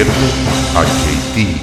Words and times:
Kirby 0.00 0.26
a 0.76 0.82
JT. 0.82 1.60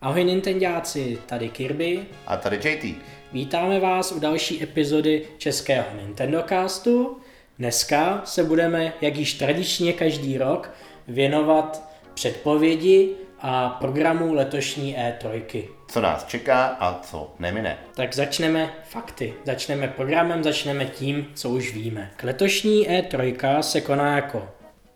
Ahoj 0.00 0.24
Nintendáci, 0.24 1.18
tady 1.26 1.48
Kirby. 1.48 2.06
A 2.26 2.36
tady 2.36 2.56
JT. 2.56 2.96
Vítáme 3.32 3.80
vás 3.80 4.12
u 4.12 4.20
další 4.20 4.62
epizody 4.62 5.26
Českého 5.38 5.84
Nintendo 6.02 6.42
Castu. 6.48 7.20
Dneska 7.58 8.22
se 8.24 8.44
budeme, 8.44 8.92
jak 9.00 9.16
již 9.16 9.34
tradičně 9.34 9.92
každý 9.92 10.38
rok, 10.38 10.70
věnovat 11.08 11.82
předpovědi 12.14 13.10
a 13.40 13.68
programu 13.68 14.34
letošní 14.34 14.96
E3. 14.96 15.64
Co 15.88 16.00
nás 16.00 16.24
čeká 16.24 16.66
a 16.66 17.00
co 17.02 17.34
nemine. 17.38 17.78
Tak 17.94 18.14
začneme 18.14 18.74
fakty. 18.88 19.34
Začneme 19.44 19.88
programem, 19.88 20.44
začneme 20.44 20.84
tím, 20.84 21.26
co 21.34 21.50
už 21.50 21.74
víme. 21.74 22.10
K 22.16 22.24
letošní 22.24 22.88
E3 22.88 23.60
se 23.60 23.80
koná 23.80 24.16
jako 24.16 24.48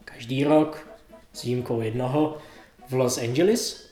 každý 0.04 0.44
rok, 0.44 0.89
s 1.32 1.42
výjimkou 1.42 1.80
jednoho, 1.80 2.36
v 2.88 2.94
Los 2.94 3.18
Angeles. 3.18 3.90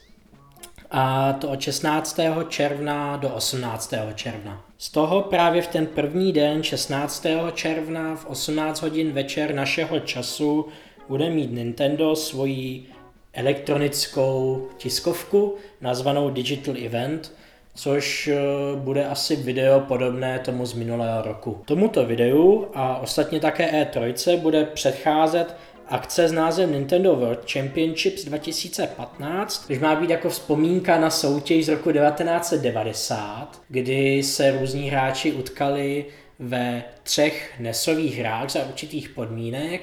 A 0.91 1.33
to 1.33 1.49
od 1.49 1.61
16. 1.61 2.19
června 2.49 3.17
do 3.17 3.29
18. 3.29 3.93
června. 4.15 4.65
Z 4.77 4.91
toho 4.91 5.21
právě 5.21 5.61
v 5.61 5.67
ten 5.67 5.85
první 5.85 6.33
den, 6.33 6.63
16. 6.63 7.25
června 7.53 8.15
v 8.15 8.25
18 8.25 8.81
hodin 8.81 9.11
večer 9.11 9.55
našeho 9.55 9.99
času, 9.99 10.65
bude 11.09 11.29
mít 11.29 11.51
Nintendo 11.51 12.15
svoji 12.15 12.85
elektronickou 13.33 14.67
tiskovku 14.77 15.55
nazvanou 15.81 16.29
Digital 16.29 16.75
Event, 16.85 17.33
což 17.75 18.27
eh, 18.27 18.35
bude 18.75 19.05
asi 19.05 19.35
video 19.35 19.79
podobné 19.79 20.39
tomu 20.39 20.65
z 20.65 20.73
minulého 20.73 21.21
roku. 21.21 21.61
Tomuto 21.65 22.05
videu 22.05 22.67
a 22.73 22.97
ostatně 22.97 23.39
také 23.39 23.85
E3 23.85 24.37
bude 24.37 24.65
předcházet 24.65 25.55
akce 25.89 26.27
s 26.27 26.31
názvem 26.31 26.71
Nintendo 26.71 27.15
World 27.15 27.51
Championships 27.51 28.25
2015, 28.25 29.65
což 29.67 29.79
má 29.79 29.95
být 29.95 30.09
jako 30.09 30.29
vzpomínka 30.29 30.99
na 30.99 31.09
soutěž 31.09 31.65
z 31.65 31.69
roku 31.69 31.91
1990, 31.91 33.61
kdy 33.67 34.23
se 34.23 34.51
různí 34.59 34.89
hráči 34.89 35.31
utkali 35.31 36.05
ve 36.39 36.83
třech 37.03 37.53
nesových 37.59 38.17
hrách 38.17 38.49
za 38.49 38.63
určitých 38.63 39.09
podmínek 39.09 39.81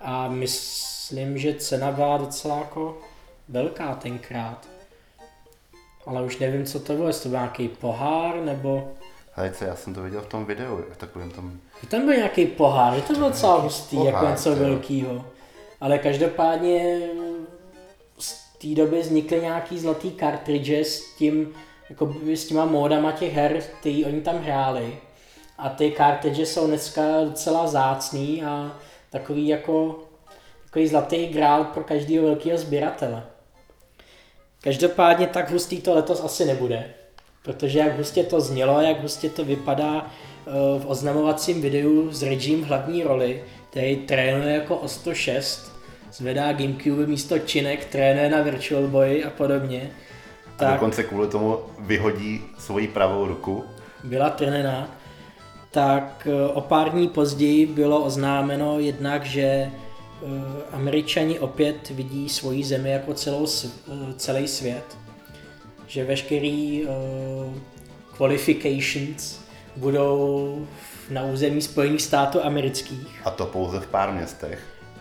a 0.00 0.28
myslím, 0.28 1.38
že 1.38 1.54
cena 1.54 1.92
byla 1.92 2.16
docela 2.16 2.58
jako 2.58 2.98
velká 3.48 3.94
tenkrát. 3.94 4.68
Ale 6.06 6.22
už 6.22 6.38
nevím, 6.38 6.64
co 6.64 6.80
to 6.80 6.92
bylo, 6.92 7.08
jestli 7.08 7.22
to 7.22 7.28
byl 7.28 7.38
nějaký 7.38 7.68
pohár, 7.68 8.36
nebo... 8.36 8.92
Hejce, 9.32 9.64
já 9.64 9.76
jsem 9.76 9.94
to 9.94 10.02
viděl 10.02 10.20
v 10.20 10.26
tom 10.26 10.44
videu, 10.44 10.84
v 10.92 10.96
takovém 10.96 11.30
tom... 11.30 11.52
Tam 11.88 12.06
byl 12.06 12.16
nějaký 12.16 12.46
pohár, 12.46 12.94
že 12.94 13.02
to 13.02 13.12
bylo 13.12 13.28
docela 13.28 13.60
hustý, 13.60 13.96
Pohár, 13.96 14.14
jako 14.14 14.26
něco 14.26 14.50
jo. 14.88 15.24
Ale 15.84 15.98
každopádně 15.98 17.00
z 18.18 18.34
té 18.58 18.68
doby 18.68 19.00
vznikly 19.00 19.40
nějaký 19.40 19.78
zlatý 19.78 20.12
cartridge 20.12 20.70
s 20.70 21.16
tím, 21.16 21.54
jako 21.90 22.14
s 22.26 22.46
těma 22.46 22.64
módama 22.64 23.12
těch 23.12 23.32
her, 23.32 23.62
který 23.80 24.04
oni 24.04 24.20
tam 24.20 24.38
hráli. 24.38 24.98
A 25.58 25.68
ty 25.68 25.94
cartridge 25.96 26.48
jsou 26.48 26.66
dneska 26.66 27.02
docela 27.24 27.66
zácný 27.66 28.44
a 28.44 28.76
takový 29.10 29.48
jako 29.48 29.98
takový 30.64 30.88
zlatý 30.88 31.26
grál 31.26 31.64
pro 31.64 31.84
každého 31.84 32.26
velkého 32.26 32.58
sběratele. 32.58 33.22
Každopádně 34.60 35.26
tak 35.26 35.50
hustý 35.50 35.80
to 35.80 35.94
letos 35.94 36.24
asi 36.24 36.44
nebude, 36.44 36.94
protože 37.42 37.78
jak 37.78 37.96
hustě 37.96 38.24
to 38.24 38.40
znělo, 38.40 38.80
jak 38.80 39.02
hustě 39.02 39.30
to 39.30 39.44
vypadá 39.44 40.06
eh, 40.06 40.50
v 40.78 40.86
oznamovacím 40.86 41.62
videu 41.62 42.10
s 42.12 42.22
Regim 42.22 42.64
v 42.64 42.66
hlavní 42.66 43.02
roli, 43.02 43.44
který 43.70 43.96
trénuje 43.96 44.54
jako 44.54 44.76
o 44.76 44.88
106, 44.88 45.73
zvedá 46.14 46.52
Gamecube 46.52 47.06
místo 47.06 47.38
činek, 47.38 47.84
trénuje 47.84 48.30
na 48.30 48.42
Virtual 48.42 48.88
Boy 48.88 49.24
a 49.24 49.30
podobně. 49.30 49.90
A 50.46 50.58
Tak 50.58 50.72
dokonce 50.72 51.02
kvůli 51.02 51.28
tomu 51.28 51.58
vyhodí 51.78 52.40
svoji 52.58 52.88
pravou 52.88 53.26
ruku. 53.26 53.64
byla 54.04 54.30
treněna, 54.30 54.88
tak 55.70 56.28
eh, 56.30 56.48
o 56.48 56.60
pár 56.60 56.90
dní 56.90 57.08
později 57.08 57.66
bylo 57.66 58.04
oznámeno 58.04 58.78
jednak, 58.80 59.24
že 59.24 59.42
eh, 59.42 59.70
Američani 60.72 61.38
opět 61.38 61.90
vidí 61.90 62.28
svoji 62.28 62.64
zemi 62.64 62.90
jako 62.90 63.14
celou, 63.14 63.46
eh, 63.46 64.14
celý 64.16 64.48
svět, 64.48 64.98
že 65.86 66.04
veškerý 66.04 66.86
qualifications 68.16 69.40
budou 69.76 70.66
na 71.10 71.22
území 71.22 71.62
Spojených 71.62 72.02
států 72.02 72.44
amerických. 72.44 73.20
A 73.24 73.30
to 73.30 73.46
pouze 73.46 73.80
v 73.80 73.86
pár 73.86 74.12
městech. 74.12 74.58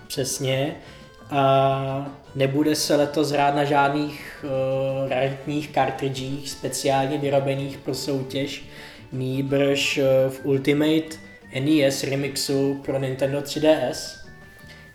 Přesně. 0.07 0.75
A 1.33 2.11
nebude 2.35 2.75
se 2.75 2.95
letos 2.95 3.31
hrát 3.31 3.55
na 3.55 3.63
žádných 3.63 4.45
uh, 4.45 5.09
raritních 5.09 5.69
kartridžích 5.69 6.49
speciálně 6.49 7.17
vyrobených 7.17 7.77
pro 7.77 7.93
soutěž, 7.93 8.63
nýbrž 9.11 9.97
uh, 9.97 10.31
v 10.31 10.45
Ultimate 10.45 11.17
NES 11.59 12.03
remixu 12.03 12.81
pro 12.85 12.99
Nintendo 12.99 13.39
3DS 13.39 14.19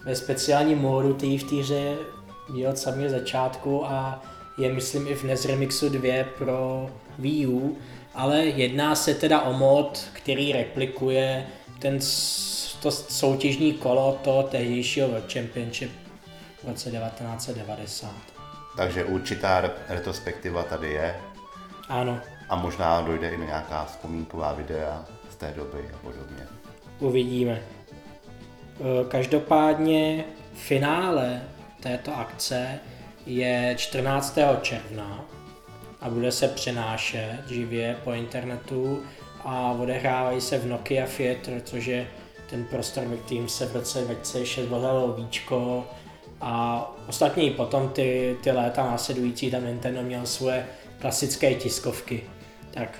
ve 0.05 0.15
speciálním 0.15 0.79
módu, 0.79 1.15
který 1.15 1.39
v 1.39 1.45
té 1.45 1.57
hře 1.57 1.97
je 2.55 2.69
od 2.69 2.79
samého 2.79 3.11
začátku 3.11 3.87
a 3.87 4.23
je 4.59 4.73
myslím 4.73 5.09
i 5.09 5.15
v 5.15 5.25
NES 5.25 5.45
Remixu 5.45 5.89
2 5.89 6.25
pro 6.39 6.91
Wii 7.19 7.47
U, 7.47 7.77
ale 8.15 8.45
jedná 8.45 8.95
se 8.95 9.15
teda 9.15 9.43
o 9.43 9.53
mod, 9.53 10.05
který 10.13 10.53
replikuje 10.53 11.47
ten 11.79 11.99
to 12.83 12.91
soutěžní 12.91 13.73
kolo 13.73 14.19
toho 14.25 14.43
tehdejšího 14.43 15.09
World 15.09 15.33
Championship 15.33 16.08
v 16.65 16.69
roce 16.69 16.91
1990. 16.91 18.11
Takže 18.77 19.05
určitá 19.05 19.61
re- 19.61 19.71
retrospektiva 19.89 20.63
tady 20.63 20.91
je. 20.93 21.17
Ano, 21.89 22.21
A 22.49 22.57
možná 22.57 23.01
dojde 23.01 23.31
i 23.31 23.37
na 23.39 23.45
nějaká 23.45 23.85
vzpomínková 23.85 24.53
videa 24.53 25.05
z 25.31 25.35
té 25.37 25.53
doby 25.57 25.79
a 25.95 25.97
podobně. 25.99 26.47
uvidíme. 27.01 27.53
E, 27.53 27.63
Každopádně 29.09 30.25
finále 30.55 31.43
této 31.81 32.17
akce 32.17 32.79
je 33.27 33.75
14. 33.79 34.39
června 34.63 35.25
a 36.01 36.11
bude 36.11 36.33
se 36.33 36.49
přenášet 36.49 37.39
živě 37.49 37.97
po 38.05 38.13
internetu 38.13 39.03
a 39.45 39.73
odehrávají 39.73 40.41
se 40.41 40.59
v 40.59 40.67
Nokia 40.67 41.07
Theatre, 41.17 41.61
což 41.61 41.87
je 41.87 42.07
ten 42.51 42.65
prostor, 42.65 43.05
ve 43.05 43.17
kterým 43.17 43.49
se 43.49 43.67
v 43.67 43.73
roce 43.77 44.01
2006 44.01 44.71
odhalilo 44.73 45.13
víčko 45.13 45.87
a 46.41 46.85
ostatně 47.09 47.43
i 47.43 47.51
potom 47.51 47.89
ty, 47.89 48.37
ty 48.43 48.51
léta 48.51 48.85
následující 48.85 49.51
tam 49.51 49.67
Nintendo 49.67 50.03
měl 50.03 50.27
svoje 50.27 50.67
klasické 50.99 51.55
tiskovky, 51.55 52.23
tak 52.71 52.99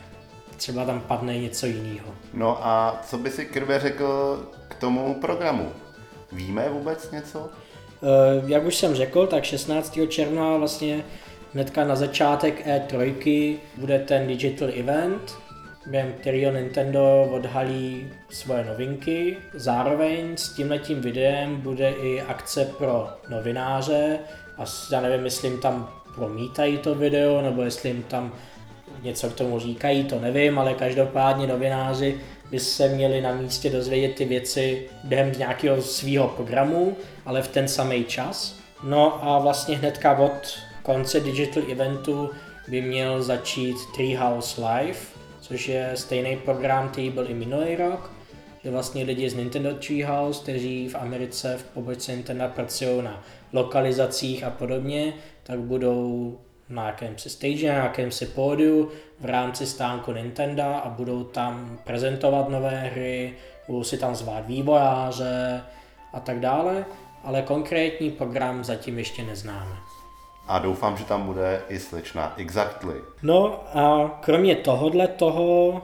třeba 0.57 0.85
tam 0.85 1.01
padne 1.01 1.39
něco 1.39 1.67
jiného. 1.67 2.15
No 2.35 2.67
a 2.67 3.01
co 3.07 3.19
by 3.19 3.31
si 3.31 3.47
Kirby 3.47 3.79
řekl 3.79 4.39
k 4.69 4.75
tomu 4.75 5.15
programu? 5.21 5.73
Víme 6.33 6.69
vůbec 6.69 7.11
něco? 7.11 7.49
Eh, 8.03 8.43
Jak 8.47 8.67
už 8.67 8.77
jsem 8.77 8.95
řekl, 8.95 9.27
tak 9.27 9.45
16. 9.45 9.99
června 10.09 10.57
vlastně 10.57 11.05
hnedka 11.55 11.85
na 11.85 11.97
začátek 11.97 12.67
E3 12.67 13.57
bude 13.77 13.99
ten 13.99 14.27
Digital 14.27 14.69
Event, 14.81 15.33
během 15.87 16.13
kterého 16.21 16.53
Nintendo 16.53 17.29
odhalí 17.31 18.13
svoje 18.31 18.65
novinky. 18.65 19.37
Zároveň 19.55 20.37
s 20.37 20.49
tímhletím 20.49 21.01
videem 21.01 21.61
bude 21.61 21.91
i 21.91 22.21
akce 22.21 22.65
pro 22.79 23.09
novináře 23.29 24.19
a 24.59 24.65
já 24.93 25.01
nevím, 25.01 25.25
jestli 25.25 25.49
jim 25.49 25.61
tam 25.61 25.91
promítají 26.15 26.79
to 26.79 26.95
video, 26.95 27.43
nebo 27.43 27.63
jestli 27.63 27.89
jim 27.89 28.03
tam 28.03 28.33
něco 29.03 29.31
k 29.31 29.35
tomu 29.35 29.59
říkají, 29.59 30.05
to 30.05 30.21
nevím, 30.21 30.59
ale 30.59 30.75
každopádně 30.75 31.47
novináři 31.47 32.21
by 32.51 32.59
se 32.59 32.89
měli 32.89 33.21
na 33.21 33.33
místě 33.35 33.71
dozvědět 33.71 34.15
ty 34.15 34.25
věci 34.25 34.89
během 35.05 35.33
nějakého 35.39 35.83
svého 35.83 36.29
programu, 36.29 36.97
ale 37.27 37.43
v 37.43 37.49
ten 37.49 37.69
samý 37.69 38.05
čas. 38.05 38.59
No 38.83 39.25
a 39.25 39.39
vlastně 39.39 39.77
hnedka 39.77 40.19
od 40.19 40.59
konce 40.83 41.21
Digital 41.21 41.63
Eventu 41.73 42.31
by 42.69 42.83
měl 42.83 43.23
začít 43.23 43.77
Treehouse 43.97 44.61
Live, 44.61 44.99
což 45.41 45.69
je 45.69 45.91
stejný 45.95 46.37
program, 46.37 46.89
který 46.89 47.11
byl 47.11 47.31
i 47.31 47.35
minulý 47.35 47.77
rok, 47.77 48.11
že 48.65 48.71
vlastně 48.71 49.05
lidi 49.05 49.31
z 49.31 49.35
Nintendo 49.35 49.75
Treehouse, 49.75 50.43
kteří 50.43 50.89
v 50.89 50.95
Americe 50.95 51.57
v 51.57 51.65
pobočce 51.65 52.13
Nintendo 52.13 52.45
pracují 52.55 53.03
na 53.03 53.23
lokalizacích 53.53 54.45
a 54.45 54.51
podobně, 54.51 55.13
tak 55.43 55.59
budou 55.59 56.39
na 56.69 56.87
jakémsi 56.87 57.31
stage, 57.31 57.69
na 57.69 57.75
jakémsi 57.75 58.27
pódiu 58.27 58.91
v 59.21 59.25
rámci 59.25 59.67
stánku 59.67 60.13
Nintendo 60.13 60.63
a 60.63 60.95
budou 60.97 61.25
tam 61.25 61.79
prezentovat 61.85 62.49
nové 62.49 62.79
hry, 62.81 63.35
budou 63.67 63.85
si 63.85 63.99
tam 63.99 64.15
zvát 64.15 64.47
vývojáře 64.47 65.63
a 66.13 66.21
tak 66.21 66.41
dále, 66.41 66.85
ale 67.25 67.43
konkrétní 67.43 68.11
program 68.11 68.65
zatím 68.65 68.99
ještě 68.99 69.23
neznáme. 69.23 69.77
A 70.49 70.59
doufám, 70.59 70.97
že 70.97 71.05
tam 71.05 71.27
bude 71.27 71.63
i 71.69 71.79
slečna 71.79 72.35
Exactly. 72.37 72.95
No 73.23 73.65
a 73.79 74.19
kromě 74.23 74.57
tohohle 74.57 75.09
toho 75.09 75.83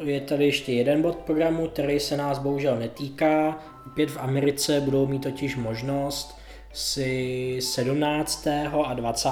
je 0.00 0.20
tady 0.20 0.46
ještě 0.46 0.72
jeden 0.72 1.02
bod 1.02 1.16
programu, 1.16 1.68
který 1.68 2.00
se 2.00 2.16
nás 2.16 2.38
bohužel 2.38 2.76
netýká. 2.76 3.58
Opět 3.86 4.10
v 4.10 4.20
Americe 4.20 4.80
budou 4.80 5.06
mít 5.06 5.22
totiž 5.22 5.56
možnost 5.56 6.38
si 6.72 7.58
17. 7.62 8.46
a 8.84 8.94
20. 8.94 9.30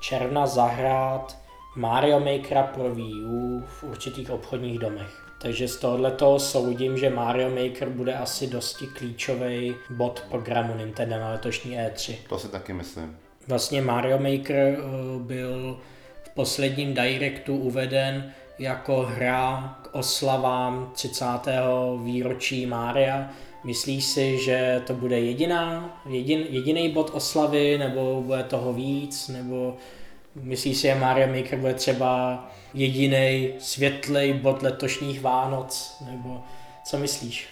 června 0.00 0.46
zahrát 0.46 1.38
Mario 1.76 2.20
Makera 2.20 2.62
pro 2.62 2.94
Wii 2.94 3.24
U 3.24 3.64
v 3.66 3.84
určitých 3.84 4.30
obchodních 4.30 4.78
domech. 4.78 5.22
Takže 5.42 5.68
z 5.68 5.76
tohoto 5.76 6.38
soudím, 6.38 6.98
že 6.98 7.10
Mario 7.10 7.50
Maker 7.50 7.88
bude 7.88 8.14
asi 8.14 8.46
dosti 8.46 8.86
klíčový 8.86 9.74
bod 9.90 10.24
programu 10.30 10.74
Nintendo 10.76 11.18
na 11.18 11.30
letošní 11.30 11.78
E3. 11.78 12.14
To 12.28 12.38
si 12.38 12.48
taky 12.48 12.72
myslím. 12.72 13.16
Vlastně 13.48 13.82
Mario 13.82 14.18
Maker 14.18 14.56
eh, 14.56 14.78
byl 15.18 15.80
v 16.22 16.34
posledním 16.34 16.94
Directu 16.94 17.56
uveden 17.56 18.32
jako 18.58 19.02
hra 19.02 19.78
k 19.82 19.88
oslavám 19.94 20.90
30. 20.94 21.26
výročí 22.02 22.66
Mária. 22.66 23.28
Myslíš 23.64 24.04
si, 24.04 24.38
že 24.38 24.82
to 24.86 24.94
bude 24.94 25.20
jediná, 25.20 25.90
jedin, 26.08 26.46
jediný 26.48 26.88
bod 26.88 27.10
oslavy, 27.14 27.78
nebo 27.78 28.22
bude 28.22 28.42
toho 28.44 28.72
víc, 28.72 29.28
nebo 29.28 29.76
myslíš 30.34 30.76
si, 30.76 30.82
že 30.82 30.94
Mario 30.94 31.26
Maker 31.26 31.58
bude 31.58 31.74
třeba 31.74 32.44
jediný 32.74 33.52
světlej 33.58 34.32
bod 34.32 34.62
letošních 34.62 35.20
Vánoc, 35.20 35.96
nebo 36.10 36.42
co 36.84 36.98
myslíš? 36.98 37.48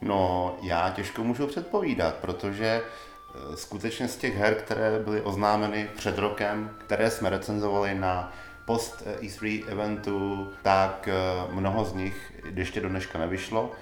No, 0.00 0.54
já 0.62 0.90
těžko 0.90 1.24
můžu 1.24 1.46
předpovídat, 1.46 2.14
protože 2.14 2.80
eh, 2.80 3.56
skutečně 3.56 4.08
z 4.08 4.16
těch 4.16 4.36
her, 4.36 4.54
které 4.54 4.98
byly 4.98 5.20
oznámeny 5.20 5.88
před 5.96 6.18
rokem, 6.18 6.70
které 6.78 7.10
jsme 7.10 7.30
recenzovali 7.30 7.94
na 7.94 8.32
post 8.68 9.02
E3 9.20 9.64
eventu, 9.68 10.48
tak 10.62 11.08
eh, 11.08 11.52
mnoho 11.52 11.84
z 11.84 11.92
nich 11.94 12.32
ještě 12.54 12.80
do 12.80 12.88
dneška 12.88 13.18
nevyšlo 13.18 13.72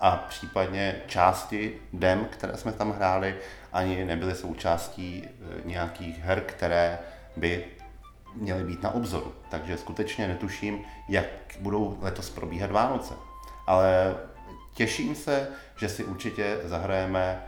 a 0.00 0.16
případně 0.28 0.96
části 1.06 1.74
dem, 1.92 2.24
které 2.30 2.56
jsme 2.56 2.72
tam 2.72 2.92
hráli, 2.92 3.34
ani 3.72 4.04
nebyly 4.04 4.34
součástí 4.34 5.24
eh, 5.24 5.60
nějakých 5.64 6.18
her, 6.18 6.40
které 6.40 6.98
by 7.36 7.64
měly 8.34 8.64
být 8.64 8.82
na 8.82 8.94
obzoru. 8.94 9.32
Takže 9.50 9.78
skutečně 9.78 10.28
netuším, 10.28 10.84
jak 11.08 11.26
budou 11.60 11.98
letos 12.00 12.30
probíhat 12.30 12.70
Vánoce. 12.70 13.14
Ale 13.66 14.14
těším 14.74 15.14
se, 15.14 15.48
že 15.76 15.88
si 15.88 16.04
určitě 16.04 16.58
zahrajeme 16.64 17.42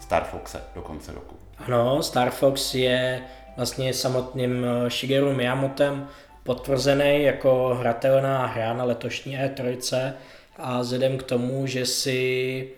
Star 0.00 0.24
Foxe 0.24 0.62
do 0.74 0.82
konce 0.82 1.12
roku. 1.12 1.36
Ano, 1.66 2.02
Star 2.02 2.30
Fox 2.30 2.74
je 2.74 3.22
vlastně 3.56 3.94
samotným 3.94 4.64
eh, 4.64 4.90
Shigeru 4.90 5.32
Miyamotem 5.32 6.08
potvrzený 6.44 7.22
jako 7.22 7.76
hratelná 7.80 8.46
hra 8.46 8.72
na 8.72 8.84
letošní 8.84 9.38
E3 9.38 10.12
a 10.56 10.80
vzhledem 10.80 11.18
k 11.18 11.22
tomu, 11.22 11.66
že 11.66 11.86
si 11.86 12.68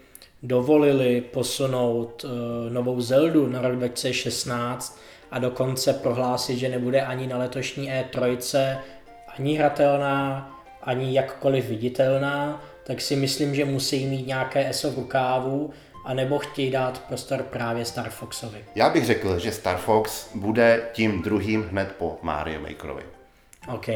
dovolili 0.43 1.21
posunout 1.21 2.25
uh, 2.25 2.31
novou 2.73 3.01
Zeldu 3.01 3.47
na 3.47 3.61
rok 3.63 3.77
2016 3.77 5.01
a 5.31 5.39
dokonce 5.39 5.93
prohlásit, 5.93 6.59
že 6.59 6.69
nebude 6.69 7.03
ani 7.03 7.27
na 7.27 7.39
letošní 7.39 7.91
E3 7.91 8.37
ani 9.39 9.57
hratelná, 9.57 10.51
ani 10.83 11.15
jakkoliv 11.15 11.69
viditelná, 11.69 12.63
tak 12.85 13.01
si 13.01 13.17
myslím, 13.17 13.55
že 13.55 13.65
musí 13.65 14.07
mít 14.07 14.27
nějaké 14.27 14.69
ESO 14.69 14.91
v 14.91 14.95
rukávu, 14.95 15.71
anebo 16.05 16.39
chtějí 16.39 16.71
dát 16.71 17.03
prostor 17.09 17.43
právě 17.43 17.85
Star 17.85 18.11
Foxovi. 18.11 18.65
Já 18.75 18.91
bych 18.91 19.05
řekl, 19.05 19.39
že 19.39 19.53
Star 19.53 19.77
Fox 19.77 20.29
bude 20.35 20.83
tím 20.93 21.23
druhým 21.23 21.63
hned 21.63 21.95
po 21.99 22.19
Mario 22.23 22.61
Makerovi. 22.61 23.14
OK. 23.69 23.89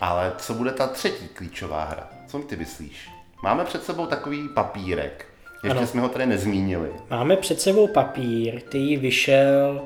Ale 0.00 0.32
co 0.38 0.54
bude 0.54 0.70
ta 0.70 0.86
třetí 0.86 1.28
klíčová 1.28 1.84
hra? 1.84 2.08
Co 2.26 2.38
ty 2.38 2.56
myslíš? 2.56 3.10
Máme 3.42 3.64
před 3.64 3.84
sebou 3.84 4.06
takový 4.06 4.48
papírek. 4.48 5.26
Ještě 5.64 5.78
ano. 5.78 5.86
jsme 5.86 6.00
ho 6.00 6.08
tady 6.08 6.26
nezmínili. 6.26 6.90
Máme 7.10 7.36
před 7.36 7.60
sebou 7.60 7.86
papír, 7.86 8.60
který 8.60 8.96
vyšel 8.96 9.82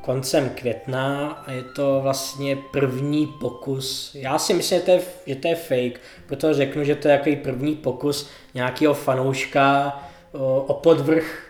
koncem 0.00 0.50
května 0.50 1.30
a 1.46 1.52
je 1.52 1.62
to 1.62 2.00
vlastně 2.02 2.56
první 2.56 3.26
pokus. 3.26 4.14
Já 4.14 4.38
si 4.38 4.54
myslím, 4.54 4.78
že 4.78 4.84
to 4.84 4.90
je, 4.90 5.02
že 5.26 5.34
to 5.34 5.48
je 5.48 5.54
fake, 5.54 6.00
proto 6.26 6.54
řeknu, 6.54 6.84
že 6.84 6.94
to 6.94 7.08
je 7.08 7.18
takový 7.18 7.36
první 7.36 7.76
pokus 7.76 8.30
nějakého 8.54 8.94
fanouška 8.94 10.00
o, 10.32 10.60
o 10.62 10.74
podvrh 10.74 11.46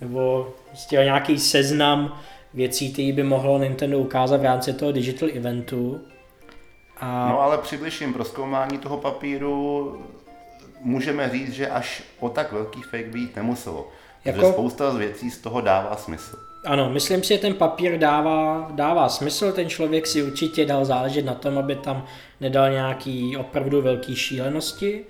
nebo 0.00 0.54
prostě 0.68 0.96
nějaký 0.96 1.38
seznam 1.38 2.20
věcí, 2.54 2.92
které 2.92 3.12
by 3.12 3.22
mohlo 3.22 3.58
Nintendo 3.58 3.98
ukázat 3.98 4.40
v 4.40 4.44
rámci 4.44 4.72
toho 4.72 4.92
digital 4.92 5.28
eventu. 5.34 6.00
A... 7.00 7.28
No 7.28 7.40
ale 7.40 7.58
při 7.58 7.76
bližším 7.76 8.12
proskoumání 8.12 8.78
toho 8.78 8.96
papíru 8.96 10.02
můžeme 10.80 11.30
říct, 11.30 11.52
že 11.52 11.68
až 11.68 12.02
o 12.20 12.28
tak 12.28 12.52
velký 12.52 12.82
fake 12.82 13.06
být 13.06 13.36
nemuselo. 13.36 13.88
Jako... 14.24 14.40
Že 14.40 14.46
spousta 14.46 14.90
z 14.90 14.96
věcí 14.96 15.30
z 15.30 15.38
toho 15.38 15.60
dává 15.60 15.96
smysl. 15.96 16.38
Ano, 16.64 16.90
myslím 16.90 17.22
si, 17.22 17.34
že 17.34 17.38
ten 17.38 17.54
papír 17.54 17.98
dává, 17.98 18.68
dává 18.70 19.08
smysl, 19.08 19.52
ten 19.52 19.68
člověk 19.68 20.06
si 20.06 20.22
určitě 20.22 20.66
dal 20.66 20.84
záležet 20.84 21.24
na 21.24 21.34
tom, 21.34 21.58
aby 21.58 21.76
tam 21.76 22.04
nedal 22.40 22.70
nějaký 22.70 23.36
opravdu 23.36 23.82
velký 23.82 24.16
šílenosti, 24.16 25.04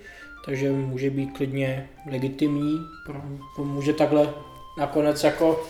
takže 0.45 0.71
může 0.71 1.09
být 1.09 1.27
klidně 1.27 1.89
legitimní, 2.11 2.79
může 3.57 3.93
takhle 3.93 4.29
nakonec 4.77 5.23
jako 5.23 5.63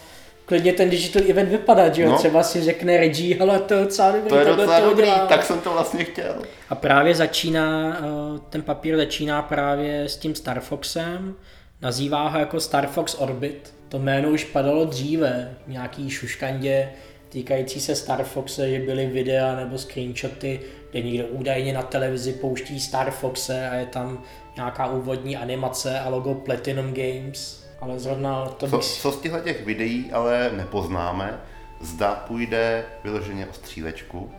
klidně 0.46 0.74
ten 0.74 0.90
digital 0.90 1.22
event 1.30 1.50
vypadat, 1.50 1.96
že 1.96 2.02
jo? 2.02 2.10
No. 2.10 2.18
Třeba 2.18 2.44
si 2.44 2.62
řekne 2.62 2.98
Reggie, 2.98 3.40
ale 3.40 3.60
to 3.60 3.74
je 3.74 3.84
docela 3.84 4.12
dobrý, 4.12 4.30
to 4.30 4.38
je 4.38 4.46
docela 4.46 4.80
to 4.80 4.90
dobrý, 4.90 5.12
tak 5.30 5.44
jsem 5.44 5.60
to 5.60 5.74
vlastně 5.74 6.04
chtěl. 6.04 6.36
A 6.70 6.76
právě 6.76 7.16
začíná, 7.16 7.98
eh, 8.00 8.40
ten 8.50 8.62
papír 8.62 8.98
začíná 8.98 9.42
právě 9.42 10.04
s 10.04 10.18
tím 10.18 10.36
Star 10.36 10.60
Foxem, 10.60 11.36
nazývá 11.82 12.30
ho 12.30 12.40
jako 12.40 12.60
Star 12.60 12.88
Fox 12.88 13.16
Orbit. 13.20 13.74
To 13.90 14.00
jméno 14.00 14.30
už 14.30 14.44
padalo 14.44 14.86
dříve, 14.86 15.58
nějaký 15.68 16.10
šuškandě 16.10 16.90
týkající 17.30 17.82
se 17.82 17.96
Star 17.96 18.24
Foxe, 18.24 18.70
že 18.70 18.80
byly 18.80 19.06
videa 19.06 19.56
nebo 19.56 19.78
screenshoty, 19.78 20.60
kde 20.92 21.02
někdo 21.02 21.28
údajně 21.28 21.74
na 21.74 21.82
televizi 21.82 22.34
pouští 22.34 22.80
Star 22.80 23.12
Foxe 23.12 23.70
a 23.70 23.76
je 23.76 23.86
tam 23.86 24.24
nějaká 24.56 24.88
úvodní 24.88 25.38
animace 25.38 26.00
a 26.00 26.10
logo 26.10 26.34
Platinum 26.34 26.94
Games. 26.94 27.65
Ale 27.86 28.00
zrovna 28.00 28.46
to 28.46 28.68
co, 28.68 28.80
co 28.80 29.12
z 29.12 29.20
těchto 29.20 29.40
těch 29.40 29.66
videí 29.66 30.12
ale 30.12 30.52
nepoznáme, 30.54 31.40
zda 31.82 32.24
půjde 32.28 32.86
vyloženě 33.04 33.48
o 33.48 33.54
střílečku 33.54 34.32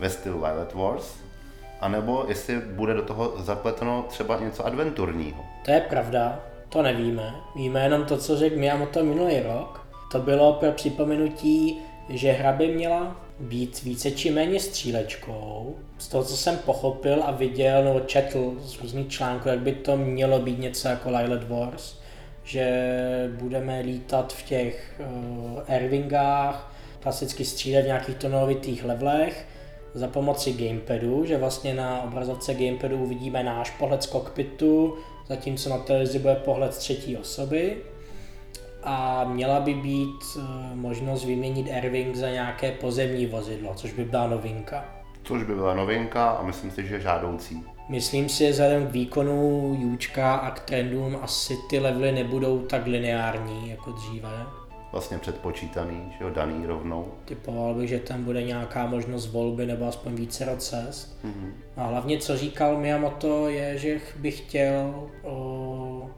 ve 0.00 0.10
stylu 0.10 0.38
Violet 0.38 0.74
Wars, 0.74 1.14
anebo 1.80 2.24
jestli 2.28 2.60
bude 2.60 2.94
do 2.94 3.02
toho 3.02 3.32
zapleteno 3.36 4.04
třeba 4.08 4.40
něco 4.40 4.66
adventurního. 4.66 5.44
To 5.64 5.70
je 5.70 5.80
pravda, 5.80 6.40
to 6.68 6.82
nevíme. 6.82 7.34
Víme 7.56 7.82
jenom 7.82 8.04
to, 8.04 8.18
co 8.18 8.36
řekl 8.36 8.58
Miyamoto 8.58 9.04
minulý 9.04 9.40
rok. 9.40 9.86
To 10.12 10.18
bylo 10.18 10.52
pro 10.52 10.72
připomenutí, 10.72 11.78
že 12.08 12.32
hra 12.32 12.52
by 12.52 12.68
měla 12.68 13.16
být 13.40 13.82
více 13.82 14.10
či 14.10 14.30
méně 14.30 14.60
střílečkou. 14.60 15.76
Z 15.98 16.08
toho, 16.08 16.24
co 16.24 16.36
jsem 16.36 16.56
pochopil 16.56 17.22
a 17.24 17.30
viděl 17.30 17.84
nebo 17.84 18.00
četl 18.00 18.54
z 18.58 18.80
různých 18.80 19.08
článků, 19.08 19.48
jak 19.48 19.58
by 19.58 19.72
to 19.72 19.96
mělo 19.96 20.38
být 20.38 20.58
něco 20.58 20.88
jako 20.88 21.10
Lilith 21.10 21.48
Wars, 21.48 21.96
že 22.46 23.30
budeme 23.40 23.80
lítat 23.80 24.32
v 24.32 24.42
těch 24.42 25.00
uh, 25.00 25.60
Airwingách, 25.68 26.72
klasicky 27.00 27.44
střílet 27.44 27.82
v 27.82 27.86
nějakých 27.86 28.16
tonovitých 28.16 28.84
levelech 28.84 29.46
za 29.94 30.08
pomoci 30.08 30.52
gamepadu, 30.52 31.24
že 31.24 31.38
vlastně 31.38 31.74
na 31.74 32.02
obrazovce 32.02 32.54
gamepadu 32.54 32.96
uvidíme 32.96 33.42
náš 33.42 33.70
pohled 33.70 34.02
z 34.02 34.06
kokpitu, 34.06 34.96
zatímco 35.26 35.68
na 35.68 35.78
televizi 35.78 36.18
bude 36.18 36.34
pohled 36.34 36.74
z 36.74 36.78
třetí 36.78 37.16
osoby 37.16 37.76
a 38.82 39.24
měla 39.24 39.60
by 39.60 39.74
být 39.74 40.24
eh, 40.36 40.40
možnost 40.74 41.24
vyměnit 41.24 41.70
Airwing 41.72 42.16
za 42.16 42.30
nějaké 42.30 42.72
pozemní 42.72 43.26
vozidlo, 43.26 43.74
což 43.74 43.92
by 43.92 44.04
byla 44.04 44.26
novinka. 44.26 44.84
Což 45.22 45.42
by 45.42 45.54
byla 45.54 45.74
novinka 45.74 46.30
a 46.30 46.42
myslím 46.42 46.70
si, 46.70 46.86
že 46.86 47.00
žádoucí. 47.00 47.75
Myslím 47.88 48.28
si, 48.28 48.44
že 48.44 48.50
vzhledem 48.50 48.86
k 48.86 48.92
výkonu 48.92 49.76
Jůčka 49.80 50.34
a 50.34 50.50
k 50.50 50.60
trendům 50.60 51.18
asi 51.22 51.56
ty 51.70 51.78
levely 51.78 52.12
nebudou 52.12 52.58
tak 52.58 52.86
lineární 52.86 53.70
jako 53.70 53.92
dříve. 53.92 54.46
Vlastně 54.92 55.18
předpočítaný, 55.18 56.12
že 56.18 56.24
jo, 56.24 56.30
daný 56.30 56.66
rovnou. 56.66 57.12
Typoval 57.24 57.74
bych, 57.74 57.88
že 57.88 57.98
tam 57.98 58.24
bude 58.24 58.42
nějaká 58.42 58.86
možnost 58.86 59.26
volby 59.26 59.66
nebo 59.66 59.86
aspoň 59.86 60.14
více 60.14 60.56
cest. 60.58 61.18
Mm-hmm. 61.24 61.52
A 61.76 61.86
hlavně, 61.86 62.18
co 62.18 62.36
říkal 62.36 62.78
Miyamoto, 62.78 63.48
je, 63.48 63.78
že 63.78 64.00
bych 64.16 64.38
chtěl 64.38 65.08
o, 65.22 66.10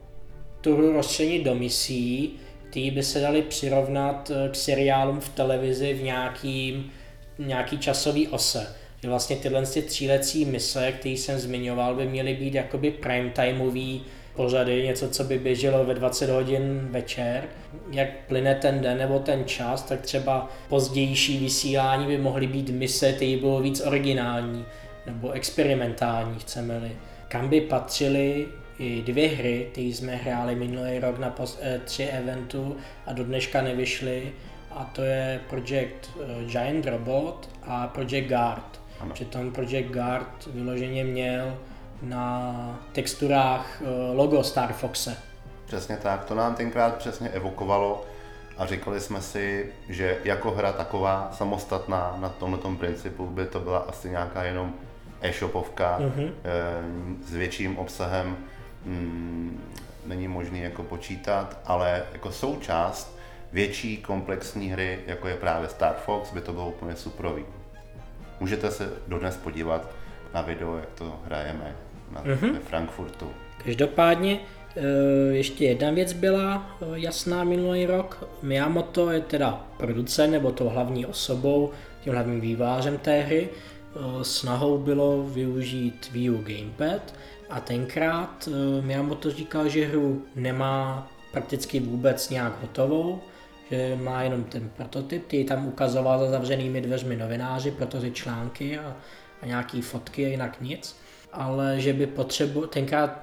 tu 0.61 0.75
hru 0.75 0.93
rozčlenit 0.93 1.43
do 1.43 1.55
misí, 1.55 2.33
které 2.69 2.91
by 2.91 3.03
se 3.03 3.19
daly 3.19 3.41
přirovnat 3.41 4.31
e, 4.31 4.49
k 4.49 4.55
seriálům 4.55 5.19
v 5.19 5.29
televizi 5.29 5.93
v 5.93 6.03
nějaký, 6.03 6.91
nějaký 7.39 7.77
časový 7.77 8.27
ose 8.27 8.75
že 9.03 9.09
vlastně 9.09 9.35
tyhle 9.35 9.65
ty 9.65 9.81
třílecí 9.81 10.45
mise, 10.45 10.91
které 10.91 11.13
jsem 11.13 11.39
zmiňoval, 11.39 11.95
by 11.95 12.05
měly 12.05 12.33
být 12.33 12.55
jakoby 12.55 12.91
prime 12.91 13.29
timeový 13.29 14.01
pořady, 14.35 14.83
něco, 14.83 15.09
co 15.09 15.23
by 15.23 15.39
běželo 15.39 15.85
ve 15.85 15.93
20 15.93 16.29
hodin 16.29 16.87
večer. 16.91 17.43
Jak 17.91 18.09
plyne 18.27 18.55
ten 18.55 18.81
den 18.81 18.97
nebo 18.97 19.19
ten 19.19 19.45
čas, 19.45 19.83
tak 19.83 20.01
třeba 20.01 20.49
pozdější 20.69 21.37
vysílání 21.37 22.07
by 22.07 22.17
mohly 22.17 22.47
být 22.47 22.69
mise, 22.69 23.13
které 23.13 23.37
bylo 23.37 23.61
víc 23.61 23.81
originální 23.81 24.65
nebo 25.05 25.31
experimentální, 25.31 26.39
chceme-li. 26.39 26.91
kam 27.27 27.49
by 27.49 27.61
patřily 27.61 28.47
i 28.79 29.01
dvě 29.01 29.27
hry, 29.29 29.67
které 29.71 29.87
jsme 29.87 30.15
hráli 30.15 30.55
minulý 30.55 30.99
rok 30.99 31.19
na 31.19 31.35
tři 31.85 32.03
eventu 32.03 32.77
a 33.05 33.13
do 33.13 33.23
dneška 33.23 33.61
nevyšly 33.61 34.31
a 34.71 34.83
to 34.83 35.01
je 35.01 35.39
Project 35.49 36.11
eh, 36.21 36.45
Giant 36.45 36.85
Robot 36.85 37.49
a 37.63 37.87
Project 37.87 38.27
Guard. 38.27 38.78
Ano. 38.99 39.13
Přitom 39.13 39.51
Project 39.51 39.91
Guard 39.91 40.47
vyloženě 40.53 41.03
měl 41.03 41.57
na 42.01 42.79
texturách 42.91 43.81
eh, 43.81 43.85
logo 44.13 44.43
Star 44.43 44.73
Foxe. 44.73 45.17
Přesně 45.65 45.97
tak, 45.97 46.25
to 46.25 46.35
nám 46.35 46.55
tenkrát 46.55 46.95
přesně 46.95 47.29
evokovalo 47.29 48.05
a 48.57 48.65
říkali 48.65 49.01
jsme 49.01 49.21
si, 49.21 49.73
že 49.89 50.17
jako 50.23 50.51
hra 50.51 50.71
taková 50.71 51.31
samostatná 51.33 52.17
na 52.19 52.29
tomto 52.29 52.71
principu 52.71 53.25
by 53.25 53.45
to 53.45 53.59
byla 53.59 53.77
asi 53.79 54.09
nějaká 54.09 54.43
jenom 54.43 54.73
e-shopovka 55.21 55.99
mm-hmm. 55.99 56.31
s 57.25 57.33
větším 57.33 57.77
obsahem, 57.77 58.37
mm, 58.85 59.73
není 60.05 60.27
možný 60.27 60.61
jako 60.61 60.83
počítat, 60.83 61.57
ale 61.65 62.03
jako 62.13 62.31
součást 62.31 63.17
větší 63.51 63.97
komplexní 63.97 64.71
hry, 64.71 64.99
jako 65.07 65.27
je 65.27 65.35
právě 65.35 65.69
Star 65.69 65.95
Fox, 66.05 66.33
by 66.33 66.41
to 66.41 66.53
bylo 66.53 66.67
úplně 66.69 66.95
suprový. 66.95 67.45
Můžete 68.39 68.71
se 68.71 68.89
dodnes 69.07 69.37
podívat 69.37 69.91
na 70.33 70.41
video, 70.41 70.77
jak 70.77 70.89
to 70.95 71.19
hrajeme 71.25 71.75
na, 72.11 72.23
mm-hmm. 72.23 72.53
ve 72.53 72.59
Frankfurtu. 72.59 73.31
Každopádně 73.63 74.39
eh, 74.75 74.81
ještě 75.31 75.65
jedna 75.65 75.91
věc 75.91 76.13
byla 76.13 76.77
eh, 76.81 76.85
jasná 76.93 77.43
minulý 77.43 77.85
rok. 77.85 78.29
Miyamoto 78.41 79.11
je 79.11 79.21
teda 79.21 79.67
producent 79.77 80.31
nebo 80.31 80.51
to 80.51 80.69
hlavní 80.69 81.05
osobou, 81.05 81.71
tím 82.03 82.13
hlavním 82.13 82.41
vývářem 82.41 82.97
té 82.97 83.21
hry. 83.21 83.49
Eh, 83.49 84.23
snahou 84.23 84.77
bylo 84.77 85.23
využít 85.23 86.09
Wii 86.11 86.29
U 86.29 86.43
Gamepad 86.43 87.13
a 87.49 87.59
tenkrát 87.59 88.49
Miyamoto 88.81 89.31
říkal, 89.31 89.69
že 89.69 89.87
hru 89.87 90.23
nemá 90.35 91.07
prakticky 91.31 91.79
vůbec 91.79 92.29
nějak 92.29 92.61
hotovou, 92.61 93.21
že 93.71 93.97
má 94.03 94.21
jenom 94.21 94.43
ten 94.43 94.69
prototyp, 94.69 95.27
ty 95.27 95.43
tam 95.43 95.67
ukazoval 95.67 96.19
za 96.19 96.29
zavřenými 96.29 96.81
dveřmi 96.81 97.15
novináři, 97.15 97.71
protože 97.71 98.11
články 98.11 98.79
a, 98.79 98.95
a 99.41 99.45
nějaký 99.45 99.81
fotky 99.81 100.25
a 100.25 100.29
jinak 100.29 100.61
nic, 100.61 100.95
ale 101.33 101.81
že 101.81 101.93
by 101.93 102.07
potřeboval, 102.07 102.69
tenkrát, 102.69 103.19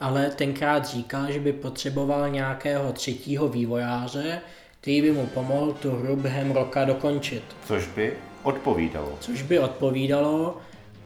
ale 0.00 0.30
tenkrát 0.30 0.84
říkal, 0.84 1.32
že 1.32 1.40
by 1.40 1.52
potřeboval 1.52 2.30
nějakého 2.30 2.92
třetího 2.92 3.48
vývojáře, 3.48 4.40
který 4.80 5.02
by 5.02 5.12
mu 5.12 5.26
pomohl 5.26 5.72
tu 5.72 5.90
hru 5.90 6.16
během 6.16 6.50
roka 6.50 6.84
dokončit. 6.84 7.42
Což 7.66 7.86
by 7.86 8.12
odpovídalo. 8.42 9.12
Což 9.20 9.42
by 9.42 9.58
odpovídalo 9.58 10.56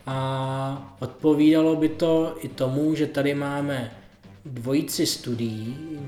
a 0.06 0.96
odpovídalo 1.00 1.76
by 1.76 1.88
to 1.88 2.36
i 2.40 2.48
tomu, 2.48 2.94
že 2.94 3.06
tady 3.06 3.34
máme 3.34 3.90
dvojici 4.44 5.06
studií, 5.06 5.98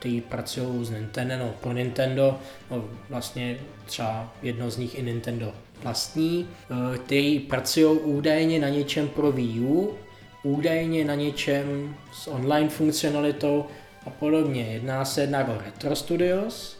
kteří 0.00 0.20
pracují 0.20 0.84
s 0.84 0.90
Nintendo, 0.90 1.38
no, 1.38 1.54
pro 1.60 1.72
Nintendo, 1.72 2.38
no, 2.70 2.84
vlastně 3.08 3.58
třeba 3.86 4.32
jedno 4.42 4.70
z 4.70 4.76
nich 4.76 4.98
i 4.98 5.02
Nintendo 5.02 5.52
vlastní, 5.82 6.48
eh, 6.70 6.98
kteří 6.98 7.40
pracují 7.40 7.98
údajně 7.98 8.58
na 8.58 8.68
něčem 8.68 9.08
pro 9.08 9.32
Wii 9.32 9.60
U, 9.60 9.94
údajně 10.42 11.04
na 11.04 11.14
něčem 11.14 11.96
s 12.12 12.26
online 12.26 12.68
funkcionalitou 12.68 13.66
a 14.06 14.10
podobně. 14.10 14.62
Jedná 14.62 15.04
se 15.04 15.20
jednak 15.20 15.48
o 15.48 15.58
Retro 15.64 15.96
Studios 15.96 16.78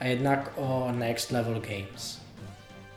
a 0.00 0.06
jednak 0.06 0.52
o 0.56 0.92
Next 0.92 1.30
Level 1.30 1.60
Games. 1.60 2.20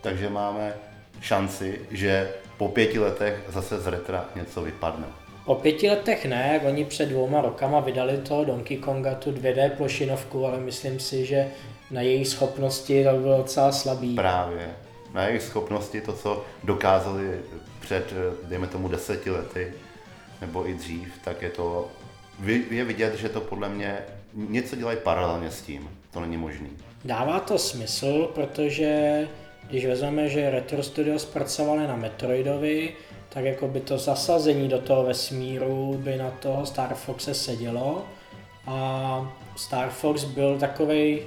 Takže 0.02 0.30
máme 0.30 0.74
šanci, 1.22 1.82
že 1.92 2.30
po 2.58 2.68
pěti 2.70 3.00
letech 3.00 3.44
zase 3.50 3.80
z 3.80 3.88
retra 3.88 4.26
něco 4.36 4.62
vypadne. 4.62 5.23
Po 5.46 5.56
pěti 5.56 5.90
letech 5.90 6.26
ne, 6.26 6.62
oni 6.68 6.86
před 6.86 7.10
dvouma 7.10 7.42
rokama 7.42 7.80
vydali 7.80 8.18
to 8.18 8.46
Donkey 8.46 8.78
Konga, 8.78 9.16
tu 9.16 9.32
2D 9.32 9.70
plošinovku, 9.70 10.46
ale 10.46 10.60
myslím 10.60 11.00
si, 11.00 11.26
že 11.26 11.48
na 11.92 12.02
její 12.02 12.26
schopnosti 12.26 13.04
to 13.04 13.18
bylo 13.18 13.38
docela 13.38 13.72
slabý. 13.72 14.16
Právě. 14.16 14.70
Na 15.14 15.28
jejich 15.28 15.42
schopnosti 15.42 16.02
to, 16.02 16.14
co 16.14 16.46
dokázali 16.64 17.40
před, 17.80 18.14
dejme 18.44 18.68
tomu, 18.68 18.88
deseti 18.88 19.32
lety, 19.32 19.74
nebo 20.42 20.70
i 20.70 20.74
dřív, 20.74 21.14
tak 21.24 21.42
je 21.42 21.50
to, 21.50 21.88
je 22.70 22.86
vidět, 22.86 23.16
že 23.16 23.30
to 23.30 23.42
podle 23.42 23.70
mě 23.70 23.98
něco 24.34 24.76
dělají 24.76 24.98
paralelně 25.04 25.52
s 25.52 25.62
tím. 25.62 25.90
To 26.12 26.20
není 26.20 26.38
možný. 26.38 26.70
Dává 27.06 27.40
to 27.40 27.58
smysl, 27.58 28.32
protože 28.36 29.28
když 29.70 29.86
vezmeme, 29.86 30.30
že 30.30 30.52
Retro 30.52 30.84
Studios 30.84 31.26
pracovali 31.26 31.88
na 31.88 31.96
Metroidovi, 31.96 32.94
tak 33.34 33.46
jako 33.46 33.68
by 33.68 33.80
to 33.80 33.98
zasazení 33.98 34.68
do 34.68 34.80
toho 34.80 35.04
vesmíru 35.04 35.98
by 35.98 36.18
na 36.18 36.32
toho 36.32 36.66
Star 36.66 36.96
Foxe 36.96 37.34
sedělo 37.34 38.06
a 38.68 39.34
Star 39.56 39.90
Fox 39.90 40.24
byl 40.24 40.60
takový, 40.60 41.20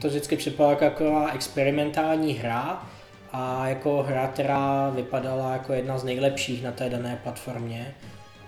to 0.00 0.08
vždycky 0.08 0.36
připadalo 0.36 0.70
jako 0.72 0.84
taková 0.84 1.32
experimentální 1.32 2.32
hra 2.32 2.86
a 3.32 3.68
jako 3.68 4.02
hra, 4.02 4.26
která 4.26 4.90
vypadala 4.90 5.52
jako 5.52 5.72
jedna 5.72 5.98
z 5.98 6.04
nejlepších 6.04 6.64
na 6.64 6.72
té 6.72 6.90
dané 6.90 7.20
platformě. 7.22 7.94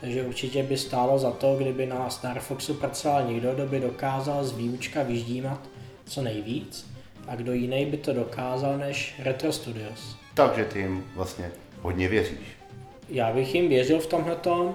Takže 0.00 0.23
určitě 0.23 0.62
by 0.62 0.76
stálo 0.76 1.18
za 1.18 1.30
to, 1.30 1.56
kdyby 1.56 1.87
na 1.87 2.11
Star 2.11 2.40
Foxu 2.40 2.75
pracoval 2.75 3.26
někdo, 3.26 3.54
kdo 3.54 3.66
by 3.66 3.80
dokázal 3.80 4.44
z 4.44 4.52
výučka 4.52 5.02
vyždímat 5.02 5.61
co 6.06 6.23
nejvíc 6.23 6.90
a 7.28 7.37
kdo 7.37 7.52
jiný 7.52 7.87
by 7.87 7.96
to 7.96 8.12
dokázal 8.12 8.78
než 8.78 9.14
Retro 9.18 9.52
Studios. 9.52 10.16
Takže 10.34 10.64
ty 10.64 10.78
jim 10.78 11.04
vlastně 11.14 11.50
hodně 11.82 12.08
věříš 12.08 12.63
já 13.08 13.32
bych 13.32 13.54
jim 13.54 13.68
věřil 13.68 14.00
v 14.00 14.06
tomhletom, 14.06 14.75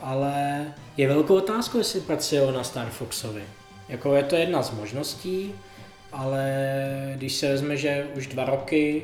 ale 0.00 0.66
je 0.96 1.08
velkou 1.08 1.36
otázkou, 1.36 1.78
jestli 1.78 2.00
pracují 2.00 2.52
na 2.52 2.64
Star 2.64 2.88
Foxovi. 2.88 3.42
Jako 3.88 4.14
je 4.14 4.22
to 4.22 4.36
jedna 4.36 4.62
z 4.62 4.70
možností, 4.70 5.52
ale 6.12 6.44
když 7.16 7.32
se 7.32 7.48
vezme, 7.48 7.76
že 7.76 8.06
už 8.16 8.26
dva 8.26 8.44
roky 8.44 9.02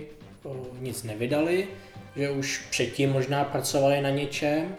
nic 0.80 1.02
nevydali, 1.02 1.68
že 2.16 2.30
už 2.30 2.66
předtím 2.70 3.12
možná 3.12 3.44
pracovali 3.44 4.00
na 4.00 4.10
něčem 4.10 4.74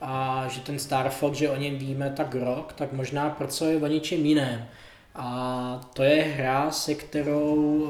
a 0.00 0.44
že 0.48 0.60
ten 0.60 0.78
Star 0.78 1.10
Fox, 1.10 1.38
že 1.38 1.50
o 1.50 1.56
něm 1.56 1.78
víme 1.78 2.12
tak 2.16 2.34
rok, 2.34 2.72
tak 2.72 2.92
možná 2.92 3.30
pracuje 3.30 3.76
o 3.76 3.86
něčem 3.86 4.26
jiném. 4.26 4.66
A 5.14 5.80
to 5.92 6.02
je 6.02 6.22
hra, 6.22 6.70
se 6.70 6.94
kterou 6.94 7.88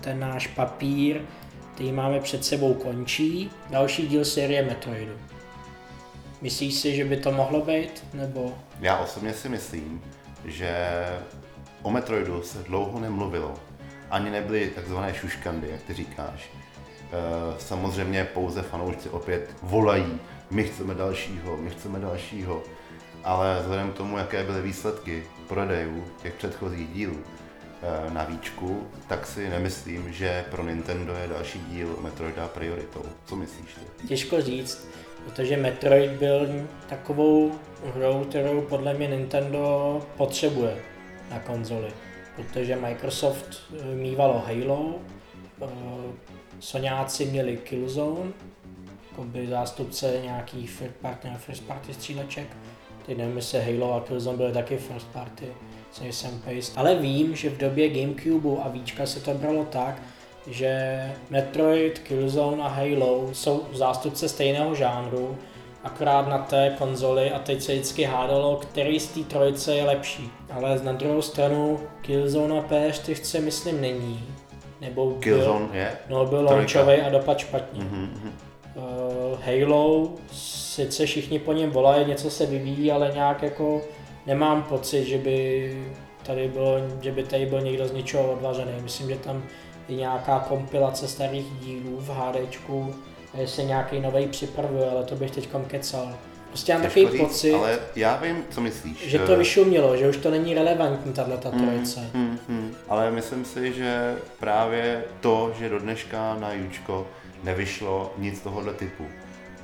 ten 0.00 0.20
náš 0.20 0.46
papír 0.46 1.20
který 1.74 1.92
máme 1.92 2.20
před 2.20 2.44
sebou, 2.44 2.74
končí. 2.74 3.50
Další 3.70 4.06
díl 4.06 4.24
série 4.24 4.62
Metroidu. 4.62 5.12
Myslíš 6.42 6.74
si, 6.74 6.96
že 6.96 7.04
by 7.04 7.16
to 7.16 7.32
mohlo 7.32 7.60
být? 7.60 8.04
Nebo... 8.14 8.58
Já 8.80 8.98
osobně 8.98 9.32
si 9.32 9.48
myslím, 9.48 10.02
že 10.44 10.76
o 11.82 11.90
Metroidu 11.90 12.42
se 12.42 12.58
dlouho 12.58 13.00
nemluvilo. 13.00 13.54
Ani 14.10 14.30
nebyly 14.30 14.70
takzvané 14.74 15.14
šuškandy, 15.14 15.68
jak 15.70 15.82
ty 15.82 15.94
říkáš. 15.94 16.40
E, 16.42 17.60
samozřejmě 17.60 18.24
pouze 18.24 18.62
fanoušci 18.62 19.08
opět 19.08 19.50
volají, 19.62 20.20
my 20.50 20.64
chceme 20.64 20.94
dalšího, 20.94 21.56
my 21.56 21.70
chceme 21.70 21.98
dalšího. 21.98 22.62
Ale 23.24 23.58
vzhledem 23.60 23.92
k 23.92 23.96
tomu, 23.96 24.18
jaké 24.18 24.44
byly 24.44 24.62
výsledky 24.62 25.22
prodejů 25.48 26.04
těch 26.22 26.34
předchozích 26.34 26.88
dílů, 26.88 27.18
na 28.12 28.24
výčku, 28.24 28.86
tak 29.08 29.26
si 29.26 29.48
nemyslím, 29.48 30.12
že 30.12 30.44
pro 30.50 30.62
Nintendo 30.62 31.14
je 31.14 31.28
další 31.28 31.58
díl 31.58 31.96
Metroida 32.00 32.48
prioritou. 32.48 33.02
Co 33.26 33.36
myslíš 33.36 33.74
ty? 33.74 34.06
Těžko 34.06 34.40
říct, 34.40 34.88
protože 35.24 35.56
Metroid 35.56 36.10
byl 36.10 36.48
takovou 36.88 37.52
hrou, 37.94 38.24
kterou 38.24 38.62
podle 38.62 38.94
mě 38.94 39.06
Nintendo 39.06 40.02
potřebuje 40.16 40.76
na 41.30 41.38
konzoli. 41.38 41.88
Protože 42.36 42.76
Microsoft 42.76 43.62
eh, 43.80 43.94
mývalo 43.94 44.42
Halo, 44.46 44.94
eh, 45.62 45.66
Soňáci 46.60 47.24
měli 47.24 47.56
Killzone, 47.56 48.32
jako 49.10 49.24
by 49.24 49.46
zástupce 49.46 50.20
nějaký 50.22 50.66
first 50.66 50.94
party, 50.96 51.28
first 51.36 51.62
party 51.62 51.94
stříleček. 51.94 52.56
Teď 53.06 53.18
nevím, 53.18 53.36
jestli 53.36 53.60
Halo 53.60 53.94
a 53.94 54.00
Killzone 54.00 54.36
byly 54.36 54.52
taky 54.52 54.76
first 54.76 55.06
party 55.06 55.46
jsem 56.02 56.40
paste. 56.44 56.80
Ale 56.80 56.94
vím, 56.94 57.36
že 57.36 57.50
v 57.50 57.58
době 57.58 57.88
Gamecube 57.88 58.62
a 58.62 58.68
Víčka 58.68 59.06
se 59.06 59.20
to 59.20 59.34
bralo 59.34 59.64
tak, 59.64 60.02
že 60.46 61.00
Metroid, 61.30 61.98
Killzone 61.98 62.62
a 62.62 62.68
Halo 62.68 63.28
jsou 63.32 63.62
zástupce 63.72 64.28
stejného 64.28 64.74
žánru, 64.74 65.38
akorát 65.84 66.28
na 66.28 66.38
té 66.38 66.74
konzoli 66.78 67.30
a 67.30 67.38
teď 67.38 67.62
se 67.62 67.72
vždycky 67.72 68.04
hádalo, 68.04 68.56
který 68.56 69.00
z 69.00 69.06
té 69.06 69.20
trojice 69.20 69.74
je 69.74 69.84
lepší. 69.84 70.30
Ale 70.52 70.80
na 70.82 70.92
druhou 70.92 71.22
stranu 71.22 71.80
Killzone 72.00 72.58
a 72.58 72.62
PS4 72.62 73.42
myslím 73.44 73.80
není. 73.80 74.24
Nebo 74.80 75.10
Killzone 75.10 75.66
byl, 75.66 75.76
je? 75.76 75.92
No 76.08 76.26
byl 76.26 76.44
launchový 76.44 76.94
a 76.94 77.08
dopad 77.08 77.38
špatně. 77.38 77.80
Mm-hmm. 77.80 78.08
Uh, 78.74 79.38
Halo, 79.44 80.08
sice 80.32 81.06
všichni 81.06 81.38
po 81.38 81.52
něm 81.52 81.70
volají, 81.70 82.06
něco 82.06 82.30
se 82.30 82.46
vyvíjí, 82.46 82.92
ale 82.92 83.10
nějak 83.14 83.42
jako 83.42 83.82
nemám 84.26 84.62
pocit, 84.62 85.04
že 85.04 85.18
by 85.18 85.70
tady 86.26 86.48
bylo, 86.48 86.76
že 87.00 87.12
by 87.12 87.22
tady 87.22 87.46
byl 87.46 87.60
někdo 87.60 87.88
z 87.88 87.92
něčeho 87.92 88.32
odvařený. 88.32 88.72
Myslím, 88.82 89.08
že 89.08 89.16
tam 89.16 89.42
je 89.88 89.96
nějaká 89.96 90.38
kompilace 90.48 91.08
starých 91.08 91.46
dílů 91.60 91.96
v 92.00 92.08
HDčku 92.08 92.94
a 93.34 93.38
jestli 93.38 93.64
nějaký 93.64 94.00
nový 94.00 94.26
připravuje, 94.26 94.90
ale 94.90 95.04
to 95.04 95.14
bych 95.16 95.30
teď 95.30 95.48
kecal. 95.66 96.14
Prostě 96.48 96.72
mám 96.72 96.82
takový 96.82 97.10
říct, 97.10 97.20
pocit, 97.20 97.54
Ale 97.54 97.78
já 97.96 98.16
vím, 98.16 98.44
co 98.50 98.60
myslíš. 98.60 99.06
že 99.06 99.18
to 99.18 99.36
vyšumělo, 99.36 99.96
že 99.96 100.08
už 100.08 100.16
to 100.16 100.30
není 100.30 100.54
relevantní, 100.54 101.12
tahle 101.12 101.36
ta 101.36 101.50
trojice. 101.50 102.10
Hmm, 102.14 102.38
hmm. 102.48 102.74
Ale 102.88 103.10
myslím 103.10 103.44
si, 103.44 103.72
že 103.72 104.16
právě 104.40 105.04
to, 105.20 105.52
že 105.58 105.68
do 105.68 105.78
dneška 105.78 106.36
na 106.40 106.52
Jučko 106.52 107.06
nevyšlo 107.44 108.12
nic 108.18 108.40
tohohle 108.40 108.74
typu. 108.74 109.04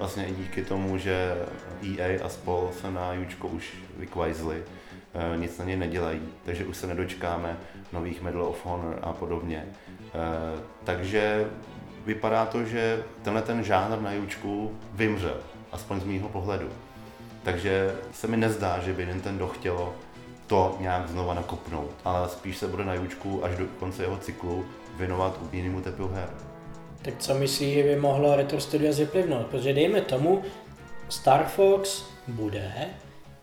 Vlastně 0.01 0.27
i 0.27 0.35
díky 0.35 0.63
tomu, 0.63 0.99
že 0.99 1.37
EA 1.83 2.25
a 2.25 2.29
spol 2.29 2.71
se 2.81 2.91
na 2.91 3.13
Jučko 3.13 3.49
už 3.49 3.75
vykvajzli, 3.99 4.63
eh, 5.15 5.37
nic 5.37 5.59
na 5.59 5.65
ně 5.65 5.77
nedělají, 5.77 6.21
takže 6.45 6.65
už 6.65 6.77
se 6.77 6.87
nedočkáme 6.87 7.57
nových 7.93 8.23
Medal 8.23 8.43
of 8.43 8.67
Honor 8.67 8.99
a 9.03 9.13
podobně. 9.13 9.67
Eh, 10.15 10.61
Takže 10.85 11.51
vypadá 12.07 12.47
to, 12.47 12.65
že 12.65 13.03
tenhle 13.23 13.43
ten 13.43 13.65
žánr 13.65 14.01
na 14.01 14.13
Jučku 14.13 14.79
vymřel, 14.93 15.41
aspoň 15.73 16.01
z 16.01 16.05
mýho 16.05 16.29
pohledu. 16.29 16.69
Takže 17.43 17.95
se 18.13 18.27
mi 18.27 18.37
nezdá, 18.37 18.79
že 18.79 18.93
by 18.93 19.07
Nintendo 19.07 19.49
chtělo 19.49 19.95
to 20.47 20.77
nějak 20.81 21.09
znova 21.09 21.35
nakopnout, 21.35 21.91
ale 22.05 22.29
spíš 22.29 22.57
se 22.57 22.69
bude 22.69 22.85
na 22.85 22.95
Jučku 22.95 23.45
až 23.45 23.57
do 23.57 23.67
konce 23.79 24.03
jeho 24.03 24.17
cyklu 24.17 24.65
věnovat 24.97 25.41
jinému 25.53 25.81
typu 25.81 26.09
her. 26.09 26.50
Tak 27.03 27.15
co 27.19 27.35
myslíš, 27.35 27.75
že 27.75 27.83
by 27.83 27.97
mohlo 27.97 28.37
Retro 28.37 28.61
Studios 28.61 28.99
vyplivnout? 28.99 29.47
Protože 29.47 29.73
dejme 29.73 30.01
tomu, 30.01 30.43
Star 31.09 31.45
Fox 31.45 32.05
bude, 32.29 32.73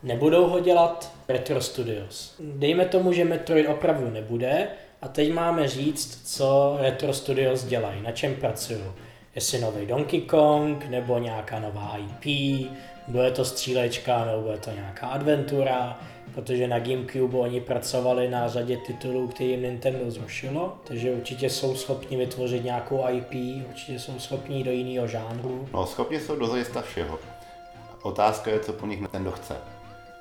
nebudou 0.04 0.48
ho 0.48 0.60
dělat 0.60 1.14
Retro 1.28 1.62
Studios. 1.62 2.36
Dejme 2.40 2.86
tomu, 2.86 3.14
že 3.14 3.26
Metroid 3.26 3.68
opravdu 3.68 4.10
nebude 4.10 4.68
a 5.02 5.08
teď 5.08 5.34
máme 5.34 5.68
říct, 5.68 6.36
co 6.36 6.78
Retro 6.80 7.14
Studios 7.14 7.64
dělají, 7.64 8.02
na 8.02 8.12
čem 8.12 8.36
pracují. 8.36 8.84
Jestli 9.36 9.60
nový 9.60 9.86
Donkey 9.86 10.22
Kong, 10.22 10.86
nebo 10.86 11.20
nějaká 11.20 11.60
nová 11.60 11.98
IP, 11.98 12.68
bude 13.08 13.32
to 13.32 13.46
střílečka, 13.46 14.26
nebo 14.26 14.42
bude 14.42 14.58
to 14.58 14.72
nějaká 14.72 15.08
adventura, 15.08 16.00
protože 16.38 16.68
na 16.68 16.80
Gamecube 16.80 17.38
oni 17.38 17.62
pracovali 17.62 18.30
na 18.30 18.48
řadě 18.48 18.78
titulů, 18.78 19.28
který 19.28 19.50
jim 19.50 19.62
Nintendo 19.62 20.12
zrušilo, 20.12 20.78
takže 20.84 21.12
určitě 21.12 21.50
jsou 21.50 21.76
schopni 21.76 22.18
vytvořit 22.18 22.64
nějakou 22.64 23.04
IP, 23.10 23.34
určitě 23.70 24.00
jsou 24.00 24.20
schopni 24.20 24.64
do 24.64 24.72
jiného 24.72 25.08
žánru. 25.08 25.68
No, 25.74 25.86
schopni 25.86 26.20
jsou 26.20 26.36
dozajista 26.36 26.82
všeho. 26.82 27.20
Otázka 28.02 28.52
je, 28.52 28.60
co 28.60 28.74
po 28.74 28.88
nich 28.88 29.00
Nintendo 29.00 29.32
chce. 29.32 29.56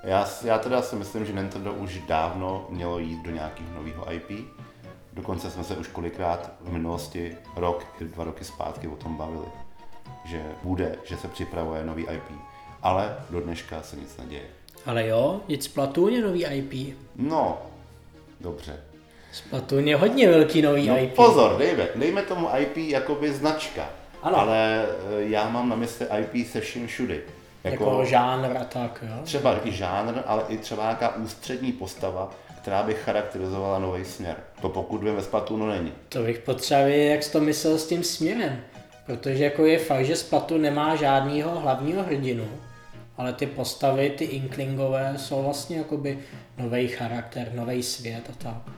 Já, 0.04 0.28
já 0.44 0.58
teda 0.58 0.82
si 0.82 0.96
myslím, 0.96 1.26
že 1.26 1.32
Nintendo 1.32 1.72
už 1.72 1.98
dávno 1.98 2.66
mělo 2.70 2.98
jít 2.98 3.22
do 3.22 3.30
nějakého 3.30 3.74
nového 3.74 4.12
IP. 4.12 4.30
Dokonce 5.12 5.50
jsme 5.50 5.64
se 5.64 5.76
už 5.76 5.88
kolikrát 5.88 6.52
v 6.60 6.72
minulosti, 6.72 7.36
rok 7.56 7.86
dva 8.00 8.24
roky 8.24 8.44
zpátky 8.44 8.88
o 8.88 8.96
tom 8.96 9.16
bavili, 9.16 9.46
že 10.24 10.42
bude, 10.62 10.98
že 11.04 11.16
se 11.16 11.28
připravuje 11.28 11.84
nový 11.84 12.02
IP. 12.02 12.38
Ale 12.82 13.16
do 13.30 13.40
dneška 13.40 13.82
se 13.82 13.96
nic 13.96 14.16
neděje. 14.16 14.46
Ale 14.86 15.06
jo, 15.06 15.40
teď 15.46 15.62
Splatoon 15.62 16.12
je 16.12 16.22
nový 16.22 16.44
IP. 16.46 16.96
No, 17.16 17.58
dobře. 18.40 18.80
Splatoon 19.32 19.88
je 19.88 19.96
hodně 19.96 20.28
velký 20.28 20.62
nový 20.62 20.88
No 20.88 20.98
IP. 20.98 21.14
pozor, 21.14 21.56
dejme, 21.58 21.88
dejme 21.96 22.22
tomu 22.22 22.48
IP 22.58 22.76
jakoby 22.76 23.32
značka. 23.32 23.88
Ano. 24.22 24.38
Ale 24.38 24.84
eh, 24.84 25.22
já 25.22 25.48
mám 25.48 25.68
na 25.68 25.76
mysli 25.76 26.06
IP 26.20 26.46
se 26.48 26.60
vším 26.60 26.86
všudy. 26.86 27.20
Jako 27.64 28.04
žánr 28.04 28.56
a 28.56 28.64
tak, 28.64 29.04
jo. 29.08 29.14
třeba 29.24 29.58
i 29.66 29.72
žánr, 29.72 30.14
ale 30.26 30.42
i 30.48 30.58
třeba 30.58 30.82
nějaká 30.82 31.16
ústřední 31.16 31.72
postava, 31.72 32.30
která 32.62 32.82
by 32.82 32.94
charakterizovala 32.94 33.78
nový 33.78 34.04
směr. 34.04 34.36
To 34.60 34.68
pokud 34.68 35.02
vím 35.04 35.16
ve 35.16 35.22
Splatoonu 35.22 35.66
není. 35.66 35.92
To 36.08 36.22
bych 36.22 36.38
potřeboval 36.38 36.88
jak 36.90 37.22
jsi 37.22 37.32
to 37.32 37.40
myslel 37.40 37.78
s 37.78 37.86
tím 37.86 38.04
směrem. 38.04 38.60
Protože 39.06 39.44
jako 39.44 39.64
je 39.66 39.78
fakt, 39.78 40.04
že 40.04 40.16
Splatoon 40.16 40.60
nemá 40.62 40.96
žádného 40.96 41.60
hlavního 41.60 42.02
hrdinu, 42.02 42.44
ale 43.16 43.32
ty 43.32 43.46
postavy, 43.46 44.10
ty 44.10 44.24
inklingové, 44.24 45.14
jsou 45.16 45.42
vlastně 45.42 45.76
jakoby 45.76 46.18
nový 46.58 46.88
charakter, 46.88 47.52
nový 47.54 47.82
svět 47.82 48.30
a 48.30 48.44
tak. 48.44 48.74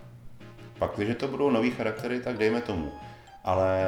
Pak, 0.78 0.92
když 0.96 1.16
to 1.16 1.28
budou 1.28 1.50
nový 1.50 1.70
charaktery, 1.70 2.20
tak 2.20 2.38
dejme 2.38 2.60
tomu. 2.60 2.92
Ale 3.44 3.84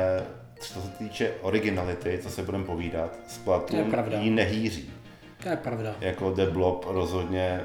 co 0.60 0.80
se 0.80 0.88
týče 0.88 1.32
originality, 1.40 2.18
co 2.22 2.30
se 2.30 2.42
budeme 2.42 2.64
povídat, 2.64 3.18
Splatoon 3.28 3.94
jí 4.18 4.30
nehýří. 4.30 4.90
To 5.42 5.48
je 5.48 5.56
pravda. 5.56 5.94
Jako 6.00 6.30
The 6.30 6.46
Blob 6.46 6.86
rozhodně 6.88 7.60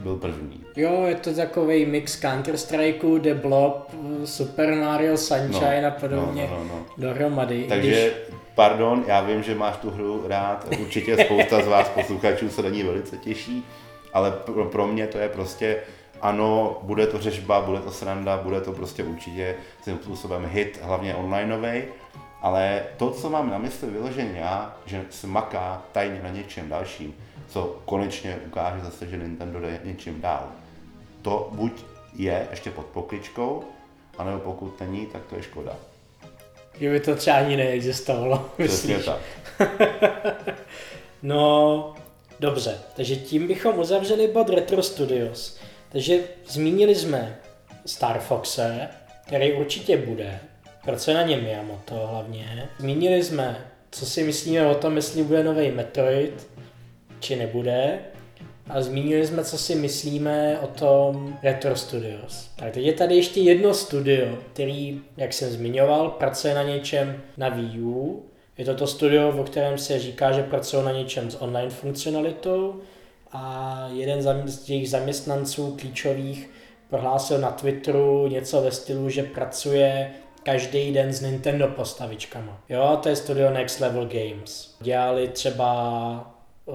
byl 0.00 0.16
první. 0.16 0.64
Jo, 0.76 1.04
je 1.08 1.14
to 1.14 1.34
takový 1.34 1.86
mix 1.86 2.20
Counter-Strikeu, 2.20 3.18
The 3.18 3.34
Blob, 3.34 3.90
Super 4.24 4.74
Mario 4.74 5.16
Sunshine 5.16 5.82
No, 5.82 5.88
a 5.88 5.90
podobně 5.90 6.48
no, 6.50 6.58
no, 6.58 6.64
no. 6.64 6.84
dohromady. 6.98 7.60
i 7.60 7.68
Takže, 7.68 8.12
pardon, 8.54 9.04
já 9.06 9.20
vím, 9.20 9.42
že 9.42 9.54
máš 9.54 9.76
tu 9.76 9.90
hru 9.90 10.24
rád, 10.28 10.66
určitě 10.80 11.16
spousta 11.24 11.62
z 11.62 11.68
vás 11.68 11.88
posluchačů 11.88 12.50
se 12.50 12.62
na 12.62 12.68
ní 12.68 12.82
velice 12.82 13.16
těší, 13.16 13.66
ale 14.12 14.30
pro, 14.30 14.64
pro 14.64 14.86
mě 14.86 15.06
to 15.06 15.18
je 15.18 15.28
prostě, 15.28 15.76
ano, 16.20 16.78
bude 16.82 17.06
to 17.06 17.18
řežba, 17.18 17.60
bude 17.60 17.80
to 17.80 17.90
sranda, 17.90 18.36
bude 18.36 18.60
to 18.60 18.72
prostě 18.72 19.04
určitě 19.04 19.54
svým 19.82 19.96
způsobem 19.96 20.46
hit, 20.52 20.78
hlavně 20.82 21.14
onlineový, 21.14 21.82
ale 22.42 22.82
to, 22.96 23.10
co 23.10 23.30
mám 23.30 23.50
na 23.50 23.58
mysli 23.58 23.90
vyloženě 23.90 24.38
já, 24.38 24.76
že 24.86 25.02
se 25.10 25.26
maká 25.26 25.82
tajně 25.92 26.20
na 26.22 26.28
něčem 26.28 26.68
dalším, 26.68 27.14
co 27.50 27.78
konečně 27.84 28.38
ukáže 28.46 28.84
zase, 28.84 29.06
že 29.06 29.16
Nintendo 29.16 29.60
jde 29.60 29.80
něčím 29.84 30.20
dál. 30.20 30.48
To 31.22 31.48
buď 31.52 31.72
je 32.16 32.46
ještě 32.50 32.70
pod 32.70 32.86
pokličkou, 32.86 33.64
anebo 34.18 34.38
pokud 34.38 34.80
není, 34.80 35.06
tak 35.06 35.22
to 35.26 35.36
je 35.36 35.42
škoda. 35.42 35.76
Že 36.80 36.90
by 36.90 37.00
to 37.00 37.16
třeba 37.16 37.36
ani 37.36 37.56
neexistovalo. 37.56 38.50
Přesně 38.58 38.96
myslíš? 38.96 39.06
tak. 39.06 39.70
No, 41.22 41.94
dobře. 42.40 42.78
Takže 42.96 43.16
tím 43.16 43.46
bychom 43.48 43.78
uzavřeli 43.78 44.28
bod 44.28 44.50
Retro 44.50 44.82
Studios. 44.82 45.58
Takže 45.88 46.18
zmínili 46.48 46.94
jsme 46.94 47.38
Star 47.86 48.18
Foxe, 48.20 48.88
který 49.26 49.52
určitě 49.52 49.96
bude. 49.96 50.38
Pracuje 50.84 51.16
na 51.16 51.22
něm 51.22 51.42
Miyamoto 51.42 52.06
hlavně. 52.06 52.68
Zmínili 52.78 53.24
jsme, 53.24 53.66
co 53.90 54.06
si 54.06 54.24
myslíme 54.24 54.66
o 54.66 54.74
tom, 54.74 54.96
jestli 54.96 55.22
bude 55.22 55.44
nový 55.44 55.70
Metroid, 55.70 56.48
či 57.20 57.36
nebude. 57.36 57.98
A 58.68 58.82
zmínili 58.82 59.26
jsme, 59.26 59.44
co 59.44 59.58
si 59.58 59.74
myslíme 59.74 60.58
o 60.60 60.66
tom 60.66 61.38
Retro 61.42 61.76
Studios. 61.76 62.50
Tak 62.56 62.72
teď 62.72 62.84
je 62.84 62.92
tady 62.92 63.16
ještě 63.16 63.40
jedno 63.40 63.74
studio, 63.74 64.38
který, 64.52 65.00
jak 65.16 65.32
jsem 65.32 65.50
zmiňoval, 65.50 66.10
pracuje 66.10 66.54
na 66.54 66.62
něčem 66.62 67.22
na 67.36 67.48
Wii 67.48 67.80
U. 67.80 68.26
Je 68.58 68.64
to 68.64 68.74
to 68.74 68.86
studio, 68.86 69.40
o 69.40 69.44
kterém 69.44 69.78
se 69.78 69.98
říká, 69.98 70.32
že 70.32 70.42
pracují 70.42 70.84
na 70.84 70.92
něčem 70.92 71.30
s 71.30 71.42
online 71.42 71.70
funkcionalitou 71.70 72.80
a 73.32 73.88
jeden 73.92 74.48
z 74.48 74.70
jejich 74.70 74.90
zaměstnanců 74.90 75.76
klíčových 75.80 76.50
prohlásil 76.90 77.38
na 77.38 77.50
Twitteru 77.50 78.26
něco 78.26 78.62
ve 78.62 78.70
stylu, 78.70 79.08
že 79.08 79.22
pracuje 79.22 80.10
každý 80.42 80.92
den 80.92 81.12
s 81.12 81.20
Nintendo 81.20 81.68
postavičkama. 81.68 82.60
Jo, 82.68 82.98
to 83.02 83.08
je 83.08 83.16
studio 83.16 83.50
Next 83.50 83.80
Level 83.80 84.06
Games. 84.06 84.76
Dělali 84.80 85.28
třeba 85.28 86.39
uh, 86.64 86.74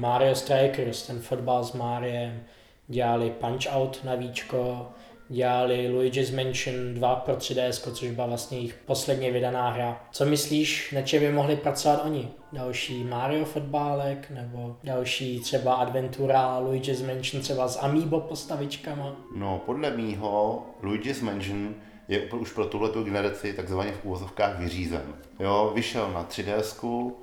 Mario 0.00 0.34
Strikers, 0.34 1.06
ten 1.06 1.20
fotbal 1.20 1.64
s 1.64 1.72
Mariem, 1.72 2.42
dělali 2.88 3.30
Punch 3.30 3.66
Out 3.70 4.04
na 4.04 4.14
víčko, 4.14 4.88
dělali 5.28 5.88
Luigi's 5.88 6.30
Mansion 6.30 6.94
2 6.94 7.16
pro 7.16 7.34
3DS, 7.34 7.92
což 7.92 8.10
byla 8.10 8.26
vlastně 8.26 8.58
jejich 8.58 8.74
posledně 8.74 9.32
vydaná 9.32 9.70
hra. 9.70 10.04
Co 10.10 10.24
myslíš, 10.24 10.92
na 10.92 11.02
čem 11.02 11.22
by 11.22 11.32
mohli 11.32 11.56
pracovat 11.56 12.02
oni? 12.04 12.28
Další 12.52 13.04
Mario 13.04 13.44
fotbálek, 13.44 14.30
nebo 14.30 14.76
další 14.84 15.40
třeba 15.40 15.74
adventura 15.74 16.58
Luigi's 16.58 17.02
Mansion 17.02 17.42
třeba 17.42 17.68
s 17.68 17.78
Amiibo 17.80 18.20
postavičkama? 18.20 19.16
No, 19.36 19.62
podle 19.66 19.90
mýho 19.90 20.62
Luigi's 20.82 21.20
Mansion 21.20 21.74
je 22.08 22.20
už 22.22 22.52
pro 22.52 22.66
tuhletu 22.66 23.04
generaci 23.04 23.52
takzvaně 23.52 23.92
v 23.92 24.04
úvozovkách 24.04 24.58
vyřízen. 24.58 25.14
Jo, 25.40 25.72
vyšel 25.74 26.12
na 26.12 26.24
3DS, 26.24 26.86
um, 26.86 27.14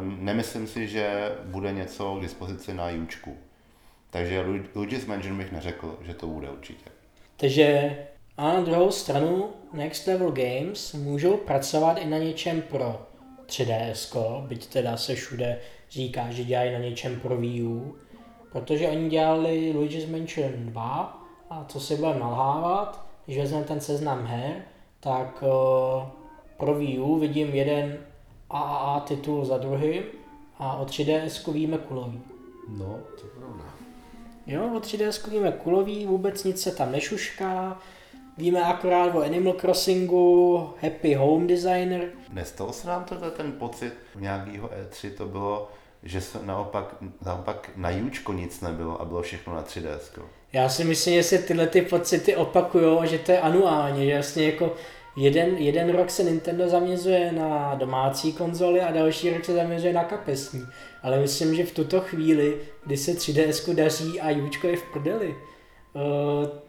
nemyslím 0.00 0.66
si, 0.66 0.88
že 0.88 1.32
bude 1.44 1.72
něco 1.72 2.14
k 2.14 2.20
dispozici 2.20 2.74
na 2.74 2.90
Jučku. 2.90 3.36
Takže 4.10 4.40
Lu- 4.42 4.64
Luigi's 4.74 5.06
Mansion 5.06 5.36
bych 5.36 5.52
neřekl, 5.52 5.98
že 6.02 6.14
to 6.14 6.26
bude 6.26 6.50
určitě. 6.50 6.90
Takže 7.36 7.96
a 8.36 8.52
na 8.52 8.60
druhou 8.60 8.90
stranu 8.90 9.50
Next 9.72 10.06
Level 10.06 10.30
Games 10.30 10.92
můžou 10.94 11.36
pracovat 11.36 11.98
i 11.98 12.06
na 12.06 12.18
něčem 12.18 12.62
pro 12.62 13.06
3DS, 13.46 14.46
byť 14.46 14.66
teda 14.66 14.96
se 14.96 15.14
všude 15.14 15.58
říká, 15.90 16.30
že 16.30 16.44
dělají 16.44 16.72
na 16.72 16.78
něčem 16.78 17.20
pro 17.20 17.36
Wii 17.36 17.62
U, 17.62 17.96
protože 18.52 18.88
oni 18.88 19.08
dělali 19.08 19.72
Luigi's 19.72 20.06
Mansion 20.06 20.52
2 20.56 21.22
a 21.50 21.64
co 21.68 21.80
si 21.80 21.96
budeme 21.96 22.20
nalhávat, 22.20 23.06
když 23.26 23.38
vezmeme 23.38 23.64
ten 23.64 23.80
seznam 23.80 24.26
her, 24.26 24.54
tak 25.00 25.42
uh, 25.42 26.08
pro 26.56 26.74
Wii 26.74 26.98
U 26.98 27.18
vidím 27.18 27.54
jeden 27.54 27.98
AAA 28.50 29.00
titul 29.00 29.44
za 29.44 29.58
druhým 29.58 30.02
a 30.58 30.76
o 30.76 30.84
3DS 30.84 31.52
víme 31.52 31.78
kulový. 31.78 32.22
No, 32.68 32.98
to 33.20 33.26
je 33.26 33.32
pravda. 33.38 33.64
Jo, 34.46 34.70
o 34.76 34.80
3DS 34.80 35.30
víme 35.30 35.52
kulový, 35.52 36.06
vůbec 36.06 36.44
nic 36.44 36.62
se 36.62 36.70
tam 36.72 36.92
nešušká. 36.92 37.78
Víme 38.38 38.62
akorát 38.62 39.14
o 39.14 39.22
Animal 39.22 39.52
Crossingu, 39.52 40.70
Happy 40.82 41.14
Home 41.14 41.46
Designer. 41.46 42.10
Nestalo 42.32 42.72
se 42.72 42.88
nám 42.88 43.04
to 43.04 43.30
ten 43.30 43.52
pocit 43.52 43.92
v 44.14 44.20
nějakého 44.20 44.68
E3 44.68 45.10
to 45.10 45.26
bylo, 45.26 45.68
že 46.02 46.20
se 46.20 46.38
naopak, 46.42 46.96
naopak 47.24 47.70
na 47.76 47.90
Jučko 47.90 48.32
nic 48.32 48.60
nebylo 48.60 49.00
a 49.00 49.04
bylo 49.04 49.22
všechno 49.22 49.54
na 49.54 49.62
3DS. 49.62 50.22
Já 50.52 50.68
si 50.68 50.84
myslím, 50.84 51.14
že 51.14 51.22
se 51.22 51.38
tyhle 51.38 51.66
ty 51.66 51.82
pocity 51.82 52.36
opakují 52.36 53.08
že 53.08 53.18
to 53.18 53.32
je 53.32 53.40
anuálně, 53.40 54.06
že 54.06 54.14
vlastně 54.14 54.46
jako 54.46 54.74
jeden, 55.16 55.56
jeden 55.56 55.90
rok 55.96 56.10
se 56.10 56.22
Nintendo 56.22 56.68
zaměřuje 56.68 57.32
na 57.32 57.74
domácí 57.74 58.32
konzoly 58.32 58.80
a 58.80 58.92
další 58.92 59.30
rok 59.30 59.44
se 59.44 59.54
zaměřuje 59.54 59.92
na 59.92 60.04
kapesní. 60.04 60.66
Ale 61.02 61.20
myslím, 61.20 61.54
že 61.54 61.66
v 61.66 61.72
tuto 61.72 62.00
chvíli, 62.00 62.56
kdy 62.86 62.96
se 62.96 63.12
3DS 63.12 63.74
daří 63.74 64.20
a 64.20 64.30
Jučko 64.30 64.66
je 64.66 64.76
v 64.76 64.82
prdeli, 64.92 65.28
uh, 65.28 66.02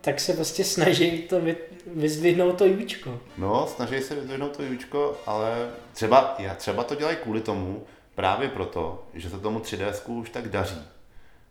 tak 0.01 0.19
se 0.19 0.33
prostě 0.33 0.63
snaží 0.63 1.21
to 1.21 1.41
vy, 1.41 1.55
vyzdvihnout 1.95 2.57
to 2.57 2.65
Jučko. 2.65 3.19
No, 3.37 3.67
snaží 3.67 4.01
se 4.01 4.15
vyzdvihnout 4.15 4.57
to 4.57 4.63
Jučko, 4.63 5.17
ale 5.25 5.69
třeba, 5.93 6.35
já, 6.39 6.55
třeba 6.55 6.83
to 6.83 6.95
dělají 6.95 7.17
kvůli 7.23 7.41
tomu, 7.41 7.83
právě 8.15 8.49
proto, 8.49 9.03
že 9.13 9.29
se 9.29 9.39
tomu 9.39 9.59
3DS 9.59 10.19
už 10.19 10.29
tak 10.29 10.47
daří. 10.47 10.81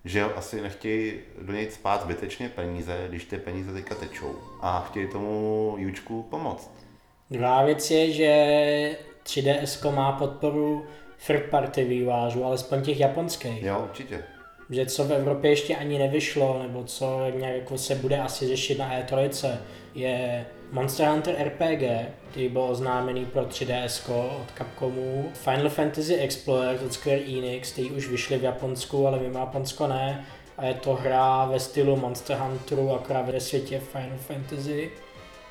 Že 0.05 0.25
asi 0.25 0.61
nechtějí 0.61 1.13
do 1.43 1.53
něj 1.53 1.71
spát 1.71 2.03
zbytečně 2.03 2.49
peníze, 2.49 3.07
když 3.09 3.25
ty 3.25 3.39
peníze 3.39 3.73
teďka 3.73 3.95
tečou. 3.95 4.35
A 4.61 4.87
chtějí 4.89 5.09
tomu 5.09 5.75
Jučku 5.79 6.23
pomoct. 6.23 6.86
Druhá 7.31 7.65
věc 7.65 7.91
je, 7.91 8.13
že 8.13 8.97
3DS 9.25 9.95
má 9.95 10.13
podporu 10.13 10.87
third 11.27 11.51
party 11.51 11.85
vývářů, 11.85 12.45
alespoň 12.45 12.83
těch 12.83 13.01
japonských. 13.01 13.63
Jo, 13.63 13.81
určitě. 13.85 14.23
Že 14.71 14.87
co 14.87 15.05
v 15.05 15.13
Evropě 15.13 15.51
ještě 15.51 15.77
ani 15.77 15.99
nevyšlo, 15.99 16.63
nebo 16.63 16.85
co 16.85 17.31
nějak 17.37 17.55
jako 17.55 17.79
se 17.79 17.95
bude 17.95 18.19
asi 18.21 18.47
řešit 18.47 18.79
na 18.79 19.01
E3, 19.01 19.51
je 19.95 20.47
Monster 20.73 21.09
Hunter 21.09 21.35
RPG, 21.47 22.13
který 22.31 22.49
byl 22.49 22.63
oznámený 22.63 23.25
pro 23.25 23.43
3DS 23.43 24.13
od 24.13 24.47
Capcomu, 24.59 25.31
Final 25.35 25.69
Fantasy 25.69 26.15
Explorer 26.15 26.79
od 26.87 26.93
Square 26.93 27.21
Enix, 27.21 27.73
který 27.73 27.91
už 27.91 28.09
vyšly 28.09 28.39
v 28.39 28.43
Japonsku, 28.43 29.07
ale 29.07 29.19
mimo 29.19 29.39
Japonsko 29.39 29.87
ne. 29.87 30.25
A 30.59 30.65
je 30.65 30.75
to 30.75 30.95
hra 30.95 31.45
ve 31.45 31.61
stylu 31.61 31.97
Monster 31.97 32.37
Hunteru, 32.37 32.95
akorát 32.95 33.31
ve 33.31 33.41
světě 33.41 33.81
Final 33.81 34.19
Fantasy. 34.19 34.91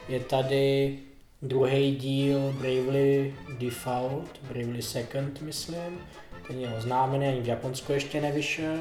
Je 0.09 0.19
tady 0.19 0.97
druhý 1.47 1.95
díl 1.95 2.39
Bravely 2.59 3.35
Default, 3.59 4.39
Bravely 4.41 4.81
Second, 4.81 5.41
myslím. 5.41 5.99
Ten 6.47 6.59
je 6.59 6.69
oznámený, 6.77 7.27
ani 7.27 7.41
v 7.41 7.47
Japonsku 7.47 7.91
ještě 7.91 8.21
nevyšel. 8.21 8.77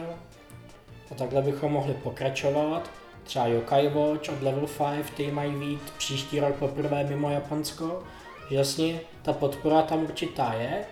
A 1.10 1.14
takhle 1.14 1.42
bychom 1.42 1.72
mohli 1.72 1.94
pokračovat. 1.94 2.90
Třeba 3.24 3.46
Yokai 3.46 3.88
Watch 3.88 4.28
od 4.28 4.42
Level 4.42 4.66
5, 4.94 5.10
ty 5.16 5.30
mají 5.30 5.52
být 5.52 5.90
příští 5.98 6.40
rok 6.40 6.56
poprvé 6.56 7.04
mimo 7.04 7.30
Japonsko. 7.30 8.02
Jasně, 8.50 9.00
ta 9.22 9.32
podpora 9.32 9.82
tam 9.82 10.02
určitá 10.02 10.52
je, 10.52 10.84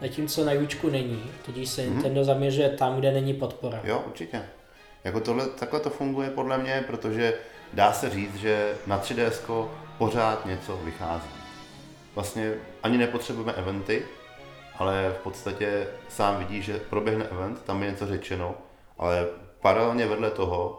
zatímco 0.00 0.44
na 0.44 0.52
Jučku 0.52 0.90
není, 0.90 1.22
tudíž 1.44 1.68
se 1.68 1.82
mm-hmm. 1.82 1.90
Nintendo 1.90 2.24
zaměřuje 2.24 2.70
tam, 2.70 2.96
kde 2.96 3.12
není 3.12 3.34
podpora. 3.34 3.80
Jo, 3.84 4.02
určitě. 4.06 4.42
Jako 5.04 5.20
tohle, 5.20 5.46
takhle 5.46 5.80
to 5.80 5.90
funguje 5.90 6.30
podle 6.30 6.58
mě, 6.58 6.84
protože 6.86 7.34
dá 7.72 7.92
se 7.92 8.10
říct, 8.10 8.34
že 8.34 8.74
na 8.86 9.00
3DS 9.00 9.68
pořád 9.98 10.46
něco 10.46 10.76
vychází. 10.76 11.28
Vlastně 12.14 12.54
ani 12.82 12.98
nepotřebujeme 12.98 13.52
eventy, 13.52 14.02
ale 14.78 15.14
v 15.18 15.22
podstatě 15.22 15.86
sám 16.08 16.38
vidí, 16.38 16.62
že 16.62 16.78
proběhne 16.78 17.24
event, 17.24 17.62
tam 17.62 17.82
je 17.82 17.90
něco 17.90 18.06
řečeno, 18.06 18.54
ale 18.98 19.26
paralelně 19.60 20.06
vedle 20.06 20.30
toho 20.30 20.78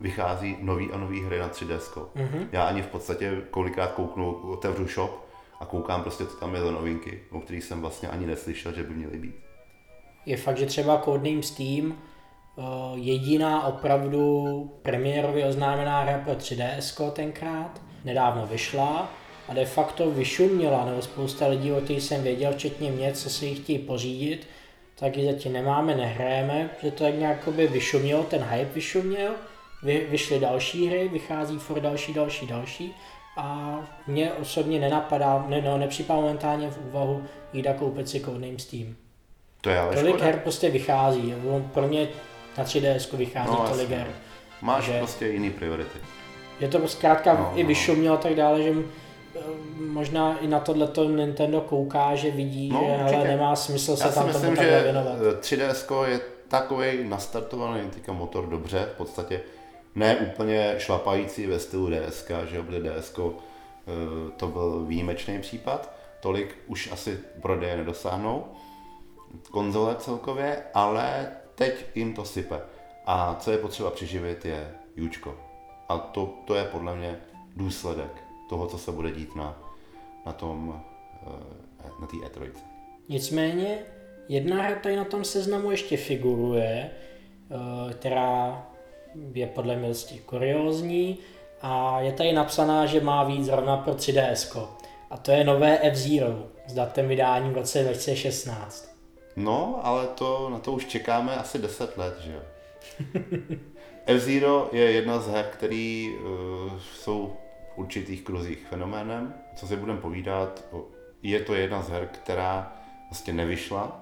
vychází 0.00 0.56
nový 0.60 0.92
a 0.92 0.96
nový 0.96 1.24
hry 1.24 1.38
na 1.38 1.48
3DS. 1.48 1.78
Mm-hmm. 2.16 2.46
Já 2.52 2.64
ani 2.64 2.82
v 2.82 2.86
podstatě 2.86 3.42
kolikrát 3.50 3.92
kouknu, 3.92 4.32
otevřu 4.32 4.86
shop 4.86 5.28
a 5.60 5.64
koukám 5.64 6.02
prostě, 6.02 6.26
co 6.26 6.36
tam 6.36 6.54
je 6.54 6.60
za 6.60 6.70
novinky, 6.70 7.20
o 7.30 7.40
kterých 7.40 7.64
jsem 7.64 7.80
vlastně 7.80 8.08
ani 8.08 8.26
neslyšel, 8.26 8.72
že 8.72 8.82
by 8.82 8.94
měly 8.94 9.18
být. 9.18 9.34
Je 10.26 10.36
fakt, 10.36 10.58
že 10.58 10.66
třeba 10.66 11.02
Codename 11.04 11.42
Steam 11.42 11.98
jediná 12.94 13.66
opravdu 13.66 14.72
premiérově 14.82 15.46
oznámená 15.46 16.02
hra 16.02 16.20
pro 16.24 16.34
3DS 16.34 17.10
tenkrát, 17.10 17.80
nedávno 18.04 18.46
vyšla 18.46 19.12
a 19.48 19.54
de 19.54 19.64
facto 19.64 20.10
vyšuměla, 20.10 20.84
nebo 20.84 21.02
spousta 21.02 21.46
lidí, 21.46 21.72
o 21.72 21.80
kterých 21.80 22.02
jsem 22.02 22.22
věděl, 22.22 22.52
včetně 22.52 22.90
mě, 22.90 23.12
co 23.12 23.30
si 23.30 23.46
ji 23.46 23.54
chtějí 23.54 23.78
pořídit, 23.78 24.46
tak 24.94 25.16
ji 25.16 25.32
zatím 25.32 25.52
nemáme, 25.52 25.94
nehrajeme, 25.94 26.70
že 26.82 26.90
to 26.90 27.04
tak 27.04 27.14
nějak 27.14 27.46
vyšumělo, 27.46 28.22
ten 28.22 28.42
hype 28.42 28.74
vyšuměl, 28.74 29.32
vy, 29.82 30.06
vyšly 30.10 30.40
další 30.40 30.86
hry, 30.86 31.08
vychází 31.08 31.58
for 31.58 31.80
další, 31.80 32.14
další, 32.14 32.46
další 32.46 32.94
a 33.36 33.78
mě 34.06 34.32
osobně 34.32 34.80
nenapadá, 34.80 35.44
ne, 35.48 35.62
no, 35.62 35.78
nepřipadá 35.78 36.20
momentálně 36.20 36.70
v 36.70 36.78
úvahu 36.88 37.24
jít 37.52 37.66
a 37.66 37.74
koupit 37.74 38.08
si 38.08 38.20
Codename 38.20 38.58
Steam. 38.58 38.96
To 39.60 39.70
je 39.70 39.78
ale 39.78 39.94
Tolik 39.94 40.14
škoda. 40.14 40.24
her 40.24 40.38
prostě 40.38 40.70
vychází, 40.70 41.34
pro 41.72 41.88
mě 41.88 42.08
na 42.58 42.64
3DS 42.64 43.16
vychází 43.16 43.50
No, 43.50 43.66
tolik 43.68 43.88
her. 43.90 44.06
Máš 44.62 44.84
že- 44.84 44.98
prostě 44.98 45.26
jiný 45.28 45.50
priority. 45.50 45.98
Je 46.60 46.68
to 46.68 46.88
zkrátka 46.88 47.34
No, 47.34 47.52
i 47.54 47.62
no. 47.62 47.68
vyšumělo 47.68 48.14
a 48.14 48.20
tak 48.20 48.34
dále, 48.34 48.62
že 48.62 48.70
eh, 49.36 49.40
možná 49.80 50.38
i 50.38 50.46
na 50.46 50.60
tohleto 50.60 51.04
Nintendo 51.04 51.60
kouká, 51.60 52.14
že 52.14 52.30
vidí, 52.30 52.68
No, 52.72 52.80
že 52.86 52.90
hele, 52.92 53.04
určitě. 53.10 53.28
nemá 53.28 53.56
smysl 53.56 53.96
se 53.96 54.04
Já 54.04 54.12
tam 54.12 54.22
tomu 54.22 54.32
myslím, 54.32 54.56
takhle 54.56 54.78
že 54.78 54.82
věnovat. 54.84 55.16
3DS 55.40 56.04
je 56.04 56.20
takový 56.48 57.04
nastartovaný 57.08 57.90
teďka 57.90 58.12
motor 58.12 58.46
dobře, 58.46 58.88
v 58.94 58.96
podstatě 58.96 59.40
ne 59.94 60.16
úplně 60.16 60.74
šlapající 60.78 61.46
ve 61.46 61.58
stylu 61.58 61.90
DSK, 61.90 62.30
že 62.50 62.56
jo, 62.56 62.62
protože 62.62 62.80
DSK 63.00 63.18
to 64.36 64.46
byl 64.46 64.84
výjimečný 64.86 65.38
případ, 65.40 65.90
tolik 66.20 66.56
už 66.66 66.92
asi 66.92 67.18
prodeje 67.42 67.76
nedosáhnou, 67.76 68.44
konzole 69.50 69.96
celkově, 69.98 70.62
ale 70.74 71.28
teď 71.58 71.84
jim 71.94 72.14
to 72.14 72.24
sype. 72.24 72.60
A 73.06 73.36
co 73.40 73.50
je 73.50 73.58
potřeba 73.58 73.90
přiživit 73.90 74.44
je 74.44 74.70
Jučko. 74.96 75.38
A 75.88 75.98
to, 75.98 76.34
to 76.44 76.54
je 76.54 76.64
podle 76.64 76.96
mě 76.96 77.18
důsledek 77.56 78.24
toho, 78.48 78.66
co 78.66 78.78
se 78.78 78.92
bude 78.92 79.10
dít 79.10 79.36
na, 79.36 79.62
na 80.26 80.32
tom, 80.32 80.82
eh, 81.26 81.90
na 82.00 82.06
té 82.06 82.16
E3. 82.16 82.50
Nicméně, 83.08 83.78
jedna 84.28 84.62
hra 84.62 84.78
tady 84.78 84.96
na 84.96 85.04
tom 85.04 85.24
seznamu 85.24 85.70
ještě 85.70 85.96
figuruje, 85.96 86.90
eh, 86.90 87.94
která 87.94 88.66
je 89.32 89.46
podle 89.46 89.76
mě 89.76 89.88
dosti 89.88 90.18
kuriózní 90.18 91.18
a 91.62 92.00
je 92.00 92.12
tady 92.12 92.32
napsaná, 92.32 92.86
že 92.86 93.00
má 93.00 93.24
víc 93.24 93.44
zrovna 93.46 93.76
pro 93.76 93.94
3DS. 93.94 94.56
A 95.10 95.16
to 95.16 95.30
je 95.30 95.44
nové 95.44 95.78
F-Zero 95.78 96.46
s 96.66 96.74
datem 96.74 97.08
vydání 97.08 97.50
v 97.50 97.54
roce 97.54 97.82
2016. 97.82 98.97
No, 99.38 99.80
ale 99.82 100.06
to, 100.06 100.48
na 100.50 100.58
to 100.58 100.72
už 100.72 100.84
čekáme 100.86 101.36
asi 101.36 101.58
10 101.58 101.98
let, 101.98 102.14
že 102.20 102.32
jo. 102.32 102.40
F-Zero 104.06 104.68
je 104.72 104.90
jedna 104.92 105.18
z 105.20 105.28
her, 105.28 105.44
který 105.52 106.10
uh, 106.14 106.72
jsou 106.94 107.36
v 107.74 107.78
určitých 107.78 108.22
kruzích 108.22 108.66
fenoménem. 108.70 109.34
Co 109.56 109.66
si 109.66 109.76
budeme 109.76 110.00
povídat, 110.00 110.64
je 111.22 111.40
to 111.40 111.54
jedna 111.54 111.82
z 111.82 111.88
her, 111.88 112.08
která 112.12 112.72
vlastně 113.10 113.32
nevyšla 113.32 114.00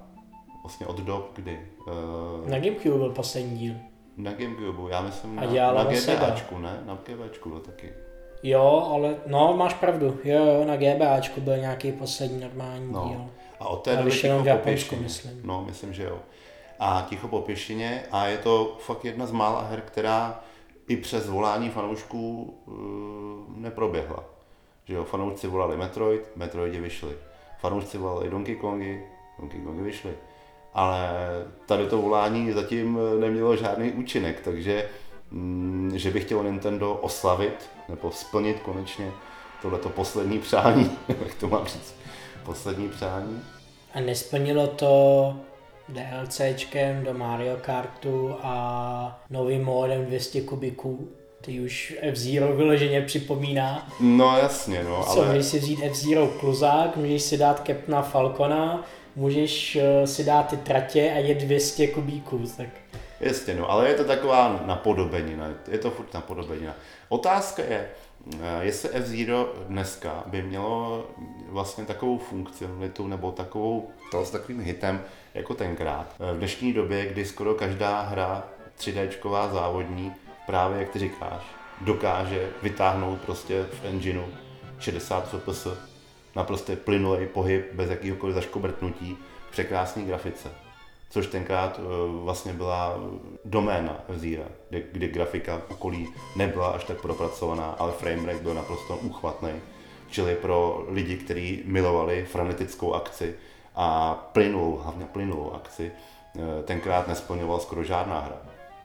vlastně 0.62 0.87
od 0.87 1.01
dob, 1.01 1.31
kdy 1.35 1.61
uh, 1.87 2.49
Na 2.51 2.59
Gamecube 2.59 2.99
byl 2.99 3.11
poslední 3.11 3.59
díl. 3.59 3.75
na 4.16 4.33
Gamecube, 4.33 4.90
já 4.92 5.01
myslím 5.03 5.38
A 5.38 5.42
na, 5.44 5.72
na. 5.72 5.85
GBAčku, 5.85 6.59
ne? 6.59 6.81
Na 6.87 6.99
GBAčku 7.07 7.49
byl 7.49 7.61
taky. 7.61 7.92
Jo, 8.42 8.88
ale 8.92 9.16
no, 9.27 9.55
máš 9.57 9.75
pravdu. 9.75 10.18
Jo, 10.25 10.44
jo, 10.46 10.64
na 10.64 10.77
GBAčku 10.77 11.40
byl 11.40 11.57
nějaký 11.57 11.92
poslední 11.92 12.40
normální 12.40 12.92
No. 12.92 13.09
díl. 13.09 13.27
A 13.61 13.69
od 13.69 13.77
té 13.77 13.97
doby 13.97 14.11
ticho 14.11 14.38
v 14.38 14.42
po 14.42 14.49
Japonsku, 14.49 14.97
myslím. 14.97 15.40
No, 15.45 15.64
myslím, 15.66 15.92
že 15.92 16.03
jo. 16.03 16.19
A 16.79 17.07
ticho 17.09 17.29
po 17.29 17.40
pěšině 17.40 18.03
a 18.12 18.27
je 18.27 18.38
to 18.38 18.77
fakt 18.81 19.05
jedna 19.05 19.27
z 19.27 19.33
mála 19.33 19.62
her, 19.62 19.81
která 19.81 20.40
i 20.88 20.97
přes 20.97 21.29
volání 21.29 21.71
fanoušků 21.71 22.55
uh, 22.66 22.77
neproběhla. 23.57 24.25
Že 24.85 24.95
jo, 24.95 25.05
fanoušci 25.05 25.47
volali 25.47 25.77
Metroid, 25.77 26.37
Metroidi 26.37 26.81
vyšli. 26.81 27.16
Fanoušci 27.59 27.99
volali 27.99 28.31
Donkey 28.31 28.57
Kongy, 28.57 29.03
Donkey 29.38 29.61
Kongy 29.61 29.83
vyšli. 29.83 30.14
Ale 30.75 31.11
tady 31.66 31.87
to 31.87 31.99
volání 31.99 32.53
zatím 32.53 32.99
nemělo 33.21 33.57
žádný 33.57 33.92
účinek, 33.92 34.40
takže 34.40 34.88
mm, 35.31 35.92
že 35.95 36.11
by 36.11 36.21
chtělo 36.21 36.42
Nintendo 36.42 36.95
oslavit 36.95 37.71
nebo 37.88 38.11
splnit 38.11 38.61
konečně 38.61 39.12
tohleto 39.62 39.88
poslední 39.88 40.38
přání, 40.38 40.99
jak 41.09 41.35
to 41.35 41.49
mám 41.49 41.66
říct, 41.66 41.95
poslední 42.46 42.88
přání, 42.88 43.42
A 43.94 44.00
nesplnilo 44.00 44.66
to 44.66 45.35
DLCčkem 45.88 47.04
do 47.04 47.14
Mario 47.14 47.56
Kartu 47.56 48.37
a 48.42 49.20
novým 49.30 49.64
módem 49.64 50.06
200 50.06 50.40
kubiků. 50.40 51.09
Ty 51.40 51.61
už 51.61 51.96
F-Zero 52.00 52.56
vyloženě 52.56 53.02
připomíná. 53.02 53.88
No 54.00 54.38
jasně, 54.38 54.85
no, 54.85 55.04
Co, 55.04 55.11
ale 55.11 55.28
můžeš 55.28 55.46
si 55.46 55.59
vzít 55.59 55.78
F-Zero 55.82 56.26
kluzák, 56.26 56.96
můžeš 56.96 57.22
si 57.22 57.37
dát 57.37 57.66
Capna 57.66 58.02
Falcona, 58.02 58.85
můžeš 59.16 59.76
eh, 59.76 60.06
si 60.06 60.24
dát 60.24 60.48
ty 60.48 60.56
tratě 60.56 61.12
a 61.14 61.18
je 61.18 61.35
200 61.35 61.87
kubíků, 61.87 62.44
tak 62.56 62.68
jasně, 63.20 63.54
no, 63.54 63.70
ale 63.70 63.88
je 63.88 63.94
to 63.94 64.04
taková 64.04 64.62
napodobenina, 64.66 65.48
je 65.70 65.78
to 65.78 65.90
furt 65.90 66.14
napodobenina. 66.14 66.74
Otázka 67.09 67.62
je, 67.62 67.88
Jestli 68.60 68.88
F-Zero 68.90 69.52
dneska 69.68 70.24
by 70.26 70.42
mělo 70.42 71.06
vlastně 71.48 71.84
takovou 71.84 72.18
funkcionalitu 72.18 73.06
nebo 73.06 73.32
takovou, 73.32 73.90
to 74.10 74.24
s 74.24 74.30
takovým 74.30 74.60
hitem 74.60 75.02
jako 75.34 75.54
tenkrát. 75.54 76.14
Eh, 76.20 76.34
V 76.34 76.38
dnešní 76.38 76.72
době, 76.72 77.06
kdy 77.06 77.24
skoro 77.24 77.54
každá 77.54 78.00
hra 78.00 78.44
3Dčková 78.78 79.52
závodní, 79.52 80.12
právě 80.46 80.78
jak 80.78 80.88
ty 80.90 80.98
říkáš, 80.98 81.42
dokáže 81.80 82.48
vytáhnout 82.62 83.20
prostě 83.20 83.62
v 83.62 83.84
engineu 83.84 84.24
60 84.78 85.28
fps, 85.28 85.66
naprosto 86.36 86.76
plynulý 86.76 87.26
pohyb 87.26 87.72
bez 87.72 87.90
jakýhokoliv 87.90 88.34
zaškobrtnutí, 88.34 89.18
překrásné 89.50 90.02
grafice. 90.02 90.65
Což 91.11 91.27
tenkrát 91.27 91.81
eh, 91.81 91.83
vlastně 92.23 92.53
byla 92.53 92.99
doména 93.45 94.05
F-Zero, 94.09 94.45
kde, 94.69 94.83
kde 94.92 95.09
grafika 95.09 95.62
okolí 95.69 96.09
nebyla 96.37 96.69
až 96.69 96.85
tak 96.85 97.01
propracovaná, 97.01 97.71
ale 97.79 97.92
framerate 97.92 98.42
byl 98.42 98.55
naprosto 98.55 98.97
uchvatný. 98.97 99.51
Čili 100.11 100.35
pro 100.35 100.85
lidi, 100.88 101.16
kteří 101.16 101.62
milovali 101.64 102.25
frenetickou 102.25 102.95
akci 102.95 103.35
a 103.75 104.14
plynulou, 104.33 104.77
hlavně 104.77 105.05
plynulou 105.05 105.53
akci, 105.53 105.92
eh, 106.37 106.62
tenkrát 106.62 107.09
nesplňoval 107.09 107.61
skoro 107.61 107.85
žádná 107.85 108.21
hra. 108.21 108.37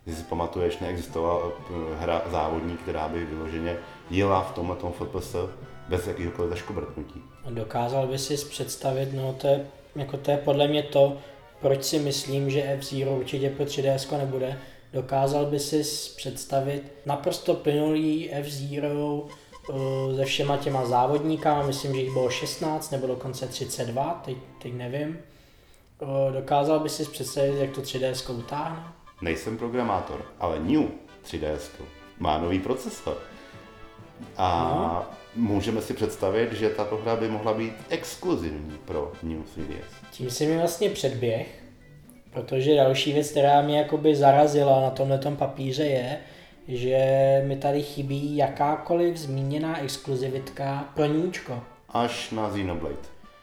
Když 0.03 0.17
si 0.17 0.23
pamatuješ, 0.23 0.79
neexistovala 0.79 1.47
eh, 1.47 1.73
hra 1.99 2.21
závodní, 2.31 2.77
která 2.77 3.07
by 3.07 3.25
vyloženě 3.25 3.77
jela 4.09 4.41
v 4.41 4.51
tomhle 4.51 4.75
FPS 4.91 5.35
bez 5.89 6.07
jakýhokoliv 6.07 6.49
zaškobrtnutí. 6.49 7.23
Dokázal 7.49 8.07
by 8.07 8.17
si 8.17 8.37
představit, 8.45 9.09
no 9.13 9.33
to 9.33 9.47
je, 9.47 9.67
jako 9.95 10.17
to 10.17 10.31
je 10.31 10.37
podle 10.37 10.67
mě 10.67 10.83
to, 10.83 11.17
proč 11.61 11.83
si 11.83 11.99
myslím, 11.99 12.49
že 12.49 12.63
F-Zero 12.63 13.11
určitě 13.11 13.49
pro 13.49 13.65
3DS 13.65 14.17
nebude. 14.17 14.59
Dokázal 14.93 15.45
by 15.45 15.59
si 15.59 15.83
představit 16.15 16.91
naprosto 17.05 17.53
plynulý 17.53 18.31
F-Zero 18.31 19.25
eh, 19.25 20.15
se 20.15 20.25
všema 20.25 20.57
těma 20.57 20.85
závodníkama, 20.85 21.65
myslím, 21.65 21.93
že 21.95 22.01
jich 22.01 22.13
bylo 22.13 22.29
16 22.29 22.91
nebo 22.91 23.07
dokonce 23.07 23.47
32, 23.47 24.21
teď, 24.25 24.37
teď 24.61 24.73
nevím. 24.73 25.17
Eh, 26.01 26.31
Dokázal 26.31 26.79
by 26.79 26.89
si 26.89 27.05
představit, 27.05 27.57
jak 27.59 27.71
to 27.71 27.81
3DS 27.81 28.37
utáhne? 28.37 28.83
Nejsem 29.21 29.57
programátor, 29.57 30.25
ale 30.39 30.59
New 30.59 30.83
3DS 31.25 31.69
má 32.19 32.37
nový 32.37 32.59
procesor. 32.59 33.17
A 34.37 35.11
můžeme 35.35 35.81
si 35.81 35.93
představit, 35.93 36.53
že 36.53 36.69
tato 36.69 36.97
hra 36.97 37.15
by 37.15 37.29
mohla 37.29 37.53
být 37.53 37.73
exkluzivní 37.89 38.77
pro 38.85 39.11
New 39.23 39.41
3DS. 39.41 40.00
Tím 40.11 40.29
si 40.29 40.47
mi 40.47 40.57
vlastně 40.57 40.89
předběh, 40.89 41.47
protože 42.31 42.75
další 42.75 43.13
věc, 43.13 43.31
která 43.31 43.61
mě 43.61 43.77
jakoby 43.77 44.15
zarazila 44.15 44.81
na 44.81 44.89
tomhle 44.89 45.19
papíře 45.37 45.83
je, 45.83 46.17
že 46.67 46.97
mi 47.47 47.55
tady 47.55 47.83
chybí 47.83 48.37
jakákoliv 48.37 49.17
zmíněná 49.17 49.81
exkluzivitka 49.83 50.91
pro 50.95 51.05
Níčko. 51.05 51.63
Až 51.89 52.31
na 52.31 52.49
Xenoblade. 52.49 52.95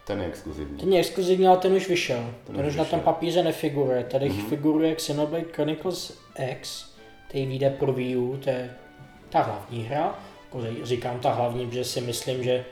Ten 0.07 0.21
je 0.21 0.27
exkluzivní. 0.27 0.79
Ten 0.79 0.93
je 0.93 1.01
exkluzivní, 1.01 1.47
ale 1.47 1.57
ten 1.57 1.73
už 1.73 1.89
vyšel. 1.89 2.35
Ten, 2.47 2.61
už 2.61 2.67
už 2.67 2.77
na 2.77 2.85
tom 2.85 2.99
vyšel. 2.99 3.13
papíře 3.13 3.43
nefiguruje. 3.43 4.05
Tady 4.05 4.31
mm-hmm. 4.31 4.49
figuruje 4.49 4.95
Xenoblade 4.95 5.45
Chronicles 5.53 6.19
X, 6.51 6.89
který 7.29 7.47
vyjde 7.47 7.71
pro 7.71 7.93
Wii 7.93 8.17
U, 8.17 8.37
to 8.37 8.51
je 8.51 8.71
ta 9.31 9.43
hlavní 9.43 9.85
hra. 9.85 10.19
Jako 10.45 10.67
Říkám 10.83 11.21
ta 11.21 11.33
hlavní, 11.33 11.67
protože 11.67 11.85
si 11.85 12.01
myslím, 12.01 12.43
že 12.43 12.65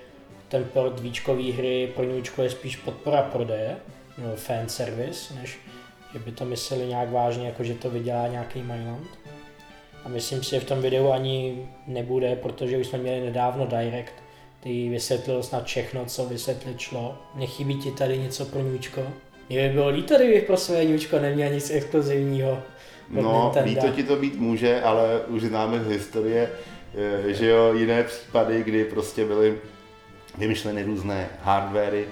ten 0.48 0.64
port 0.64 1.00
víčkový 1.00 1.52
hry 1.52 1.92
pro 1.94 2.04
Níčko 2.04 2.42
je 2.42 2.50
spíš 2.50 2.76
podpora 2.76 3.22
prodeje, 3.22 3.76
nebo 4.18 4.36
fan 4.36 4.68
service, 4.68 5.34
než 5.34 5.58
že 6.12 6.18
by 6.18 6.32
to 6.32 6.44
mysleli 6.44 6.86
nějak 6.86 7.10
vážně, 7.10 7.46
jako 7.46 7.64
že 7.64 7.74
to 7.74 7.90
vydělá 7.90 8.28
nějaký 8.28 8.62
Myland. 8.62 9.08
A 10.04 10.08
myslím 10.08 10.42
si, 10.42 10.50
že 10.50 10.60
v 10.60 10.64
tom 10.64 10.82
videu 10.82 11.10
ani 11.10 11.68
nebude, 11.86 12.36
protože 12.36 12.78
už 12.78 12.86
jsme 12.86 12.98
měli 12.98 13.20
nedávno 13.20 13.66
Direct, 13.66 14.12
který 14.60 14.88
vysvětlil 14.88 15.42
snad 15.42 15.64
všechno, 15.64 16.04
co 16.04 16.24
vysvětlit 16.24 16.80
šlo. 16.80 17.18
Nechybí 17.34 17.74
ti 17.74 17.90
tady 17.90 18.18
něco 18.18 18.44
pro 18.44 18.60
Níčko? 18.60 19.02
Mně 19.48 19.68
by 19.68 19.74
bylo 19.74 19.88
líto, 19.88 20.16
kdybych 20.16 20.44
pro 20.44 20.56
své 20.56 20.84
Níčko 20.84 21.18
neměl 21.18 21.52
nic 21.52 21.70
exkluzivního. 21.70 22.62
No, 23.10 23.42
Nintendo. 23.44 23.70
líto 23.70 23.96
ti 23.96 24.02
to 24.02 24.16
být 24.16 24.34
může, 24.34 24.80
ale 24.80 25.20
už 25.26 25.42
známe 25.42 25.84
z 25.84 25.88
historie, 25.88 26.50
eh, 27.28 27.32
že 27.32 27.46
jo, 27.46 27.74
jiné 27.74 28.04
případy, 28.04 28.62
kdy 28.62 28.84
prostě 28.84 29.24
byly 29.24 29.58
vymyšleny 30.38 30.82
různé 30.82 31.28
hardwary, 31.42 32.08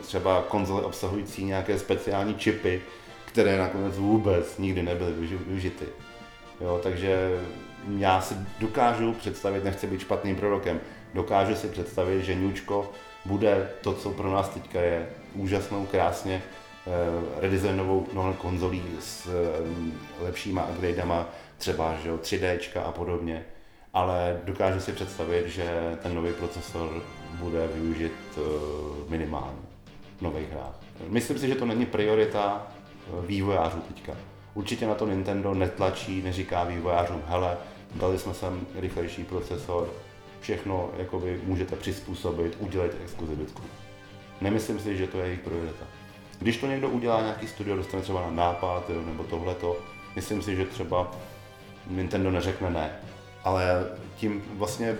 třeba 0.00 0.42
konzole 0.48 0.82
obsahující 0.82 1.44
nějaké 1.44 1.78
speciální 1.78 2.34
čipy, 2.34 2.82
které 3.24 3.58
nakonec 3.58 3.98
vůbec 3.98 4.58
nikdy 4.58 4.82
nebyly 4.82 5.12
využi- 5.12 5.46
využity. 5.46 5.84
Jo, 6.60 6.80
takže 6.82 7.40
já 7.98 8.20
si 8.20 8.34
dokážu 8.58 9.12
představit, 9.12 9.64
nechci 9.64 9.86
být 9.86 10.00
špatným 10.00 10.36
prorokem, 10.36 10.80
dokážu 11.14 11.54
si 11.54 11.68
představit, 11.68 12.24
že 12.24 12.34
Newčko 12.34 12.92
bude 13.24 13.70
to, 13.80 13.94
co 13.94 14.10
pro 14.10 14.32
nás 14.32 14.48
teďka 14.48 14.80
je 14.80 15.08
úžasnou, 15.34 15.86
krásně 15.86 16.42
eh, 16.42 16.90
redesignovou 17.40 18.06
no, 18.12 18.34
konzolí 18.38 18.82
s 19.00 19.26
eh, 19.26 20.24
lepšíma 20.24 20.68
upgradama, 20.68 21.28
třeba 21.58 21.94
že 22.02 22.08
jo, 22.08 22.16
3D 22.16 22.58
a 22.84 22.92
podobně, 22.92 23.44
ale 23.94 24.40
dokážu 24.44 24.80
si 24.80 24.92
představit, 24.92 25.46
že 25.46 25.98
ten 26.02 26.14
nový 26.14 26.32
procesor 26.32 27.02
bude 27.32 27.66
využit 27.66 28.12
eh, 28.36 28.40
minimálně 29.08 29.58
v 30.18 30.22
nových 30.22 30.50
hrách. 30.50 30.80
Myslím 31.08 31.38
si, 31.38 31.48
že 31.48 31.54
to 31.54 31.66
není 31.66 31.86
priorita 31.86 32.66
eh, 32.66 33.26
vývojářů 33.26 33.80
teďka. 33.80 34.12
Určitě 34.54 34.86
na 34.86 34.94
to 34.94 35.06
Nintendo 35.06 35.54
netlačí, 35.54 36.22
neříká 36.22 36.64
vývojářům, 36.64 37.22
hele, 37.26 37.56
dali 37.94 38.18
jsme 38.18 38.34
sem 38.34 38.66
rychlejší 38.74 39.24
procesor, 39.24 39.88
všechno 40.40 40.90
jakoby 40.96 41.40
můžete 41.44 41.76
přizpůsobit, 41.76 42.56
udělejte 42.60 42.96
exkluzivitku. 43.04 43.62
Nemyslím 44.40 44.80
si, 44.80 44.96
že 44.96 45.06
to 45.06 45.18
je 45.18 45.24
jejich 45.24 45.40
priorita. 45.40 45.84
Když 46.38 46.56
to 46.56 46.66
někdo 46.66 46.88
udělá, 46.88 47.22
nějaký 47.22 47.48
studio 47.48 47.76
dostane 47.76 48.02
třeba 48.02 48.20
na 48.20 48.30
nápad 48.30 48.90
jo, 48.90 49.02
nebo 49.06 49.24
tohleto, 49.24 49.76
myslím 50.16 50.42
si, 50.42 50.56
že 50.56 50.64
třeba 50.64 51.10
Nintendo 51.86 52.30
neřekne 52.30 52.70
ne. 52.70 52.90
Ale 53.44 53.86
tím 54.16 54.42
vlastně, 54.54 54.96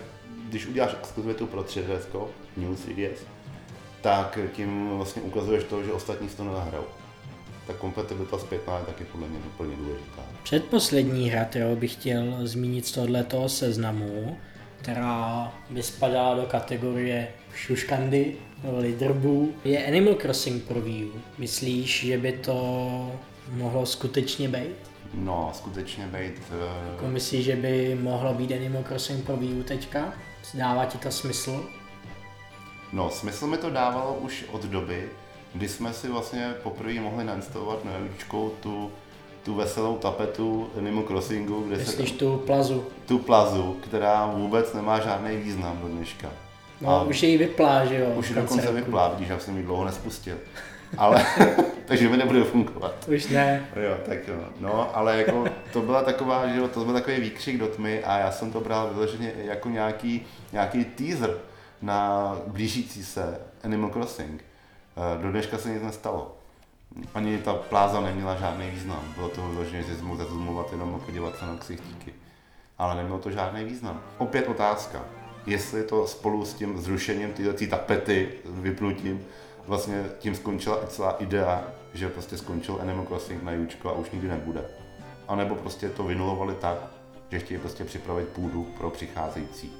když 0.52 0.66
uděláš 0.66 0.92
exkluzivitu 1.00 1.46
pro 1.46 1.62
3DS, 1.62 2.26
New 2.56 2.70
3DS, 2.74 3.16
tak 4.00 4.38
tím 4.56 4.88
vlastně 4.96 5.22
ukazuješ 5.22 5.64
to, 5.64 5.82
že 5.82 5.92
ostatní 5.92 6.28
si 6.28 6.36
to 6.36 6.44
nenahrajou. 6.44 6.84
Ta 7.66 7.72
kompatibilita 7.72 8.38
zpětná 8.38 8.78
je 8.78 8.84
taky 8.84 9.04
podle 9.04 9.28
mě 9.28 9.38
úplně 9.46 9.76
důležitá. 9.76 10.22
Předposlední 10.42 11.30
hra, 11.30 11.44
kterou 11.44 11.76
bych 11.76 11.92
chtěl 11.92 12.24
zmínit 12.42 12.86
z 12.86 12.92
tohoto 12.92 13.48
seznamu, 13.48 14.38
která 14.80 15.52
by 15.70 15.82
spadala 15.82 16.34
do 16.34 16.42
kategorie 16.42 17.28
šuškandy, 17.54 18.36
lidrbů, 18.78 19.52
je 19.64 19.86
Animal 19.86 20.14
Crossing 20.14 20.62
pro 20.64 20.80
Wii 20.80 21.04
U. 21.04 21.12
Myslíš, 21.38 22.00
že 22.06 22.18
by 22.18 22.32
to 22.32 23.12
mohlo 23.52 23.86
skutečně 23.86 24.48
být? 24.48 24.76
No, 25.14 25.50
skutečně 25.54 26.06
být... 26.06 26.42
eh, 26.50 26.90
Jako 26.92 27.08
myslíš, 27.08 27.44
že 27.44 27.56
by 27.56 27.98
mohlo 28.02 28.34
být 28.34 28.52
Animal 28.52 28.82
Crossing 28.82 29.24
pro 29.24 29.36
Wii 29.36 29.52
U 29.52 29.62
teďka? 29.62 30.12
Dává 30.54 30.84
ti 30.84 30.98
to 30.98 31.10
smysl? 31.10 31.64
No, 32.92 33.10
smysl 33.10 33.46
mi 33.46 33.56
to 33.58 33.70
dávalo 33.70 34.14
už 34.14 34.44
od 34.52 34.62
doby, 34.64 35.10
kdy 35.54 35.68
jsme 35.68 35.92
si 35.92 36.08
vlastně 36.08 36.54
poprvé 36.62 36.94
mohli 37.00 37.24
nainstalovat 37.24 37.84
na 37.84 37.92
Javíčku 37.92 38.52
tu, 38.60 38.90
tu 39.42 39.54
veselou 39.54 39.96
tapetu 39.96 40.70
Animal 40.78 41.02
Crossingu, 41.04 41.62
kde 41.66 41.76
Myslíš 41.76 42.10
se 42.10 42.16
tu 42.16 42.36
plazu? 42.46 42.84
tu 43.06 43.18
plazu, 43.18 43.76
která 43.84 44.26
vůbec 44.26 44.72
nemá 44.74 45.00
žádný 45.00 45.36
význam 45.36 45.78
do 45.82 45.88
dneška. 45.88 46.28
No, 46.80 46.90
A 46.90 47.02
už 47.02 47.22
je 47.22 47.28
jí 47.28 47.36
vyplá, 47.38 47.84
že 47.84 47.98
jo? 47.98 48.06
už 48.16 48.30
dokonce 48.30 48.72
vyplá, 48.72 49.08
vidíš, 49.08 49.28
já 49.28 49.38
jsem 49.38 49.56
ji 49.56 49.62
dlouho 49.62 49.84
nespustil. 49.84 50.36
Ale, 50.98 51.26
takže 51.84 52.08
mi 52.08 52.16
nebude 52.16 52.44
fungovat. 52.44 53.08
Už 53.08 53.26
ne. 53.28 53.66
Jo, 53.76 53.96
tak 54.06 54.28
jo. 54.28 54.34
No, 54.60 54.96
ale 54.96 55.18
jako 55.18 55.44
to 55.72 55.80
byla 55.80 56.02
taková, 56.02 56.48
že 56.48 56.58
jo, 56.58 56.68
to 56.68 56.84
byl 56.84 56.94
takový 56.94 57.20
výkřik 57.20 57.58
do 57.58 57.66
tmy 57.66 58.04
a 58.04 58.18
já 58.18 58.30
jsem 58.32 58.52
to 58.52 58.60
bral 58.60 58.90
vyloženě 58.94 59.32
jako 59.36 59.68
nějaký, 59.68 60.26
nějaký 60.52 60.84
teaser 60.84 61.34
na 61.82 62.36
blížící 62.46 63.04
se 63.04 63.40
Animal 63.64 63.90
Crossing. 63.90 64.44
Eh, 64.96 65.22
Do 65.22 65.30
dneška 65.30 65.58
se 65.58 65.68
nic 65.70 65.82
nestalo. 65.82 66.36
Ani 67.14 67.38
ta 67.38 67.54
pláza 67.54 68.00
neměla 68.00 68.36
žádný 68.36 68.70
význam. 68.70 69.02
Bylo 69.16 69.28
to 69.28 69.48
vyloženě, 69.48 69.82
že 69.82 69.96
jsem 69.96 70.16
zazumovat 70.16 70.72
jenom 70.72 70.94
a 70.94 70.98
podívat 70.98 71.38
se 71.38 71.46
na 71.46 71.56
ksichtíky. 71.56 72.14
Ale 72.78 72.96
nemělo 72.96 73.18
to 73.18 73.30
žádný 73.30 73.64
význam. 73.64 74.00
Opět 74.18 74.48
otázka. 74.48 75.04
Jestli 75.46 75.82
to 75.82 76.06
spolu 76.06 76.44
s 76.44 76.54
tím 76.54 76.80
zrušením 76.80 77.32
této 77.32 77.66
tapety, 77.66 78.28
vypnutím, 78.44 79.24
vlastně 79.66 80.04
tím 80.18 80.34
skončila 80.34 80.84
i 80.84 80.86
celá 80.86 81.10
idea, 81.10 81.72
že 81.94 82.08
prostě 82.08 82.36
skončil 82.38 82.78
Animal 82.80 83.04
Crossing 83.06 83.42
na 83.42 83.52
Jučko 83.52 83.88
a 83.88 83.92
už 83.92 84.10
nikdy 84.10 84.28
nebude. 84.28 84.64
A 85.28 85.36
nebo 85.36 85.54
prostě 85.54 85.88
to 85.88 86.04
vynulovali 86.04 86.54
tak, 86.54 86.76
že 87.30 87.38
chtějí 87.38 87.60
prostě 87.60 87.84
připravit 87.84 88.28
půdu 88.28 88.64
pro 88.78 88.90
přicházející 88.90 89.72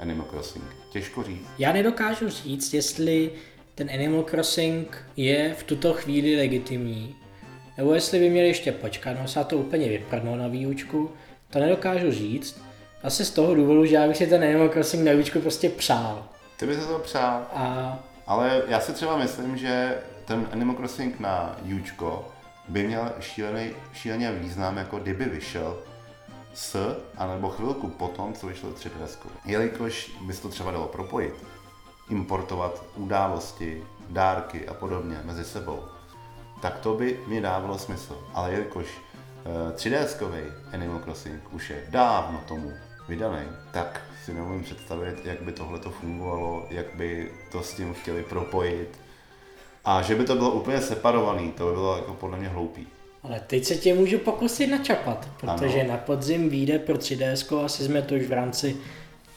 Animal 0.00 0.26
Crossing. 0.30 0.64
Těžko 0.90 1.22
říct. 1.22 1.46
Já 1.58 1.72
nedokážu 1.72 2.28
říct, 2.28 2.74
jestli 2.74 3.30
ten 3.74 3.90
Animal 3.90 4.22
Crossing 4.22 5.04
je 5.16 5.54
v 5.54 5.62
tuto 5.62 5.94
chvíli 5.94 6.36
legitimní, 6.36 7.16
nebo 7.76 7.94
jestli 7.94 8.18
by 8.18 8.30
měli 8.30 8.48
ještě 8.48 8.72
počkat, 8.72 9.16
no 9.20 9.28
se 9.28 9.44
to 9.44 9.56
úplně 9.56 9.88
vyprdnou 9.88 10.36
na 10.36 10.48
výučku, 10.48 11.10
to 11.50 11.58
nedokážu 11.58 12.10
říct, 12.10 12.62
Asi 13.02 13.24
z 13.24 13.30
toho 13.30 13.54
důvodu, 13.54 13.84
že 13.84 13.94
já 13.94 14.08
bych 14.08 14.16
si 14.16 14.26
ten 14.26 14.44
Animal 14.44 14.68
Crossing 14.68 15.04
na 15.04 15.12
Wíčku 15.12 15.40
prostě 15.40 15.68
přál. 15.68 16.24
Ty 16.56 16.66
bys 16.66 16.86
to 16.86 16.98
přál. 16.98 17.46
A 17.52 17.98
Ale 18.30 18.62
já 18.66 18.80
si 18.80 18.92
třeba 18.92 19.16
myslím, 19.16 19.56
že 19.56 19.98
ten 20.24 20.48
Animal 20.52 20.76
Crossing 20.76 21.20
na 21.20 21.56
Jučko 21.62 22.28
by 22.68 22.86
měl 22.86 23.12
šílený, 23.20 23.70
šíleně 23.92 24.32
význam, 24.32 24.76
jako 24.76 24.98
kdyby 24.98 25.24
vyšel 25.24 25.78
s, 26.54 26.96
anebo 27.16 27.50
chvilku 27.50 27.88
potom, 27.88 28.32
co 28.32 28.46
vyšlo 28.46 28.70
3DS. 28.70 29.18
Jelikož 29.44 30.12
by 30.20 30.32
se 30.32 30.42
to 30.42 30.48
třeba 30.48 30.70
dalo 30.70 30.86
propojit, 30.86 31.34
importovat 32.10 32.84
události, 32.96 33.84
dárky 34.08 34.68
a 34.68 34.74
podobně 34.74 35.20
mezi 35.24 35.44
sebou, 35.44 35.84
tak 36.62 36.78
to 36.78 36.94
by 36.94 37.20
mi 37.26 37.40
dávalo 37.40 37.78
smysl. 37.78 38.18
Ale 38.34 38.52
jelikož 38.52 38.86
eh, 38.86 39.72
3DS-kový 39.76 40.42
Animal 40.72 40.98
Crossing 40.98 41.54
už 41.54 41.70
je 41.70 41.86
dávno 41.88 42.40
tomu 42.48 42.72
vydaný, 43.08 43.42
tak 43.72 44.00
si 44.24 44.34
neumím 44.34 44.62
představit, 44.64 45.14
jak 45.24 45.42
by 45.42 45.52
tohle 45.52 45.78
to 45.78 45.90
fungovalo, 45.90 46.66
jak 46.70 46.86
by 46.94 47.28
to 47.52 47.62
s 47.62 47.74
tím 47.74 47.94
chtěli 47.94 48.22
propojit. 48.22 48.88
A 49.84 50.02
že 50.02 50.14
by 50.14 50.24
to 50.24 50.34
bylo 50.34 50.50
úplně 50.50 50.80
separovaný, 50.80 51.52
to 51.52 51.66
by 51.66 51.72
bylo 51.72 51.96
jako 51.96 52.12
podle 52.14 52.38
mě 52.38 52.48
hloupý. 52.48 52.86
Ale 53.22 53.40
teď 53.46 53.64
se 53.64 53.74
tě 53.76 53.94
můžu 53.94 54.18
pokusit 54.18 54.70
načapat, 54.70 55.28
protože 55.40 55.80
Ano. 55.80 55.88
na 55.90 55.96
podzim 55.96 56.48
vyjde 56.50 56.78
pro 56.78 56.94
3DS, 56.98 57.64
asi 57.64 57.84
jsme 57.84 58.02
to 58.02 58.14
už 58.14 58.22
v 58.26 58.32
rámci 58.32 58.76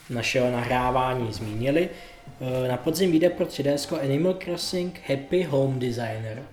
našeho 0.10 0.52
nahrávání 0.52 1.34
zmínili, 1.34 1.89
eh, 2.65 2.67
na 2.67 2.78
podzim 2.78 3.12
vyjde 3.12 3.30
pro 3.30 3.46
3DS 3.46 3.91
Animal 4.02 4.34
Crossing 4.34 5.00
Happy 5.10 5.43
Home 5.43 5.80
Designer, 5.80 6.43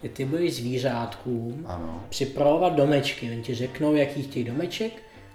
kde 0.00 0.08
ty 0.08 0.24
budeš 0.24 0.54
zvířátkům 0.56 1.64
Ano. 1.68 2.04
připravovat 2.08 2.72
domečky. 2.76 3.30
Oni 3.30 3.42
ti 3.42 3.54
řeknou, 3.54 3.94
jaký 3.94 4.22
chtějí 4.22 4.44
domeček 4.44 4.92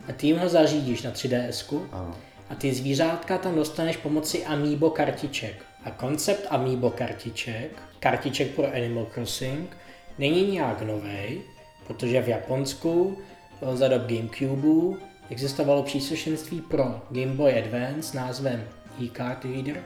a 0.10 0.14
ty 0.14 0.28
jim 0.28 0.38
ho 0.38 0.50
zařídíš 0.50 1.02
na 1.02 1.12
3DS. 1.12 1.84
Ano. 1.92 2.16
A 2.50 2.56
ty 2.56 2.74
zvířátka 2.74 3.38
tam 3.38 3.56
dostaneš 3.56 3.98
pomocí 3.98 4.46
Amiibo 4.46 4.90
kartiček. 4.90 5.66
A 5.84 5.92
koncept 5.92 6.48
Amiibo 6.50 6.90
kartiček, 6.90 7.72
kartiček 8.00 8.56
pro 8.56 8.74
Animal 8.74 9.06
Crossing, 9.06 9.78
není 10.18 10.52
nějak 10.52 10.82
nový, 10.82 11.42
protože 11.88 12.22
v 12.22 12.28
Japonsku 12.28 13.18
eh, 13.62 13.78
za 13.78 13.88
dob 13.88 14.02
Gamecube 14.02 15.00
existovalo 15.30 15.84
příslušenství 15.84 16.62
pro 16.62 17.02
Game 17.10 17.34
Boy 17.34 17.60
Advance 17.60 18.04
s 18.04 18.14
názvem 18.14 18.68
e-card 19.04 19.46
reader, 19.46 19.84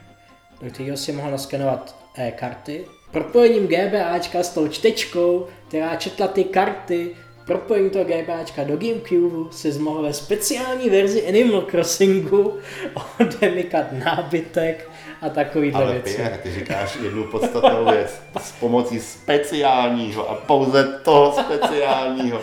do 0.62 0.70
kterého 0.70 0.98
si 0.98 1.12
mohl 1.12 1.32
naskenovat 1.32 1.96
e-karty. 2.18 2.86
Propojením 3.12 3.68
GBAčka 3.68 4.44
s 4.44 4.54
tou 4.54 4.68
čtečkou, 4.68 5.48
která 5.68 5.96
četla 5.96 6.28
ty 6.28 6.44
karty, 6.44 7.16
propojením 7.46 7.90
toho 7.90 8.06
GBAčka 8.06 8.64
do 8.64 8.78
Gamecube 8.78 9.54
si 9.54 9.80
mohl 9.80 10.02
ve 10.02 10.14
speciální 10.14 10.90
verzi 10.90 11.28
Animal 11.28 11.62
Crossingu 11.62 12.60
odemykat 13.20 13.86
nábytek 13.92 14.90
a 15.22 15.30
takovýhle 15.30 15.84
Ale 15.84 15.94
věci. 15.94 16.16
Pierre, 16.16 16.38
ty 16.38 16.54
říkáš 16.54 16.98
jednu 17.04 17.24
podstatnou 17.24 17.86
věc. 17.86 18.22
S 18.42 18.52
pomocí 18.52 19.00
speciálního 19.00 20.30
a 20.30 20.36
pouze 20.36 20.84
toho 21.04 21.32
speciálního. 21.44 22.42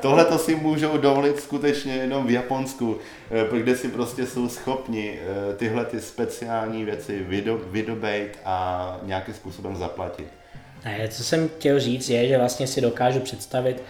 Tohle 0.00 0.24
to 0.24 0.38
si 0.38 0.54
můžou 0.54 0.98
dovolit 0.98 1.40
skutečně 1.40 1.94
jenom 1.94 2.26
v 2.26 2.30
Japonsku, 2.30 2.98
eh, 3.30 3.58
kde 3.58 3.76
si 3.76 3.88
prostě 3.88 4.26
jsou 4.26 4.48
schopni 4.48 5.18
eh, 5.20 5.56
tyhle 5.56 5.84
ty 5.84 6.00
speciální 6.00 6.84
věci 6.84 7.24
vydo, 7.28 7.60
vydobejt 7.66 8.38
a 8.44 8.98
nějakým 9.02 9.34
způsobem 9.34 9.76
zaplatit. 9.76 10.26
Ne, 10.84 11.08
co 11.08 11.24
jsem 11.24 11.48
chtěl 11.48 11.80
říct 11.80 12.08
je, 12.08 12.28
že 12.28 12.38
vlastně 12.38 12.66
si 12.66 12.80
dokážu 12.80 13.20
představit 13.20 13.82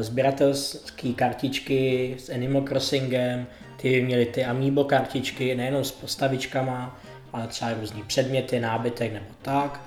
sběratelské 0.00 1.12
kartičky 1.12 2.14
s 2.18 2.30
Animal 2.30 2.62
Crossingem, 2.62 3.46
ty 3.76 3.90
by 3.90 4.02
měly 4.02 4.26
ty 4.26 4.44
Amiibo 4.44 4.84
kartičky, 4.84 5.54
nejenom 5.54 5.84
s 5.84 5.90
postavičkama, 5.90 7.00
ale 7.32 7.46
třeba 7.46 7.72
různý 7.80 8.02
předměty, 8.02 8.60
nábytek 8.60 9.12
nebo 9.12 9.26
tak. 9.42 9.80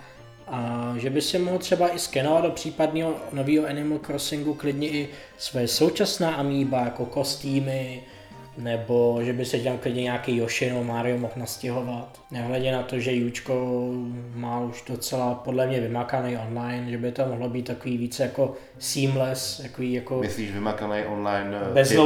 A 0.47 0.93
že 0.97 1.09
by 1.09 1.21
si 1.21 1.39
mohl 1.39 1.57
třeba 1.57 1.95
i 1.95 1.99
skenovat 1.99 2.43
do 2.43 2.51
případného 2.51 3.15
nového 3.33 3.67
Animal 3.67 3.99
Crossingu 3.99 4.53
klidně 4.53 4.87
i 4.87 5.09
své 5.37 5.67
současná 5.67 6.35
Amiiba, 6.35 6.81
jako 6.81 7.05
kostýmy, 7.05 8.03
nebo 8.57 9.19
že 9.21 9.33
by 9.33 9.45
se 9.45 9.57
tam 9.57 9.77
klidně 9.77 10.03
nějaký 10.03 10.37
Yoshi 10.37 10.69
nebo 10.69 10.83
Mario 10.83 11.17
mohl 11.17 11.33
nastěhovat. 11.35 12.21
Nehledě 12.31 12.71
na 12.71 12.83
to, 12.83 12.99
že 12.99 13.15
Jučko 13.15 13.87
má 14.35 14.59
už 14.59 14.83
docela 14.87 15.35
podle 15.35 15.67
mě 15.67 15.79
vymakaný 15.79 16.37
online, 16.37 16.91
že 16.91 16.97
by 16.97 17.11
to 17.11 17.25
mohlo 17.25 17.49
být 17.49 17.67
takový 17.67 17.97
více 17.97 18.23
jako 18.23 18.53
seamless, 18.79 19.61
takový 19.61 19.93
jako... 19.93 20.19
Myslíš 20.19 20.51
vymakaný 20.51 21.03
online 21.05 21.61
eh, 21.69 21.73
Bez 21.73 21.89
typ, 21.89 21.99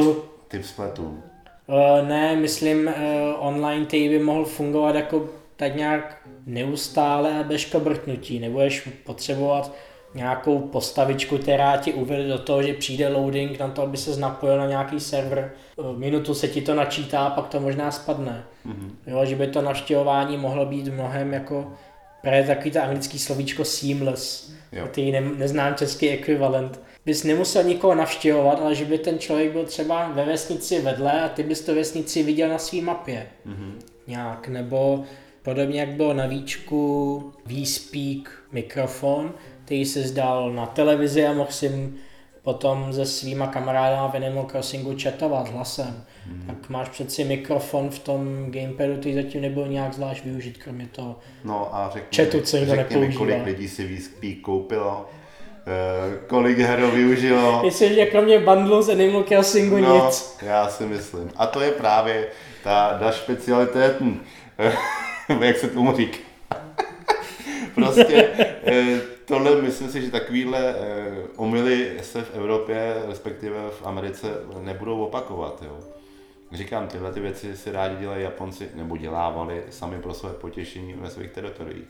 typ 0.48 0.66
spletů? 0.66 1.24
Uh, 1.68 2.08
ne, 2.08 2.36
myslím, 2.36 2.88
uh, 2.88 2.94
online 3.40 3.86
ty 3.86 4.10
by 4.10 4.20
mohl 4.20 4.46
fungovat 4.46 4.96
jako 4.96 5.30
tak 5.56 5.76
nějak 5.76 6.22
neustále 6.46 7.40
a 7.40 7.44
bez 7.44 7.62
škobrtnutí. 7.62 8.40
Nebudeš 8.40 8.90
potřebovat 9.04 9.76
nějakou 10.16 10.60
postavičku, 10.60 11.38
která 11.38 11.78
ti 11.78 11.94
uvede 11.94 12.28
do 12.28 12.38
toho, 12.38 12.64
že 12.64 12.74
přijde 12.74 13.08
loading 13.08 13.60
na 13.60 13.68
to, 13.68 13.82
aby 13.82 13.98
se 13.98 14.20
napojil 14.20 14.58
na 14.58 14.68
nějaký 14.68 15.00
server. 15.00 15.52
Uh, 15.76 15.98
minutu 15.98 16.34
se 16.34 16.48
ti 16.48 16.62
to 16.62 16.76
načítá, 16.76 17.30
pak 17.30 17.48
to 17.48 17.60
možná 17.60 17.92
spadne. 17.92 18.44
Mhm. 18.66 18.98
Jo, 19.08 19.26
že 19.26 19.36
by 19.36 19.48
to 19.48 19.62
navštěvování 19.62 20.38
mohlo 20.38 20.66
být 20.66 20.88
mnohem 20.88 21.34
jako 21.34 21.74
právě 22.22 22.44
takový 22.44 22.72
to 22.72 22.84
anglický 22.84 23.20
slovíčko 23.20 23.66
seamless, 23.66 24.52
Jo. 24.72 24.88
který 24.88 25.12
ne, 25.12 25.22
neznám 25.22 25.76
český 25.76 26.10
ekvivalent. 26.10 26.80
Bys 27.06 27.24
nemusel 27.24 27.64
nikoho 27.64 27.96
navštěvovat, 27.96 28.60
ale 28.62 28.76
že 28.76 28.86
by 28.86 28.98
ten 28.98 29.20
člověk 29.20 29.52
byl 29.52 29.66
třeba 29.66 30.08
ve 30.08 30.26
vesnici 30.26 30.82
vedle 30.82 31.22
a 31.22 31.30
ty 31.30 31.44
bys 31.44 31.62
to 31.62 31.76
vesnici 31.76 32.24
viděl 32.24 32.50
na 32.50 32.58
své 32.58 32.82
mapě. 32.82 33.28
Mhm. 33.46 33.80
Nějak, 34.08 34.48
nebo 34.48 35.04
podobně 35.42 35.80
jak 35.80 35.90
bylo 35.90 36.14
na 36.14 36.26
víčku 36.26 37.34
V-Speak 37.46 38.30
mikrofon, 38.52 39.34
který 39.72 39.86
se 39.86 40.02
zdal 40.02 40.52
na 40.52 40.66
televizi 40.66 41.26
a 41.26 41.34
mohl 41.34 41.52
si 41.52 41.90
potom 42.44 42.94
se 42.94 43.06
svýma 43.06 43.48
kamarádama 43.48 44.08
v 44.08 44.16
Animal 44.16 44.46
Crossingu 44.46 44.96
chatovat 45.04 45.50
hlasem. 45.50 46.04
Mhm. 46.28 46.48
Tak 46.48 46.70
máš 46.70 46.90
přeci 46.90 47.24
mikrofon 47.24 47.90
v 47.90 48.00
tom 48.00 48.46
gamepadu, 48.52 48.98
který 48.98 49.16
zatím 49.16 49.42
nebyl 49.42 49.68
nějak 49.68 49.94
zvlášť 49.94 50.26
využít, 50.26 50.58
kromě 50.58 50.88
toho. 50.92 51.20
No 51.44 51.76
a 51.76 51.90
řekni, 51.94 52.18
Chatu, 52.26 52.42
co 52.42 52.58
nikdo 52.58 52.76
nepoužívá. 52.76 53.18
kolik 53.18 53.46
lidí 53.46 53.68
si 53.68 53.98
Speak 53.98 54.38
koupilo, 54.42 55.10
eh, 55.68 56.18
kolik 56.28 56.58
her 56.58 56.80
ho 56.80 56.92
využilo. 56.92 57.62
Myslím, 57.64 57.94
že 57.94 58.06
kromě 58.06 58.40
bundlu 58.40 58.82
z 58.82 58.90
Animal 58.90 59.24
Crossingu 59.24 59.78
No, 59.78 60.06
nic. 60.06 60.38
já 60.42 60.70
si 60.70 60.86
myslím. 60.86 61.32
A 61.36 61.48
to 61.48 61.62
je 61.62 61.72
právě 61.72 62.28
ta, 62.64 63.00
ta 63.00 63.12
specialitét, 63.12 64.02
hm, 64.02 64.20
jak 65.42 65.58
se 65.58 65.68
tomu 65.68 65.96
říká. 65.98 66.18
prostě 67.76 68.28
eh, 68.66 69.21
tohle, 69.32 69.62
myslím 69.62 69.90
si, 69.90 70.02
že 70.02 70.12
takovýhle 70.12 70.76
eh, 70.76 71.28
omily 71.36 72.00
se 72.02 72.24
v 72.24 72.36
Evropě, 72.36 73.04
respektive 73.08 73.70
v 73.70 73.88
Americe, 73.88 74.28
nebudou 74.60 75.06
opakovat. 75.06 75.64
Jo. 75.66 75.80
Říkám, 76.52 76.88
tyhle 76.88 77.14
ty 77.14 77.20
věci 77.20 77.58
si 77.58 77.72
rádi 77.72 77.96
dělají 77.96 78.24
Japonci, 78.24 78.70
nebo 78.76 78.98
dělávali 78.98 79.64
sami 79.70 80.00
pro 80.00 80.14
své 80.14 80.34
potěšení 80.34 80.94
ve 80.94 81.10
svých 81.10 81.32
teritoriích. 81.32 81.88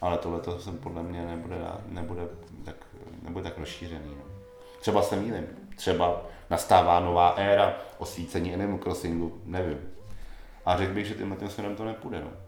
Ale 0.00 0.18
tohle 0.18 0.40
to 0.40 0.58
se 0.58 0.72
podle 0.72 1.02
mě 1.02 1.26
nebude, 1.26 1.56
nebude, 1.88 2.22
tak, 2.64 2.76
nebude 3.22 3.44
tak 3.44 3.58
rozšířený. 3.58 4.14
No. 4.16 4.24
Třeba 4.80 5.02
se 5.02 5.16
mýlím. 5.16 5.46
Třeba 5.76 6.22
nastává 6.50 7.00
nová 7.00 7.28
éra 7.28 7.76
osvícení 7.98 8.54
Animal 8.54 8.78
Crossingu, 8.78 9.40
nevím. 9.44 9.78
A 10.66 10.76
řekl 10.76 10.92
bych, 10.92 11.06
že 11.06 11.14
tímhle 11.14 11.36
tím 11.36 11.50
směrem 11.50 11.76
to 11.76 11.84
nepůjde. 11.84 12.20
No. 12.20 12.45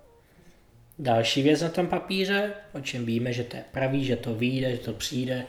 Další 0.99 1.43
věc 1.43 1.63
na 1.63 1.69
tom 1.69 1.87
papíře, 1.87 2.53
o 2.75 2.81
čem 2.81 3.07
víme, 3.07 3.33
že 3.33 3.45
to 3.45 3.57
je 3.57 3.65
pravý, 3.73 4.05
že 4.05 4.17
to 4.17 4.35
vyjde, 4.35 4.71
že 4.71 4.79
to 4.79 4.93
přijde, 4.93 5.45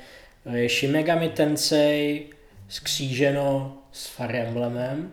je 0.53 0.69
Shin 0.69 0.91
Megami 0.91 1.29
Tensei 1.29 2.29
skříženo 2.67 3.77
s 3.91 4.07
Fire 4.07 4.39
Emblemem. 4.39 5.11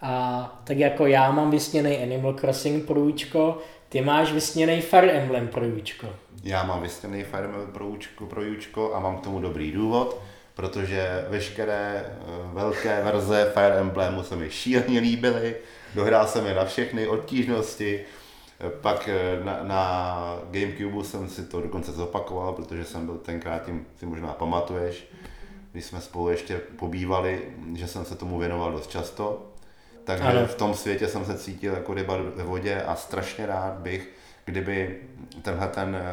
A 0.00 0.62
tak 0.64 0.76
jako 0.76 1.06
já 1.06 1.30
mám 1.30 1.50
vysněný 1.50 1.96
Animal 1.96 2.34
Crossing 2.34 2.86
průčko, 2.86 3.58
ty 3.88 4.00
máš 4.00 4.32
vysněný 4.32 4.80
Fire 4.80 5.12
Emblem 5.12 5.48
průčko. 5.48 6.08
Já 6.44 6.64
mám 6.64 6.82
vystěný 6.82 7.24
Fire 7.24 7.44
Emblem 7.44 7.72
pro 8.28 8.42
Júčko 8.42 8.94
a 8.94 9.00
mám 9.00 9.18
k 9.18 9.24
tomu 9.24 9.40
dobrý 9.40 9.72
důvod, 9.72 10.22
protože 10.54 11.24
veškeré 11.28 12.04
eh, 12.06 12.14
velké 12.52 13.02
verze 13.02 13.50
Fire 13.54 13.78
Emblemu 13.78 14.22
se 14.22 14.36
mi 14.36 14.50
šíleně 14.50 15.00
líbily, 15.00 15.56
dohrál 15.94 16.26
jsem 16.26 16.46
je 16.46 16.54
na 16.54 16.64
všechny 16.64 17.06
obtížnosti, 17.06 18.00
Eh, 18.00 18.19
pak 18.68 19.08
eh, 19.08 19.44
na, 19.44 19.58
na 19.62 20.22
Gamecube 20.50 21.04
jsem 21.04 21.28
si 21.28 21.42
to 21.42 21.60
dokonce 21.60 21.92
zopakoval, 21.92 22.52
protože 22.52 22.84
jsem 22.84 23.06
byl 23.06 23.18
tenkrát, 23.18 23.64
tím 23.64 23.86
si 23.96 24.06
možná 24.06 24.32
pamatuješ, 24.32 25.08
když 25.72 25.84
jsme 25.84 26.00
spolu 26.00 26.28
ještě 26.28 26.58
pobývali, 26.58 27.42
že 27.74 27.86
jsem 27.86 28.04
se 28.04 28.14
tomu 28.14 28.38
věnoval 28.38 28.72
dost 28.72 28.90
často. 28.90 29.46
Takže 30.04 30.24
Ano. 30.24 30.46
v 30.46 30.54
tom 30.54 30.74
světě 30.74 31.08
jsem 31.08 31.24
se 31.24 31.38
cítil 31.38 31.74
jako 31.74 31.94
ryba 31.94 32.16
ve 32.34 32.44
vodě 32.44 32.82
a 32.82 32.96
strašně 32.96 33.46
rád 33.46 33.72
bych, 33.74 34.08
kdyby 34.44 35.00
tenhle 35.42 35.68
ten 35.68 35.96
eh, 35.96 36.04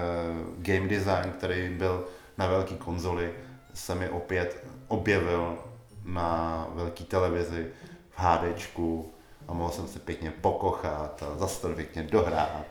game 0.58 0.88
design, 0.88 1.32
který 1.38 1.70
byl 1.70 2.06
na 2.38 2.48
velké 2.48 2.76
konzoli, 2.76 3.34
se 3.74 3.95
mi 3.95 4.10
opět 4.10 4.68
objevil 4.88 5.58
na 6.06 6.68
velké 6.74 7.04
televizi 7.04 7.68
v 8.10 8.20
HDčku 8.20 9.14
a 9.48 9.54
mohl 9.54 9.70
jsem 9.70 9.88
se 9.88 10.00
pěkně 10.00 10.32
pokochat 10.41 11.24
a 11.24 11.38
zase 11.38 11.62
to 11.62 11.70
pěkně 11.70 12.04
dohrát. 12.04 12.66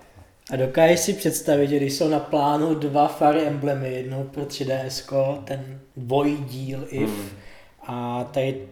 A 0.50 0.56
dokážeš 0.56 1.00
si 1.00 1.12
představit, 1.12 1.68
že 1.68 1.76
když 1.76 1.92
jsou 1.92 2.08
na 2.08 2.20
plánu 2.20 2.74
dva 2.74 3.08
Fire 3.08 3.42
Emblemy, 3.42 3.92
jednou 3.92 4.24
pro 4.24 4.42
3DS, 4.42 5.42
ten 5.44 5.80
dvojí 5.96 6.36
díl 6.36 6.86
IF 6.90 7.10
hmm. 7.10 7.28
a 7.86 8.24
tady 8.24 8.68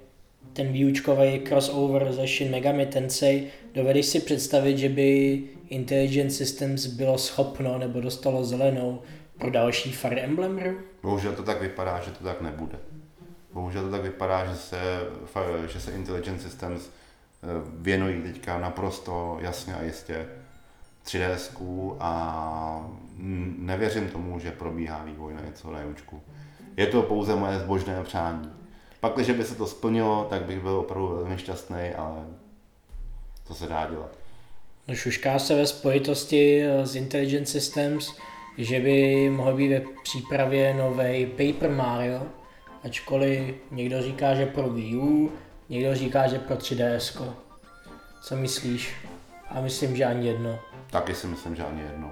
ten 0.52 0.72
výučkový 0.72 1.40
crossover 1.40 2.12
ze 2.12 2.26
Shin 2.26 2.50
Megami 2.50 2.86
Tensei, 2.86 3.50
dovedeš 3.74 4.06
si 4.06 4.20
představit, 4.20 4.78
že 4.78 4.88
by 4.88 5.42
Intelligent 5.68 6.32
Systems 6.32 6.86
bylo 6.86 7.18
schopno 7.18 7.78
nebo 7.78 8.00
dostalo 8.00 8.44
zelenou 8.44 9.02
pro 9.38 9.50
další 9.50 9.92
Fire 9.92 10.20
Emblem 10.20 10.58
hru? 10.58 10.76
Bohužel 11.02 11.32
to 11.32 11.42
tak 11.42 11.60
vypadá, 11.62 12.00
že 12.00 12.10
to 12.10 12.24
tak 12.24 12.40
nebude. 12.40 12.78
Bohužel 13.52 13.82
to 13.82 13.90
tak 13.90 14.02
vypadá, 14.02 14.46
že 14.46 14.56
se, 14.56 14.78
že 15.72 15.80
se 15.80 15.92
Intelligent 15.92 16.42
Systems 16.42 16.90
věnují 17.78 18.22
teďka 18.22 18.58
naprosto 18.58 19.38
jasně 19.40 19.74
a 19.74 19.82
jistě 19.82 20.26
3DS 21.06 21.96
a 22.00 22.90
nevěřím 23.58 24.08
tomu, 24.08 24.38
že 24.38 24.50
probíhá 24.50 25.04
vývoj 25.04 25.34
na 25.34 25.40
něco 25.40 25.72
na 25.72 25.82
Jučku. 25.82 26.22
Je 26.76 26.86
to 26.86 27.02
pouze 27.02 27.36
moje 27.36 27.58
zbožné 27.58 28.02
přání. 28.02 28.52
Pak, 29.00 29.14
když 29.14 29.30
by 29.30 29.44
se 29.44 29.54
to 29.54 29.66
splnilo, 29.66 30.26
tak 30.30 30.42
bych 30.42 30.60
byl 30.60 30.76
opravdu 30.76 31.08
velmi 31.08 31.38
šťastný, 31.38 31.90
ale 31.96 32.24
to 33.48 33.54
se 33.54 33.66
dá 33.66 33.90
dělat. 33.90 34.18
No 34.88 34.94
šušká 34.94 35.38
se 35.38 35.54
ve 35.54 35.66
spojitosti 35.66 36.62
eh, 36.62 36.86
s 36.86 36.96
Intelligent 36.96 37.48
Systems, 37.48 38.16
že 38.58 38.80
by 38.80 39.30
mohl 39.30 39.56
být 39.56 39.68
ve 39.68 39.82
přípravě 40.02 40.74
nový 40.74 41.26
Paper 41.26 41.70
Mario, 41.70 42.22
ačkoliv 42.84 43.54
někdo 43.70 44.02
říká, 44.02 44.34
že 44.34 44.46
pro 44.46 44.70
Wii 44.70 44.96
U, 44.96 45.32
někdo 45.74 45.94
říká, 45.94 46.26
že 46.26 46.38
pro 46.38 46.56
3DS. 46.56 47.34
Co 48.22 48.36
myslíš? 48.36 48.94
A 49.50 49.60
myslím, 49.60 49.96
že 49.96 50.04
ani 50.04 50.26
jedno. 50.26 50.58
Taky 50.90 51.14
si 51.14 51.26
myslím, 51.26 51.56
že 51.56 51.64
ani 51.64 51.82
jedno. 51.82 52.10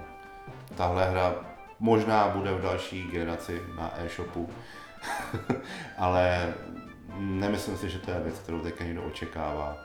Tahle 0.75 1.09
hra 1.09 1.35
možná 1.79 2.27
bude 2.27 2.51
v 2.51 2.61
další 2.61 3.03
generaci 3.03 3.61
na 3.77 3.93
e-shopu, 3.99 4.49
ale 5.97 6.53
nemyslím 7.17 7.77
si, 7.77 7.89
že 7.89 7.99
to 7.99 8.11
je 8.11 8.19
věc, 8.19 8.39
kterou 8.39 8.59
teď 8.59 8.79
někdo 8.79 9.03
očekává, 9.03 9.77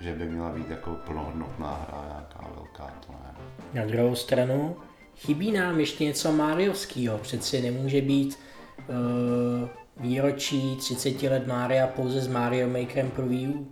že 0.00 0.12
by 0.12 0.24
měla 0.24 0.50
být 0.50 0.70
jako 0.70 0.90
plnohodnotná 0.90 1.86
hra, 1.88 2.04
nějaká 2.08 2.54
velká, 2.54 2.94
to 3.06 3.12
ne. 3.12 3.34
Na 3.74 3.86
druhou 3.86 4.14
stranu, 4.14 4.76
chybí 5.16 5.52
nám 5.52 5.80
ještě 5.80 6.04
něco 6.04 6.32
Mariovského, 6.32 7.18
přeci 7.18 7.62
nemůže 7.62 8.00
být 8.00 8.38
uh, 8.88 9.68
výročí 10.00 10.76
30 10.76 11.22
let 11.22 11.46
Mária 11.46 11.86
pouze 11.86 12.20
s 12.20 12.28
Mario 12.28 12.68
Makerem 12.68 13.10
pro 13.10 13.26
Wii 13.26 13.48
U. 13.48 13.68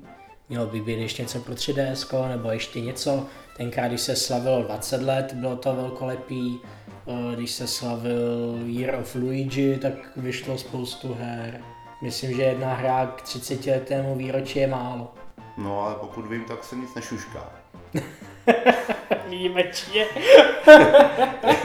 Mělo 0.48 0.66
by 0.66 0.80
být 0.80 0.98
ještě 0.98 1.22
něco 1.22 1.40
pro 1.40 1.54
3DS, 1.54 2.28
nebo 2.28 2.50
ještě 2.50 2.80
něco. 2.80 3.26
Tenkrát, 3.56 3.88
když 3.88 4.00
se 4.00 4.16
slavilo 4.16 4.62
20 4.62 5.02
let, 5.02 5.32
bylo 5.32 5.56
to 5.56 5.74
velkolepý. 5.74 6.60
Eh, 7.08 7.36
když 7.36 7.50
se 7.50 7.66
slavil 7.66 8.58
Year 8.66 8.94
of 8.94 9.14
Luigi, 9.14 9.78
tak 9.82 9.92
vyšlo 10.16 10.58
spoustu 10.58 11.16
her. 11.20 11.60
Myslím, 12.02 12.36
že 12.36 12.42
jedna 12.42 12.74
hra 12.74 13.06
k 13.06 13.22
30 13.22 13.66
letému 13.66 14.16
výročí 14.16 14.58
je 14.58 14.66
málo. 14.66 15.14
No 15.58 15.80
ale 15.80 15.94
pokud 15.94 16.26
vím, 16.26 16.44
tak 16.44 16.64
se 16.64 16.76
nic 16.76 16.94
nešušká. 16.94 17.52
Výjimečně. 19.28 20.06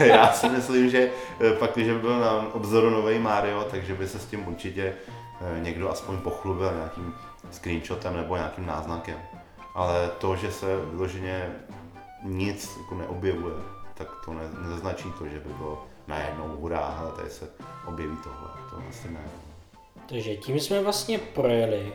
Já 0.00 0.32
si 0.32 0.48
myslím, 0.48 0.90
že 0.90 1.10
eh, 1.40 1.52
pak, 1.52 1.70
když 1.74 1.88
by 1.88 1.98
byl 1.98 2.20
na 2.20 2.54
obzoru 2.54 2.90
nový 2.90 3.18
Mario, 3.18 3.64
takže 3.64 3.94
by 3.94 4.08
se 4.08 4.18
s 4.18 4.26
tím 4.26 4.48
určitě 4.48 4.94
eh, 5.40 5.60
někdo 5.60 5.90
aspoň 5.90 6.18
pochlubil 6.18 6.72
nějakým 6.74 7.14
screenshotem 7.50 8.16
nebo 8.16 8.36
nějakým 8.36 8.66
náznakem. 8.66 9.18
Ale 9.74 10.10
to, 10.18 10.36
že 10.36 10.52
se 10.52 10.66
vyloženě 10.76 11.50
nic 12.22 12.76
jako 12.78 12.94
neobjevuje, 12.94 13.54
tak 13.94 14.08
to 14.24 14.32
ne, 14.32 14.42
neznačí 14.68 15.12
to, 15.18 15.28
že 15.28 15.38
by 15.38 15.54
bylo 15.54 15.86
najednou 16.06 16.48
hurá, 16.48 16.78
ale 16.78 17.12
tady 17.12 17.30
se 17.30 17.48
objeví 17.86 18.16
tohle, 18.24 18.48
to 18.70 18.76
asi 18.88 19.10
ne. 19.10 19.20
Takže 20.08 20.36
tím 20.36 20.60
jsme 20.60 20.82
vlastně 20.82 21.18
projeli 21.18 21.92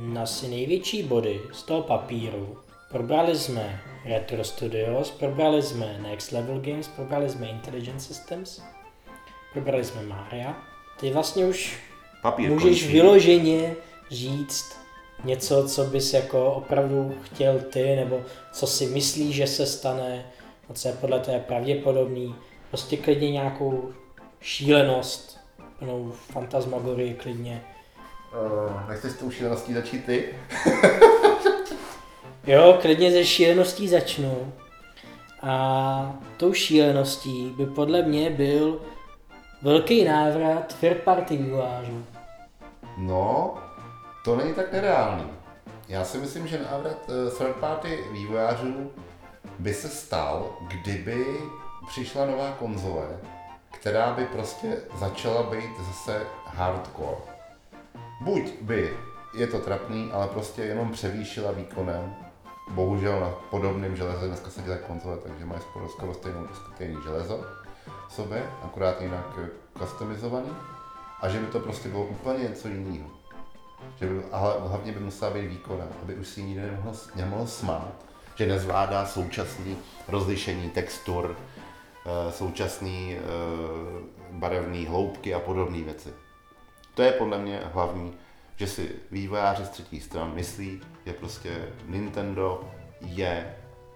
na 0.00 0.26
si 0.26 0.48
největší 0.48 1.02
body 1.02 1.40
z 1.52 1.62
toho 1.62 1.82
papíru. 1.82 2.58
Probrali 2.90 3.36
jsme 3.36 3.82
Retro 4.04 4.44
Studios, 4.44 5.10
probrali 5.10 5.62
jsme 5.62 5.98
Next 6.02 6.32
Level 6.32 6.60
Games, 6.60 6.88
probrali 6.88 7.28
jsme 7.28 7.46
Intelligent 7.46 8.02
Systems, 8.02 8.62
probrali 9.52 9.84
jsme 9.84 10.02
Maria. 10.02 10.56
Ty 11.00 11.10
vlastně 11.12 11.46
už 11.46 11.78
Papír 12.22 12.50
můžeš 12.50 12.80
končí. 12.80 12.92
vyloženě 12.92 13.76
říct 14.10 14.76
něco, 15.24 15.68
co 15.68 15.84
bys 15.84 16.14
jako 16.14 16.52
opravdu 16.52 17.14
chtěl 17.22 17.58
ty, 17.58 17.96
nebo 17.96 18.20
co 18.52 18.66
si 18.66 18.86
myslíš, 18.86 19.34
že 19.34 19.46
se 19.46 19.66
stane, 19.66 20.26
a 20.70 20.72
co 20.72 20.88
je 20.88 20.94
podle 20.94 21.20
té 21.20 21.38
pravděpodobný. 21.38 22.34
Prostě 22.68 22.96
klidně 22.96 23.30
nějakou 23.30 23.92
šílenost, 24.40 25.38
plnou 25.78 26.12
fantasmagorii 26.32 27.14
klidně. 27.14 27.64
Uh, 28.32 28.88
nechceš 28.88 29.12
s 29.12 29.16
tou 29.16 29.30
šíleností 29.30 29.74
začít 29.74 30.04
ty? 30.04 30.34
jo, 32.46 32.78
klidně 32.80 33.12
ze 33.12 33.24
šíleností 33.24 33.88
začnu. 33.88 34.52
A 35.42 36.18
tou 36.36 36.52
šíleností 36.52 37.54
by 37.56 37.66
podle 37.66 38.02
mě 38.02 38.30
byl 38.30 38.80
velký 39.62 40.04
návrat 40.04 40.80
third 40.80 41.02
party 41.02 41.36
vývojářů. 41.36 42.04
No, 42.98 43.54
to 44.24 44.36
není 44.36 44.54
tak 44.54 44.72
nereálný. 44.72 45.24
Já 45.88 46.04
si 46.04 46.18
myslím, 46.18 46.46
že 46.46 46.62
návrat 46.70 46.96
uh, 47.08 47.38
third 47.38 47.56
party 47.56 47.98
vývojářů 48.12 48.90
by 49.58 49.74
se 49.74 49.88
stal, 49.88 50.56
kdyby 50.68 51.26
přišla 51.88 52.26
nová 52.26 52.50
konzole, 52.58 53.06
která 53.70 54.12
by 54.12 54.24
prostě 54.24 54.76
začala 54.94 55.42
být 55.42 55.70
zase 55.78 56.22
hardcore. 56.46 57.16
Buď 58.20 58.42
by, 58.60 58.96
je 59.34 59.46
to 59.46 59.58
trapný, 59.58 60.10
ale 60.12 60.26
prostě 60.26 60.62
jenom 60.62 60.92
převýšila 60.92 61.52
výkonem, 61.52 62.16
bohužel 62.70 63.20
na 63.20 63.30
podobném 63.50 63.96
železe, 63.96 64.26
dneska 64.26 64.50
se 64.50 64.62
dělají 64.62 64.82
konzole, 64.86 65.16
takže 65.16 65.44
mají 65.44 65.60
skoro, 65.60 65.88
skoro 65.88 66.14
stejnou, 66.14 66.46
stejný 66.74 67.02
železo 67.02 67.44
v 68.08 68.12
sobě, 68.12 68.50
akorát 68.62 69.00
jinak 69.00 69.38
customizovaný, 69.78 70.50
a 71.20 71.28
že 71.28 71.40
by 71.40 71.46
to 71.46 71.60
prostě 71.60 71.88
bylo 71.88 72.04
úplně 72.04 72.42
něco 72.44 72.68
jiného. 72.68 73.10
Že 74.00 74.06
by, 74.06 74.22
ale 74.32 74.54
hlavně 74.68 74.92
by 74.92 75.00
musela 75.00 75.30
být 75.30 75.46
výkona, 75.46 75.84
aby 76.02 76.14
už 76.14 76.28
si 76.28 76.42
nikdo 76.42 76.62
nemohl, 76.62 76.92
nemohl 77.14 77.46
smát, 77.46 77.92
že 78.34 78.46
nezvládá 78.46 79.06
současný 79.06 79.76
rozlišení 80.08 80.70
textur, 80.70 81.36
eh, 82.06 82.32
současný 82.32 83.16
eh, 83.16 83.20
barevné 84.30 84.88
hloubky 84.88 85.34
a 85.34 85.40
podobné 85.40 85.82
věci. 85.82 86.08
To 86.94 87.02
je 87.02 87.12
podle 87.12 87.38
mě 87.38 87.60
hlavní, 87.72 88.14
že 88.60 88.66
si 88.66 88.88
vývojáři 89.10 89.64
z 89.64 89.68
třetí 89.68 90.00
stran 90.00 90.32
myslí, 90.34 90.80
že 91.06 91.12
prostě 91.12 91.48
Nintendo 91.86 92.70
je 93.00 93.54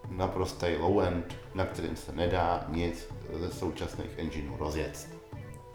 naprostý 0.08 0.66
low-end, 0.66 1.24
na 1.54 1.64
kterým 1.64 1.96
se 1.96 2.12
nedá 2.12 2.64
nic 2.68 3.08
ze 3.40 3.50
současných 3.50 4.18
engineů 4.18 4.56
rozjet. 4.58 5.08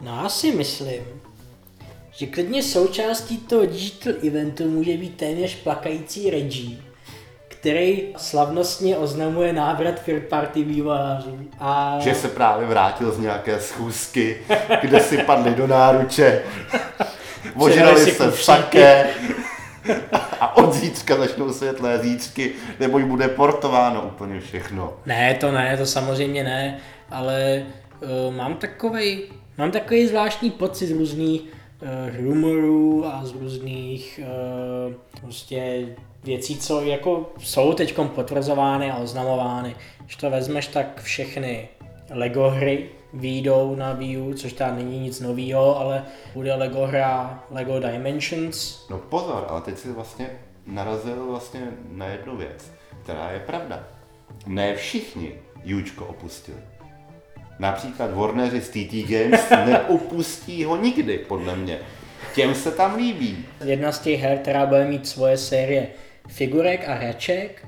No 0.00 0.22
já 0.22 0.28
si 0.28 0.52
myslím, 0.52 1.04
že 2.10 2.26
klidně 2.26 2.62
součástí 2.62 3.38
toho 3.38 3.66
digital 3.66 4.12
eventu 4.28 4.70
může 4.70 4.96
být 4.96 5.16
téměř 5.16 5.62
plakající 5.62 6.30
Reggie, 6.30 6.78
který 7.48 8.14
slavnostně 8.16 8.96
oznamuje 8.96 9.52
návrat 9.52 10.02
third 10.04 10.28
party 10.28 10.64
vývojářů. 10.64 11.38
A... 11.58 11.98
Že 12.00 12.14
se 12.14 12.28
právě 12.28 12.66
vrátil 12.66 13.12
z 13.12 13.18
nějaké 13.18 13.60
schůzky, 13.60 14.42
kde 14.80 15.00
si 15.00 15.18
padli 15.18 15.54
do 15.54 15.66
náruče, 15.66 16.42
ožrali 17.56 18.06
se 18.06 18.30
v 18.30 18.42
saké 18.44 19.06
a 20.40 20.56
od 20.56 20.72
zítřka 20.74 21.16
začnou 21.16 21.52
světlé 21.52 21.98
zítřky, 21.98 22.52
nebo 22.80 22.98
jí 22.98 23.04
bude 23.04 23.28
portováno 23.28 24.02
úplně 24.02 24.40
všechno. 24.40 24.92
Ne, 25.06 25.34
to 25.34 25.52
ne, 25.52 25.76
to 25.76 25.86
samozřejmě 25.86 26.44
ne, 26.44 26.78
ale 27.10 27.66
uh, 28.28 28.34
mám 28.34 28.54
takovej, 28.54 29.22
mám 29.58 29.70
takový 29.70 30.06
zvláštní 30.06 30.50
pocit 30.50 30.86
z 30.86 30.90
různých 30.90 31.42
uh, 31.42 32.26
rumorů 32.26 33.06
a 33.06 33.20
z 33.24 33.32
různých 33.32 34.20
uh, 34.22 34.94
prostě 35.20 35.86
věcí, 36.24 36.58
co 36.58 36.82
jako 36.82 37.32
jsou 37.38 37.72
teď 37.72 37.94
potvrzovány 38.14 38.90
a 38.90 38.96
oznamovány. 38.96 39.74
Když 40.04 40.16
to 40.16 40.30
vezmeš, 40.30 40.66
tak 40.66 41.02
všechny 41.02 41.68
Lego 42.10 42.50
hry 42.50 42.88
výjdou 43.12 43.74
na 43.74 43.92
Wii 43.92 44.18
U, 44.18 44.34
což 44.34 44.52
tam 44.52 44.76
není 44.76 45.00
nic 45.00 45.20
nového, 45.20 45.78
ale 45.78 46.04
bude 46.34 46.54
Lego 46.54 46.86
hra 46.86 47.44
Lego 47.50 47.80
Dimensions. 47.80 48.86
No 48.90 48.98
pozor, 48.98 49.46
ale 49.48 49.60
teď 49.60 49.78
si 49.78 49.92
vlastně 49.92 50.30
narazil 50.66 51.26
vlastně 51.30 51.60
na 51.92 52.06
jednu 52.06 52.36
věc, 52.36 52.72
která 53.02 53.30
je 53.30 53.40
pravda. 53.40 53.84
Ne 54.46 54.76
všichni 54.76 55.32
Jučko 55.64 56.06
opustili. 56.06 56.58
Například 57.58 58.14
Warneri 58.14 58.60
z 58.60 58.68
TT 58.68 59.10
Games 59.10 59.50
neopustí 59.66 60.64
ho 60.64 60.76
nikdy, 60.76 61.18
podle 61.18 61.56
mě. 61.56 61.78
Těm 62.34 62.54
se 62.54 62.70
tam 62.70 62.96
líbí. 62.96 63.44
Jedna 63.64 63.92
z 63.92 63.98
těch 63.98 64.20
her, 64.20 64.38
která 64.38 64.66
bude 64.66 64.84
mít 64.84 65.08
svoje 65.08 65.38
série 65.38 65.88
figurek 66.28 66.88
a 66.88 66.94
hraček, 66.94 67.66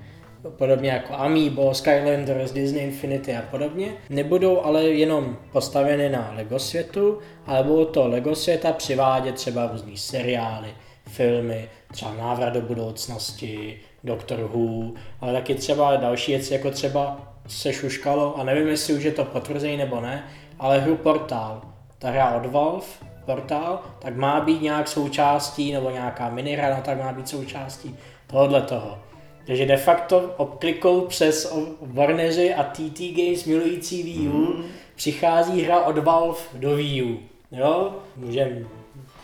podobně 0.51 0.90
jako 0.90 1.14
Amiibo, 1.14 1.74
Skylanders, 1.74 2.53
Disney 2.53 2.84
Infinity 2.84 3.36
a 3.36 3.43
podobně. 3.43 3.93
Nebudou 4.11 4.61
ale 4.61 4.84
jenom 4.84 5.36
postaveny 5.53 6.09
na 6.09 6.32
LEGO 6.36 6.59
světu, 6.59 7.18
ale 7.47 7.62
budou 7.62 7.84
to 7.84 8.09
LEGO 8.09 8.34
světa 8.34 8.72
přivádět 8.72 9.34
třeba 9.34 9.66
různý 9.66 9.97
seriály, 9.97 10.68
filmy, 11.09 11.68
třeba 11.93 12.14
návrat 12.14 12.51
do 12.51 12.61
budoucnosti, 12.61 13.80
Doctor 14.05 14.40
Who, 14.40 14.93
ale 15.20 15.32
taky 15.32 15.55
třeba 15.55 15.97
další 15.97 16.32
věci, 16.32 16.53
jako 16.55 16.70
třeba 16.70 17.34
se 17.47 17.72
šuškalo, 17.72 18.38
a 18.38 18.45
nevím, 18.45 18.68
jestli 18.68 18.95
už 18.95 19.05
je 19.05 19.12
to 19.12 19.24
potvrzený 19.24 19.76
nebo 19.76 20.01
ne, 20.01 20.24
ale 20.59 20.78
hru 20.78 20.97
Portal, 20.97 21.62
ta 21.99 22.11
hra 22.11 22.34
od 22.34 22.47
Valve, 22.47 22.86
Portal, 23.24 23.80
tak 23.99 24.16
má 24.16 24.40
být 24.40 24.62
nějak 24.62 24.88
součástí, 24.88 25.72
nebo 25.72 25.90
nějaká 25.90 26.30
minihra, 26.30 26.76
no 26.76 26.82
tak 26.82 26.99
má 26.99 27.12
být 27.12 27.28
součástí 27.28 27.97
tohohle 28.26 28.62
toho. 28.62 28.99
Takže 29.47 29.66
de 29.66 29.76
facto 29.76 30.34
obklikou 30.36 31.01
přes 31.01 31.53
Warneři 31.80 32.55
a 32.55 32.64
TT 32.64 33.01
Games 33.16 33.45
milující 33.45 34.03
Wii 34.03 34.28
U 34.28 34.38
mm. 34.38 34.64
přichází 34.95 35.62
hra 35.62 35.84
od 35.84 35.99
Valve 35.99 36.38
do 36.55 36.76
Wii 36.76 37.03
U. 37.03 37.18
Jo? 37.53 37.97
Můžeme 38.16 38.64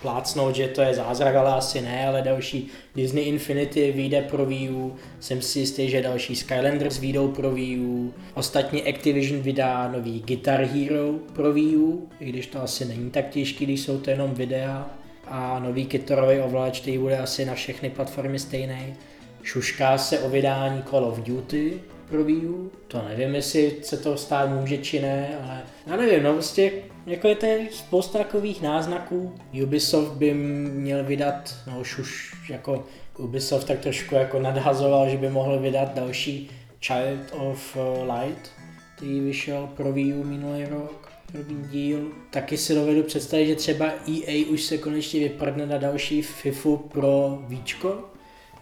plácnout, 0.03 0.55
že 0.55 0.69
to 0.69 0.83
je 0.83 0.95
zázrak, 0.95 1.35
ale 1.35 1.53
asi 1.53 1.81
ne, 1.81 2.07
ale 2.07 2.23
další 2.23 2.69
Disney 2.95 3.25
Infinity 3.25 3.93
vyjde 3.93 4.23
pro 4.23 4.47
Wii 4.47 4.71
U, 4.71 4.97
jsem 5.21 5.43
si 5.43 5.59
jistý, 5.59 5.91
že 5.91 6.03
další 6.03 6.37
Skylanders 6.37 6.99
vyjdou 6.99 7.29
pro 7.29 7.51
Wii 7.51 7.79
U, 7.81 8.15
ostatně 8.35 8.83
Activision 8.83 9.41
vydá 9.41 9.89
nový 9.89 10.21
Guitar 10.21 10.61
Hero 10.61 11.13
pro 11.33 11.53
Wii 11.53 11.77
U, 11.77 12.09
i 12.21 12.29
když 12.29 12.47
to 12.47 12.63
asi 12.63 12.85
není 12.85 13.11
tak 13.11 13.29
těžký, 13.29 13.65
když 13.65 13.81
jsou 13.81 13.99
to 13.99 14.11
jenom 14.11 14.35
videa, 14.35 14.91
a 15.31 15.59
nový 15.59 15.87
kytarový 15.87 16.41
ovladač, 16.41 16.81
který 16.81 16.99
bude 16.99 17.19
asi 17.19 17.45
na 17.45 17.55
všechny 17.55 17.91
platformy 17.91 18.39
stejný. 18.39 18.95
Šušká 19.43 19.99
se 19.99 20.19
o 20.19 20.31
vydání 20.31 20.83
Call 20.91 21.05
of 21.05 21.19
Duty 21.19 21.81
pro 22.09 22.25
Wii 22.25 22.47
U, 22.47 22.71
to 22.89 23.03
nevím, 23.09 23.35
jestli 23.35 23.77
se 23.83 23.97
to 23.97 24.17
stát 24.17 24.51
může 24.51 24.79
či 24.79 25.01
ne, 25.01 25.39
ale 25.43 25.63
já 25.87 25.97
nevím, 25.97 26.23
no 26.23 26.33
prostě 26.33 26.73
jako 27.07 27.29
je 27.29 27.35
to 27.35 27.47
spousta 27.71 28.19
takových 28.19 28.63
náznaků. 28.63 29.35
Ubisoft 29.63 30.13
by 30.13 30.35
měl 30.35 31.05
vydat, 31.05 31.55
no 31.67 31.81
už 31.81 32.33
jako 32.49 32.85
Ubisoft 33.19 33.67
tak 33.67 33.79
trošku 33.79 34.15
jako 34.15 34.41
nadhazoval, 34.41 35.09
že 35.09 35.17
by 35.17 35.31
mohl 35.31 35.59
vydat 35.59 35.95
další 35.95 36.51
Child 36.81 37.33
of 37.33 37.77
Light, 38.03 38.51
který 38.97 39.21
vyšel 39.21 39.69
pro 39.77 39.93
Wii 39.93 40.15
U 40.15 40.25
minulý 40.25 40.65
rok, 40.65 41.13
první 41.33 41.69
díl. 41.69 42.09
Taky 42.31 42.57
si 42.57 42.75
dovedu 42.75 43.03
představit, 43.03 43.47
že 43.47 43.55
třeba 43.55 43.87
EA 43.87 44.45
už 44.51 44.63
se 44.63 44.79
konečně 44.79 45.21
vyprdne 45.21 45.67
na 45.67 45.79
další 45.79 46.23
FIFU 46.23 46.77
pro 46.77 47.39
Víčko 47.49 48.05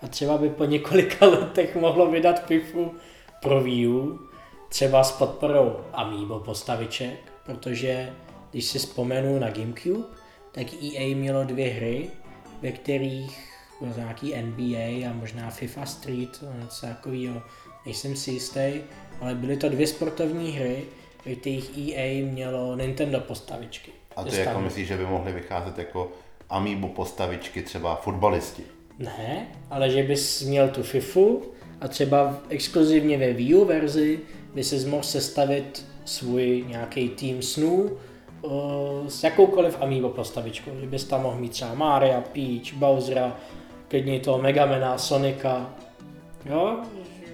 a 0.07 0.09
třeba 0.09 0.39
by 0.39 0.51
po 0.51 0.65
několika 0.65 1.27
letech 1.27 1.77
mohlo 1.77 2.11
vydat 2.11 2.47
FIFU 2.47 2.95
pro 3.43 3.61
Wii 3.61 3.89
U, 3.89 4.21
třeba 4.69 5.05
s 5.05 5.13
podporou 5.13 5.77
Amiibo 5.93 6.41
postaviček, 6.41 7.33
protože 7.47 8.13
když 8.51 8.65
si 8.65 8.79
vzpomenu 8.79 9.39
na 9.39 9.51
GameCube, 9.51 10.05
tak 10.53 10.67
EA 10.73 11.17
mělo 11.17 11.45
dvě 11.45 11.69
hry, 11.69 12.11
ve 12.63 12.73
kterých 12.73 13.53
byl 13.81 13.93
nějaký 13.97 14.35
NBA 14.43 15.11
a 15.11 15.15
možná 15.15 15.51
FIFA 15.51 15.87
Street, 15.87 16.45
něco 16.63 16.87
takového, 16.87 17.43
nejsem 17.87 18.17
si 18.17 18.31
jistý, 18.31 18.73
ale 19.21 19.35
byly 19.35 19.57
to 19.57 19.69
dvě 19.69 19.87
sportovní 19.87 20.51
hry, 20.51 20.85
ve 21.25 21.35
kterých 21.35 21.79
EA 21.79 22.27
mělo 22.27 22.77
Nintendo 22.77 23.21
postavičky. 23.21 23.91
A 24.17 24.25
ty 24.25 24.37
jako 24.37 24.61
myslíš, 24.61 24.89
že 24.89 24.97
by 24.97 25.07
mohly 25.07 25.33
vycházet 25.33 25.79
jako 25.79 26.13
Amiibo 26.51 26.89
postavičky 26.89 27.63
třeba 27.63 27.97
fotbalisti? 27.97 28.76
Ne, 28.99 29.47
ale 29.70 29.90
že 29.90 30.03
bys 30.03 30.42
měl 30.42 30.68
tu 30.68 30.82
FIFU 30.82 31.42
a 31.80 31.88
třeba 31.88 32.38
exkluzivně 32.49 33.18
ve 33.18 33.32
Wii 33.32 33.64
verzi 33.64 34.20
by 34.55 34.64
se 34.64 34.88
mohl 34.88 35.03
sestavit 35.03 35.86
svůj 36.05 36.64
nějaký 36.68 37.09
tým 37.09 37.42
snů 37.42 37.90
uh, 38.42 38.53
s 39.09 39.24
jakoukoliv 39.24 39.76
Amiibo 39.80 40.09
postavičkou, 40.09 40.70
že 40.80 40.86
bys 40.86 41.05
tam 41.05 41.22
mohl 41.22 41.36
mít 41.36 41.53
třeba 41.53 41.74
Maria, 41.74 42.20
Peach, 42.20 42.74
Bowsera, 42.74 43.36
klidně 43.88 44.20
toho 44.20 44.38
Megamena, 44.38 44.99
Sonika, 44.99 45.74
jo, 46.47 46.76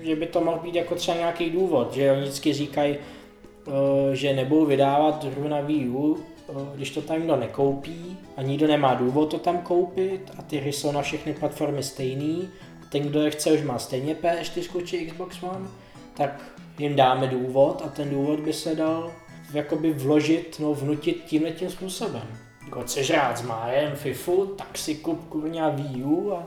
že 0.03 0.17
by 0.17 0.27
to 0.27 0.41
mohl 0.41 0.59
být 0.59 0.75
jako 0.75 0.95
třeba 0.95 1.17
nějaký 1.17 1.51
důvod, 1.51 1.95
že 1.95 2.13
oni 2.13 2.23
vždycky 2.23 2.53
říkají, 2.53 2.97
uh, 3.67 3.75
že 4.13 4.33
nebudou 4.33 4.67
vydávat 4.67 5.25
hru 5.25 5.49
na 5.49 5.61
Wii 5.61 5.89
U, 5.89 6.19
když 6.75 6.91
to 6.91 7.03
tam 7.03 7.19
nikdo 7.19 7.37
nekoupí 7.37 8.19
a 8.37 8.43
nikdo 8.43 8.67
nemá 8.67 8.95
důvod 8.95 9.31
to 9.31 9.39
tam 9.39 9.59
koupit 9.59 10.31
a 10.39 10.43
ty 10.43 10.57
hry 10.57 10.73
jsou 10.73 10.93
na 10.93 11.03
všechny 11.03 11.35
platformy 11.35 11.83
stejný, 11.83 12.49
a 12.83 12.85
ten, 12.89 13.03
kdo 13.03 13.23
je 13.23 13.31
chce, 13.31 13.53
už 13.53 13.63
má 13.63 13.79
stejně 13.79 14.15
PS4 14.15 14.85
či 14.85 15.07
Xbox 15.07 15.43
One, 15.43 15.69
tak 16.15 16.43
jim 16.79 16.97
dáme 16.97 17.27
důvod 17.27 17.83
a 17.87 17.89
ten 17.89 18.11
důvod 18.11 18.41
by 18.41 18.53
se 18.53 18.75
dal 18.75 19.13
jakoby 19.53 19.93
vložit, 19.93 20.57
no 20.61 20.75
vnutit 20.75 21.25
tímhle 21.27 21.51
tím 21.51 21.71
způsobem. 21.71 22.23
Jako 22.65 22.83
chceš 22.83 23.11
rád 23.11 23.39
s 23.39 23.43
Májem, 23.43 23.93
FIFU, 23.95 24.47
tak 24.47 24.79
si 24.79 24.95
kup 24.95 25.29
kurňa 25.29 25.69
Wii 25.69 26.05
U 26.05 26.33
a... 26.33 26.47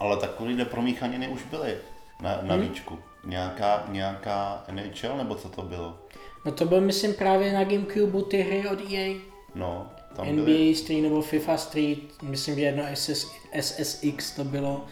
Ale 0.00 0.16
takovýhle 0.16 0.64
promíchaniny 0.64 1.28
už 1.28 1.42
byly 1.50 1.76
na, 2.20 2.38
na 2.42 2.54
hmm. 2.54 2.62
Víčku. 2.62 2.98
Nějaká, 3.24 3.84
nějaká 3.88 4.64
NHL 4.72 5.16
nebo 5.16 5.34
co 5.34 5.48
to 5.48 5.62
bylo? 5.62 5.98
No 6.44 6.52
to 6.52 6.64
byl 6.64 6.80
myslím 6.80 7.14
právě 7.14 7.52
na 7.52 7.64
Gamecube 7.64 8.22
ty 8.22 8.42
hry 8.42 8.68
od 8.68 8.78
EA. 8.92 9.33
No, 9.54 9.86
tam 10.16 10.26
NBA 10.26 10.44
byly... 10.44 10.74
Street 10.74 11.02
nebo 11.02 11.22
FIFA 11.22 11.56
Street, 11.56 12.22
myslím, 12.22 12.54
že 12.54 12.60
jedno 12.60 12.84
SS, 12.94 13.26
SSX 13.60 14.30
to 14.36 14.44
bylo 14.44 14.84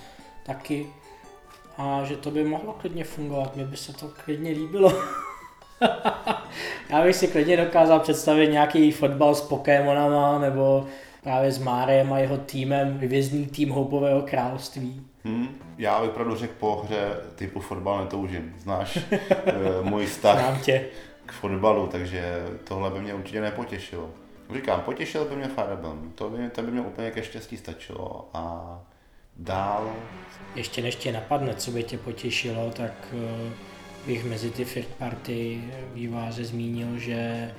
taky. 0.46 0.86
A 1.78 2.04
že 2.04 2.16
to 2.16 2.30
by 2.30 2.44
mohlo 2.44 2.72
klidně 2.72 3.04
fungovat, 3.04 3.56
mě 3.56 3.64
by 3.64 3.76
se 3.76 3.92
to 3.92 4.10
klidně 4.24 4.50
líbilo. 4.50 4.92
Já 6.90 7.02
bych 7.02 7.16
si 7.16 7.28
klidně 7.28 7.56
dokázal 7.56 8.00
představit 8.00 8.48
nějaký 8.48 8.92
fotbal 8.92 9.34
s 9.34 9.40
Pokémonama 9.40 10.38
nebo 10.38 10.86
právě 11.22 11.52
s 11.52 11.58
Márem 11.58 12.12
a 12.12 12.18
jeho 12.18 12.38
týmem, 12.38 12.98
hvězdný 12.98 13.46
tým 13.46 13.70
Houpového 13.70 14.22
království. 14.22 15.06
Hmm, 15.24 15.48
já 15.78 16.00
bych 16.00 16.10
opravdu 16.10 16.36
řekl 16.36 16.52
po 16.60 16.82
hře 16.84 17.08
typu 17.34 17.60
fotbal 17.60 17.98
netoužím. 18.04 18.54
Znáš 18.58 18.96
eh, 19.30 19.52
můj 19.82 20.06
vztah 20.06 20.38
Znám 20.38 20.60
tě. 20.60 20.84
k 21.26 21.32
fotbalu, 21.32 21.86
takže 21.86 22.42
tohle 22.64 22.90
by 22.90 23.00
mě 23.00 23.14
určitě 23.14 23.40
nepotěšilo. 23.40 24.10
Říkám, 24.54 24.80
potěšil 24.80 25.24
by 25.24 25.36
mě 25.36 25.48
Fire 25.48 25.72
Emblem, 25.72 26.12
to 26.14 26.30
by, 26.30 26.50
to 26.50 26.62
by 26.62 26.70
mě 26.70 26.80
úplně 26.80 27.10
ke 27.10 27.22
štěstí 27.22 27.56
stačilo 27.56 28.30
a 28.34 28.78
dál. 29.36 29.92
Ještě 30.54 30.82
než 30.82 30.96
tě 30.96 31.12
napadne, 31.12 31.54
co 31.54 31.70
by 31.70 31.82
tě 31.82 31.98
potěšilo, 31.98 32.70
tak 32.70 32.92
uh 33.12 33.52
bych 34.06 34.24
mezi 34.24 34.50
ty 34.50 34.64
third 34.64 34.88
party 34.88 35.64
výváře 35.94 36.44
zmínil, 36.44 36.98
že 36.98 37.50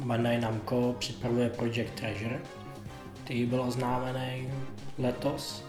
Bandai 0.00 0.40
Namco 0.40 0.94
připravuje 0.98 1.50
Project 1.50 1.90
Treasure, 1.94 2.40
který 3.24 3.46
byl 3.46 3.62
oznámený 3.62 4.48
letos. 4.98 5.64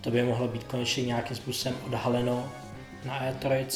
To 0.00 0.10
by 0.10 0.22
mohlo 0.22 0.48
být 0.48 0.64
konečně 0.64 1.04
nějakým 1.04 1.36
způsobem 1.36 1.78
odhaleno 1.86 2.48
na 3.04 3.32
E3. 3.32 3.66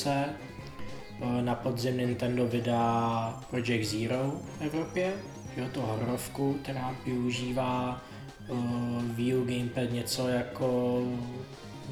Na 1.41 1.55
podzim 1.55 1.97
Nintendo 1.97 2.47
vydá 2.47 3.43
Project 3.51 3.91
Zero 3.91 4.33
v 4.59 4.63
Evropě, 4.63 5.13
jo, 5.57 5.65
to 5.73 5.81
hororovku, 5.81 6.59
která 6.63 6.95
využívá 7.07 8.03
uh, 8.49 8.59
Wii 9.03 9.35
U 9.35 9.45
Gamepad 9.45 9.93
něco 9.93 10.29
jako 10.29 11.03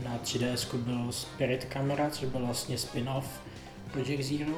na 0.04 0.18
3DS 0.24 0.76
byl 0.76 1.12
Spirit 1.12 1.66
Camera, 1.72 2.10
což 2.10 2.28
byl 2.28 2.46
vlastně 2.46 2.78
spin-off 2.78 3.40
Project 3.92 4.28
Zero. 4.28 4.54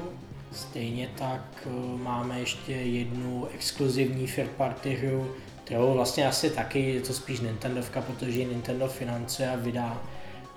Stejně 0.51 1.09
tak 1.17 1.67
eh, 1.67 1.69
máme 2.03 2.39
ještě 2.39 2.71
jednu 2.71 3.47
exkluzivní 3.53 4.27
third 4.27 4.51
party 4.51 4.93
hru, 4.93 5.31
kterou 5.63 5.93
vlastně 5.93 6.27
asi 6.27 6.49
taky 6.49 6.79
je 6.79 7.01
to 7.01 7.13
spíš 7.13 7.39
Nintendovka, 7.39 8.01
protože 8.01 8.43
Nintendo 8.43 8.87
financuje 8.87 9.49
a 9.49 9.55
vydá. 9.55 10.01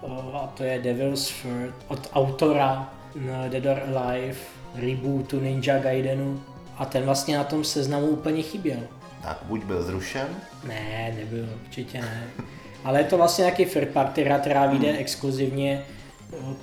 Eh, 0.02 0.06
a 0.32 0.46
to 0.46 0.64
je 0.64 0.78
Devil's 0.78 1.42
Third 1.42 1.74
od 1.88 2.10
autora 2.12 2.94
eh, 3.16 3.48
Dead 3.48 3.66
or 3.66 3.96
Alive, 3.96 4.36
rebootu 4.74 5.40
Ninja 5.40 5.78
Gaidenu. 5.78 6.42
A 6.78 6.84
ten 6.84 7.04
vlastně 7.04 7.36
na 7.36 7.44
tom 7.44 7.64
seznamu 7.64 8.06
úplně 8.06 8.42
chyběl. 8.42 8.80
Tak 9.22 9.38
buď 9.42 9.64
byl 9.64 9.82
zrušen? 9.82 10.26
Ne, 10.68 11.14
nebyl, 11.18 11.48
určitě 11.66 12.00
ne. 12.00 12.24
Ale 12.84 13.00
je 13.00 13.04
to 13.04 13.16
vlastně 13.16 13.42
nějaký 13.42 13.66
third 13.66 13.88
party 13.88 14.24
hra, 14.24 14.38
která 14.38 14.66
vyjde 14.66 14.88
hmm. 14.88 15.00
exkluzivně 15.00 15.84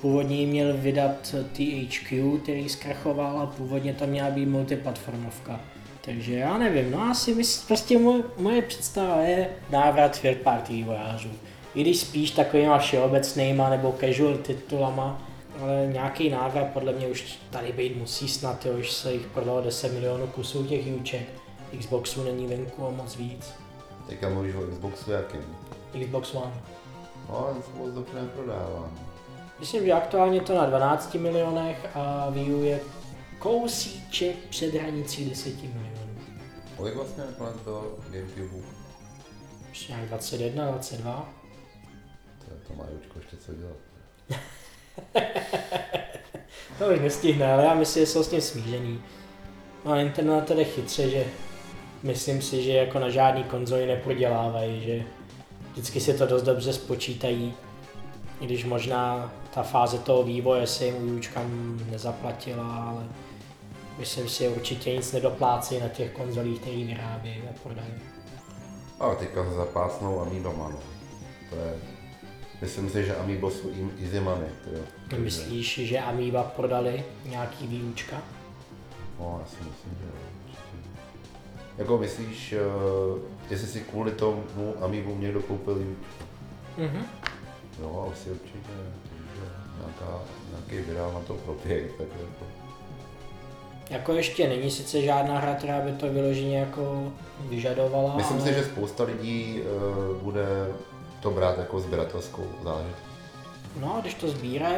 Původně 0.00 0.46
měl 0.46 0.76
vydat 0.76 1.34
THQ, 1.52 2.38
který 2.42 2.68
zkrachoval 2.68 3.40
a 3.40 3.46
původně 3.46 3.94
tam 3.94 4.08
měla 4.08 4.30
být 4.30 4.46
multiplatformovka. 4.46 5.60
Takže 6.04 6.34
já 6.34 6.58
nevím, 6.58 6.90
no 6.90 7.02
asi 7.02 7.34
myslím, 7.34 7.66
prostě 7.66 7.98
moje, 7.98 8.22
moje 8.38 8.62
představa 8.62 9.22
je 9.22 9.48
návrat 9.70 10.20
third 10.20 10.38
party 10.38 10.72
vývojářů. 10.72 11.30
I 11.74 11.80
když 11.80 11.98
spíš 11.98 12.30
takovýma 12.30 12.78
všeobecnýma 12.78 13.70
nebo 13.70 13.94
casual 14.00 14.36
titulama, 14.36 15.28
ale 15.60 15.88
nějaký 15.92 16.30
návrat 16.30 16.66
podle 16.72 16.92
mě 16.92 17.06
už 17.06 17.38
tady 17.50 17.72
být 17.72 17.96
musí 17.96 18.28
snad, 18.28 18.66
jo, 18.66 18.72
už 18.78 18.92
se 18.92 19.12
jich 19.12 19.26
prodalo 19.26 19.60
10 19.62 19.92
milionů 19.92 20.26
kusů 20.26 20.64
těch 20.66 20.86
juček. 20.86 21.28
Xboxu 21.78 22.24
není 22.24 22.46
venku 22.46 22.86
a 22.86 22.90
moc 22.90 23.16
víc. 23.16 23.52
Teďka 24.06 24.28
mluvíš 24.28 24.54
o 24.54 24.62
Xboxu 24.62 25.10
jakým? 25.10 25.56
Xbox 26.04 26.34
One. 26.34 26.62
No, 27.28 27.38
ale 27.38 27.54
to 27.54 27.70
moc 27.78 27.94
dobře 27.94 28.22
neprodává. 28.22 28.90
Myslím, 29.60 29.84
že 29.86 29.92
aktuálně 29.92 30.40
to 30.40 30.54
na 30.54 30.66
12 30.66 31.14
milionech 31.14 31.96
a 31.96 32.30
Wii 32.30 32.54
U 32.54 32.62
je 32.62 32.80
kousíček 33.38 34.36
před 34.36 34.74
hranicí 34.74 35.30
10 35.30 35.62
milionů. 35.62 36.12
Kolik 36.76 36.94
vlastně 36.94 37.24
nakonec 37.24 37.56
bylo 37.56 37.94
Gamecube? 38.10 38.66
Už 39.70 39.88
nějak 39.88 40.08
21, 40.08 40.70
22. 40.70 41.28
To, 42.38 42.68
to 42.68 42.74
má 42.74 42.84
ještě 43.16 43.36
co 43.36 43.54
dělat. 43.54 43.76
To 46.78 46.88
už 46.88 47.00
nestihne, 47.00 47.52
ale 47.52 47.64
já 47.64 47.74
myslím, 47.74 48.02
že 48.02 48.06
jsou 48.06 48.22
s 48.22 48.28
tím 48.28 48.40
smířený. 48.40 49.00
No 49.84 49.92
a 49.92 49.98
Nintendo 49.98 50.40
to 50.40 50.64
chytře, 50.64 51.10
že 51.10 51.24
myslím 52.02 52.42
si, 52.42 52.62
že 52.62 52.72
jako 52.72 52.98
na 52.98 53.10
žádný 53.10 53.44
konzoli 53.44 53.86
neprodělávají, 53.86 54.80
že 54.80 55.02
vždycky 55.72 56.00
si 56.00 56.14
to 56.14 56.26
dost 56.26 56.42
dobře 56.42 56.72
spočítají, 56.72 57.54
i 58.40 58.46
když 58.46 58.64
možná 58.64 59.32
ta 59.54 59.62
fáze 59.62 59.98
toho 59.98 60.22
vývoje 60.22 60.66
se 60.66 60.84
jim 60.84 61.06
výučkám 61.06 61.78
nezaplatila, 61.90 62.76
ale 62.76 63.04
myslím 63.98 64.28
si, 64.28 64.44
že 64.44 64.48
určitě 64.48 64.96
nic 64.96 65.12
nedoplácí 65.12 65.80
na 65.80 65.88
těch 65.88 66.12
konzolích, 66.12 66.60
které 66.60 66.76
vyrábějí 66.76 67.42
a 67.50 67.52
prodají. 67.62 67.94
Ale 69.00 69.16
teďka 69.16 69.44
se 69.44 69.50
zapásnou 69.50 70.20
Amiibama, 70.20 70.68
no. 70.68 70.78
To 71.50 71.56
je... 71.56 71.91
Myslím 72.62 72.90
si, 72.90 73.04
že 73.04 73.16
Amiibo 73.16 73.50
jsou 73.50 73.68
jim 73.68 73.92
easy 74.02 74.20
money, 74.20 74.48
tyjo. 74.64 74.82
Takže- 75.08 75.24
Myslíš, 75.24 75.80
že 75.82 75.98
Amiiba 75.98 76.42
prodali 76.42 77.04
nějaký 77.24 77.66
výučka? 77.66 78.22
No, 79.20 79.40
já 79.40 79.46
si 79.50 79.56
myslím, 79.56 79.98
že 80.00 80.06
jo. 80.06 80.12
Jako 81.78 81.98
myslíš, 81.98 82.54
uh, 83.14 83.18
jestli 83.50 83.66
si 83.66 83.80
kvůli 83.80 84.10
tomu 84.12 84.44
Amiibu 84.80 85.16
někdo 85.16 85.42
koupil 85.42 85.76
Jučku? 85.76 86.24
Mhm. 86.78 87.06
Jo, 87.80 88.12
asi 88.12 88.30
určitě. 88.30 88.72
Nějaká, 89.78 90.20
nějaký 90.50 90.90
vydal 90.90 91.12
na 91.12 91.20
to 91.20 91.34
proběh, 91.34 91.92
tak 91.98 92.06
jako... 92.20 92.44
Jako 93.90 94.12
ještě 94.12 94.48
není 94.48 94.70
sice 94.70 95.02
žádná 95.02 95.38
hra, 95.38 95.54
která 95.54 95.80
by 95.80 95.92
to 95.92 96.12
vyloženě 96.12 96.58
jako 96.58 97.12
vyžadovala, 97.40 98.16
Myslím 98.16 98.40
ale... 98.40 98.48
si, 98.48 98.54
že 98.54 98.64
spousta 98.64 99.04
lidí 99.04 99.60
uh, 99.60 100.16
bude 100.22 100.46
to 101.22 101.30
brát 101.30 101.58
jako 101.58 101.80
sběratelskou 101.80 102.44
záležitost. 102.64 103.02
No 103.80 103.96
a 103.96 104.00
když 104.00 104.14
to 104.14 104.28
sbírají, 104.28 104.76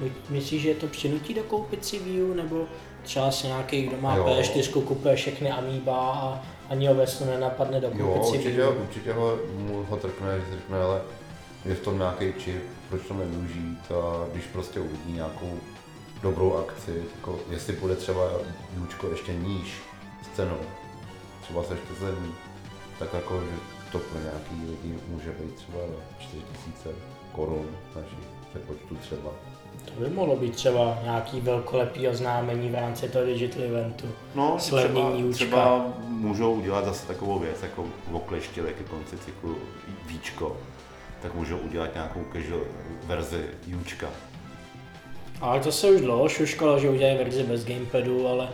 my- 0.00 0.12
myslíš, 0.28 0.62
že 0.62 0.68
je 0.68 0.74
to 0.74 0.86
přinutí 0.86 1.34
dokoupit 1.34 1.84
si 1.84 1.98
Wii 1.98 2.22
U, 2.22 2.34
nebo 2.34 2.64
třeba 3.02 3.30
si 3.30 3.46
nějaký, 3.46 3.82
kdo 3.82 3.96
má 4.00 4.16
Jo. 4.16 4.24
P4, 4.24 4.82
kupuje 4.82 5.16
všechny 5.16 5.50
Amiiba 5.50 5.96
a 6.12 6.42
ani 6.68 6.86
ho 6.86 6.94
ve 6.94 7.06
snu 7.06 7.26
nenapadne 7.26 7.80
dokoupit 7.80 8.00
Jo, 8.00 8.24
si 8.24 8.30
určitě, 8.38 8.50
Wii 8.50 8.78
určitě 8.82 9.12
ho, 9.12 9.38
mu 9.58 9.84
ho 9.90 9.96
trkne, 9.96 10.40
že 10.40 10.44
si 10.46 10.52
řekne, 10.52 10.82
ale 10.82 11.00
je 11.64 11.74
v 11.74 11.80
tom 11.80 11.98
nějaký 11.98 12.32
čip, 12.38 12.62
proč 12.88 13.02
to 13.08 13.14
nevyužít 13.14 13.78
a 13.92 14.26
když 14.32 14.44
prostě 14.44 14.80
uvidí 14.80 15.12
nějakou 15.12 15.52
dobrou 16.22 16.54
akci, 16.56 17.02
jako 17.16 17.38
jestli 17.50 17.72
bude 17.72 17.96
třeba 17.96 18.28
Jučko 18.78 19.06
ještě 19.10 19.32
níž 19.34 19.74
s 20.32 20.36
cenou, 20.36 20.58
třeba 21.42 21.62
se 21.62 21.74
ještě 21.74 21.94
zlevní, 21.98 22.34
tak 22.98 23.14
jako, 23.14 23.40
že 23.40 23.56
to 23.92 23.98
pro 23.98 24.20
nějaký 24.20 24.70
lidi 24.70 24.98
může 25.08 25.30
být 25.30 25.54
třeba 25.54 25.78
4000 26.18 26.90
korun 27.32 27.66
našich 27.96 28.18
přepočtu 28.50 28.96
třeba. 28.96 29.30
To 29.84 30.00
by 30.00 30.08
mohlo 30.08 30.36
být 30.36 30.54
třeba 30.54 30.98
nějaký 31.02 31.40
velkolepý 31.40 32.08
oznámení 32.08 32.70
v 32.70 32.74
rámci 32.74 33.08
toho 33.08 33.24
digital 33.24 33.62
eventu. 33.62 34.06
No, 34.34 34.58
Slevnění 34.58 35.32
třeba, 35.32 35.48
třeba 35.48 35.92
můžou 36.08 36.54
udělat 36.54 36.84
zase 36.84 37.06
takovou 37.06 37.38
věc, 37.38 37.62
jako 37.62 37.84
okleštili 38.12 38.74
ke 38.74 38.84
konci 38.84 39.18
cyklu 39.18 39.56
víčko, 40.06 40.56
tak 41.22 41.34
můžou 41.34 41.58
udělat 41.58 41.94
nějakou 41.94 42.24
casual 42.32 42.60
verzi 43.06 43.44
Jůčka. 43.66 44.08
Ale 45.40 45.60
to 45.60 45.72
se 45.72 45.90
už 45.90 46.00
dlouho 46.00 46.28
šuškalo, 46.28 46.78
že 46.78 46.90
udělají 46.90 47.18
verzi 47.18 47.42
bez 47.42 47.64
gamepadu, 47.64 48.28
ale 48.28 48.48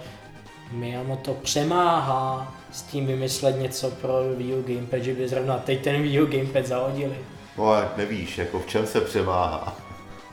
Miyamoto 0.73 1.35
to 1.35 1.41
přemáhá 1.41 2.56
s 2.73 2.83
tím 2.83 3.07
vymyslet 3.07 3.61
něco 3.61 3.91
pro 3.91 4.13
Wii 4.37 4.55
U 4.55 4.63
gamepad, 4.63 5.01
že 5.03 5.15
by 5.15 5.29
zrovna 5.29 5.59
teď 5.59 5.85
ten 5.85 6.03
Wii 6.03 6.23
U 6.23 6.27
gamepad 6.27 6.67
zahodili. 6.67 7.17
No 7.59 7.65
ale 7.65 7.89
nevíš, 7.97 8.39
jako 8.39 8.59
v 8.59 8.67
čem 8.67 8.87
se 8.87 9.01
přemáhá. 9.01 9.77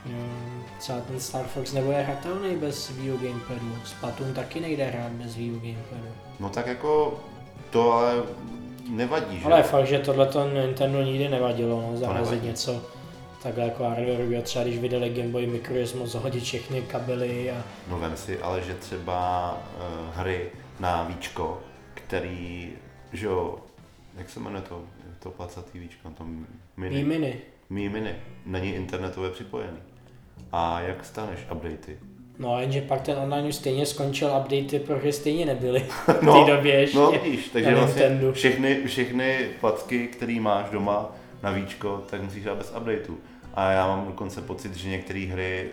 Hmm, 0.05 0.63
třeba 0.79 0.99
ten 0.99 1.19
Star 1.19 1.45
Fox 1.45 1.73
nebude 1.73 2.01
hratelný 2.01 2.55
bez 2.55 2.89
Wii 2.89 3.11
U 3.11 3.17
gamepadu. 3.17 3.75
Splatoon 3.85 4.33
taky 4.33 4.59
nejde 4.59 4.85
hrát 4.85 5.11
bez 5.11 5.35
Wii 5.35 5.51
U 5.51 5.59
gamepadu. 5.59 6.13
No 6.39 6.49
tak 6.49 6.67
jako 6.67 7.19
to 7.69 7.91
ale 7.91 8.23
nevadí, 8.89 9.39
že? 9.39 9.45
Ale 9.45 9.57
je 9.59 9.63
fakt, 9.63 9.87
že 9.87 9.99
tohle 9.99 10.25
to 10.25 10.49
Nintendo 10.49 11.01
nikdy 11.01 11.29
nevadilo, 11.29 11.81
no, 12.01 12.13
nevadí. 12.13 12.47
něco 12.47 12.81
takhle 13.43 13.63
jako 13.63 13.83
hardware, 13.83 14.41
třeba 14.41 14.63
když 14.65 14.79
vydali 14.79 15.09
Game 15.09 15.29
Boy 15.29 15.47
Micro, 15.47 15.75
že 15.85 15.95
mohl 15.97 16.09
zahodit 16.09 16.43
všechny 16.43 16.81
kabely 16.81 17.51
a 17.51 17.55
No 17.89 17.99
vem 17.99 18.17
si, 18.17 18.39
ale 18.39 18.61
že 18.61 18.73
třeba 18.73 19.51
uh, 19.77 20.15
hry 20.15 20.49
na 20.79 21.03
víčko, 21.03 21.59
který, 22.17 22.69
že 23.13 23.25
jo, 23.25 23.55
jak 24.17 24.29
se 24.29 24.39
jmenuje 24.39 24.61
to, 24.61 24.81
to 25.19 25.31
placatý 25.31 25.79
víčko, 25.79 26.09
to 26.09 26.23
mini. 26.77 26.95
Wii 26.95 27.03
Mini. 27.03 27.35
Mi 27.69 27.89
Mini 27.89 28.15
není 28.45 28.73
internetově 28.75 29.29
připojený. 29.29 29.77
A 30.51 30.81
jak 30.81 31.05
staneš 31.05 31.39
updaty? 31.51 31.97
No 32.39 32.59
jenže 32.59 32.81
pak 32.81 33.01
ten 33.01 33.17
online 33.17 33.47
už 33.47 33.55
stejně 33.55 33.85
skončil, 33.85 34.27
updaty 34.27 34.79
pro 34.79 34.99
hry 34.99 35.13
stejně 35.13 35.45
nebyly 35.45 35.79
v 35.89 36.05
té 36.05 36.25
No, 36.25 36.45
době 36.47 36.73
ještě. 36.73 36.97
No 36.97 37.11
vidíš, 37.11 37.47
takže 37.49 37.75
vlastně 37.75 38.01
Nintendo. 38.01 38.33
všechny, 38.33 38.83
všechny 38.87 39.49
placky, 39.59 40.07
které 40.07 40.39
máš 40.39 40.69
doma 40.69 41.15
na 41.43 41.51
víčko, 41.51 42.03
tak 42.09 42.21
musíš 42.23 42.43
dát 42.43 42.57
bez 42.57 42.73
updateu. 42.77 43.17
A 43.53 43.71
já 43.71 43.87
mám 43.87 44.05
dokonce 44.05 44.41
pocit, 44.41 44.75
že 44.75 44.89
některé 44.89 45.19
hry 45.19 45.69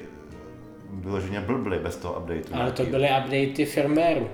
vyloženě 0.90 1.40
blbly 1.40 1.78
bez 1.78 1.96
toho 1.96 2.14
updateu. 2.20 2.54
Ale 2.54 2.72
to 2.72 2.84
byly 2.84 3.08
updaty 3.24 3.66
firmwareu. 3.66 4.28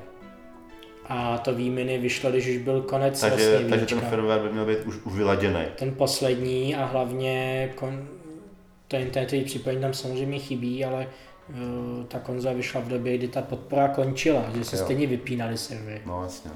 A 1.09 1.39
to 1.39 1.53
Mini 1.53 1.99
vyšlo, 1.99 2.31
když 2.31 2.49
už 2.49 2.57
byl 2.59 2.83
konec 2.83 3.21
takže, 3.21 3.51
vlastně 3.51 3.69
takže 3.69 3.87
ten 3.87 4.01
firmware 4.01 4.41
by 4.41 4.53
měl 4.53 4.67
být 4.67 4.79
už, 4.87 4.97
už 5.05 5.13
vyladěný. 5.13 5.61
ten 5.77 5.95
poslední 5.95 6.77
a 6.77 6.85
hlavně 6.85 7.69
kon... 7.75 8.09
to 8.89 8.97
internetový 8.97 9.45
připojení 9.45 9.83
tam 9.83 9.95
samozřejmě 9.95 10.39
chybí, 10.39 10.85
ale 10.85 11.07
uh, 11.49 12.05
ta 12.05 12.19
konzola 12.19 12.55
vyšla 12.55 12.81
v 12.81 12.89
době, 12.89 13.19
kdy 13.19 13.29
ta 13.29 13.43
podpora 13.43 13.89
končila, 13.89 14.45
že 14.55 14.65
se 14.65 14.77
Jo. 14.77 14.85
stejně 14.85 15.07
vypínaly 15.07 15.59
servery. 15.59 16.03
No 16.07 16.23
jasně. 16.23 16.51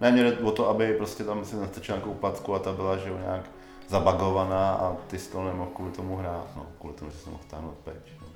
Ne, 0.00 0.12
mě 0.12 0.22
jde 0.22 0.38
o 0.38 0.50
to, 0.50 0.68
aby 0.68 0.92
prostě 0.92 1.24
tam 1.24 1.44
si 1.44 1.56
nastačil 1.56 1.94
nějakou 1.94 2.14
placku 2.14 2.54
a 2.54 2.58
ta 2.58 2.72
byla, 2.72 2.96
že 2.96 3.10
nějak 3.10 3.50
zabagovaná 3.88 4.70
a 4.72 4.96
ty 5.06 5.18
jsi 5.18 5.30
to 5.30 5.44
nemohl 5.44 5.70
kvůli 5.74 5.90
tomu 5.92 6.16
hrát. 6.16 6.46
No, 6.56 6.66
kvůli 6.80 6.94
tomu, 6.94 7.10
že 7.10 7.16
jsi 7.16 7.30
mohl 7.30 7.42
táhnout 7.50 7.74
peč. 7.84 8.12
No. 8.20 8.26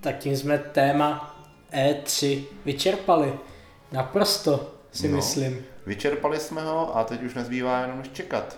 Tak 0.00 0.18
tím 0.18 0.36
jsme 0.36 0.58
téma 0.58 1.36
E3 1.72 2.42
vyčerpali. 2.64 3.32
Naprosto 3.92 4.70
si 4.92 5.08
No. 5.08 5.16
myslím. 5.16 5.58
Vyčerpali 5.86 6.40
jsme 6.40 6.62
ho 6.64 6.96
a 6.96 7.04
teď 7.04 7.22
už 7.22 7.34
nezbývá 7.34 7.80
jenom 7.80 7.98
než 7.98 8.08
čekat. 8.08 8.56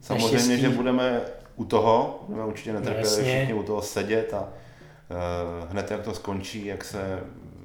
Samozřejmě, 0.00 0.32
Naštěstí. 0.36 0.60
že 0.60 0.68
budeme 0.68 1.20
u 1.56 1.64
toho, 1.64 2.24
budeme 2.28 2.46
určitě 2.46 2.72
No 2.72 2.78
netrpěli 2.80 3.06
jasně. 3.08 3.24
všichni 3.24 3.54
u 3.54 3.62
toho 3.62 3.82
sedět 3.82 4.34
a 4.34 4.40
uh, 4.40 5.70
hned 5.70 5.90
jak 5.90 6.00
to 6.00 6.14
skončí, 6.14 6.66
jak 6.66 6.84
se 6.84 7.20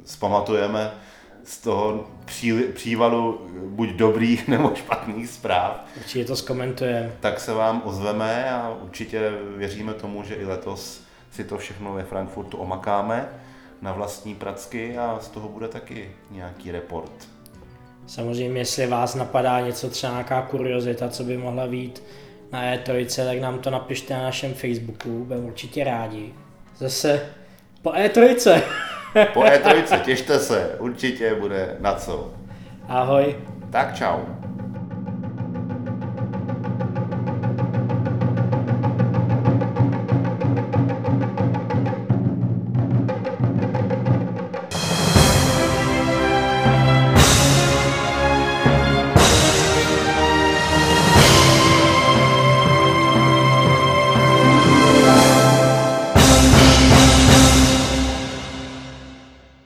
zpamatujeme 0.06 0.92
z 1.44 1.58
toho 1.58 2.08
pří, 2.26 2.54
přívalu 2.74 3.48
buď 3.68 3.90
dobrých 3.90 4.48
nebo 4.48 4.72
špatných 4.76 5.30
zpráv, 5.30 5.86
Určitě 5.98 6.26
to 6.26 6.36
zkomentujeme. 6.36 7.12
tak 7.20 7.40
se 7.40 7.54
vám 7.54 7.82
ozveme 7.86 8.52
a 8.52 8.76
určitě 8.82 9.32
věříme 9.58 9.94
tomu, 9.94 10.24
že 10.24 10.36
i 10.36 10.46
letos 10.46 11.02
si 11.32 11.44
to 11.44 11.58
všechno 11.58 11.94
ve 11.94 12.04
Frankfurtu 12.04 12.58
omakáme 12.58 13.30
na 13.82 13.94
vlastní 13.94 14.36
pracky 14.36 14.98
a 14.98 15.18
z 15.22 15.28
toho 15.28 15.50
bude 15.50 15.68
taky 15.68 16.12
nějaký 16.32 16.72
report. 16.72 17.12
Samozřejmě, 18.08 18.62
jestli 18.62 18.88
vás 18.88 19.16
napadá 19.16 19.60
něco, 19.60 19.90
třeba 19.90 20.14
nějaká 20.14 20.42
kuriozita, 20.42 21.10
co 21.10 21.24
by 21.24 21.38
mohla 21.38 21.68
být 21.68 22.04
na 22.52 22.76
E3, 22.76 23.26
tak 23.26 23.40
nám 23.40 23.60
to 23.60 23.70
napište 23.70 24.14
na 24.14 24.24
našem 24.24 24.54
Facebooku, 24.54 25.26
budeme 25.26 25.46
určitě 25.46 25.84
rádi. 25.84 26.34
Zase 26.78 27.22
po 27.82 27.90
E3. 27.90 28.62
Po 29.34 29.42
E3 29.42 30.00
těšte 30.00 30.40
se, 30.40 30.76
určitě 30.80 31.36
bude 31.36 31.78
na 31.80 31.96
co. 31.96 32.34
Ahoj. 32.88 33.36
Tak 33.72 33.96
čau. 33.96 34.41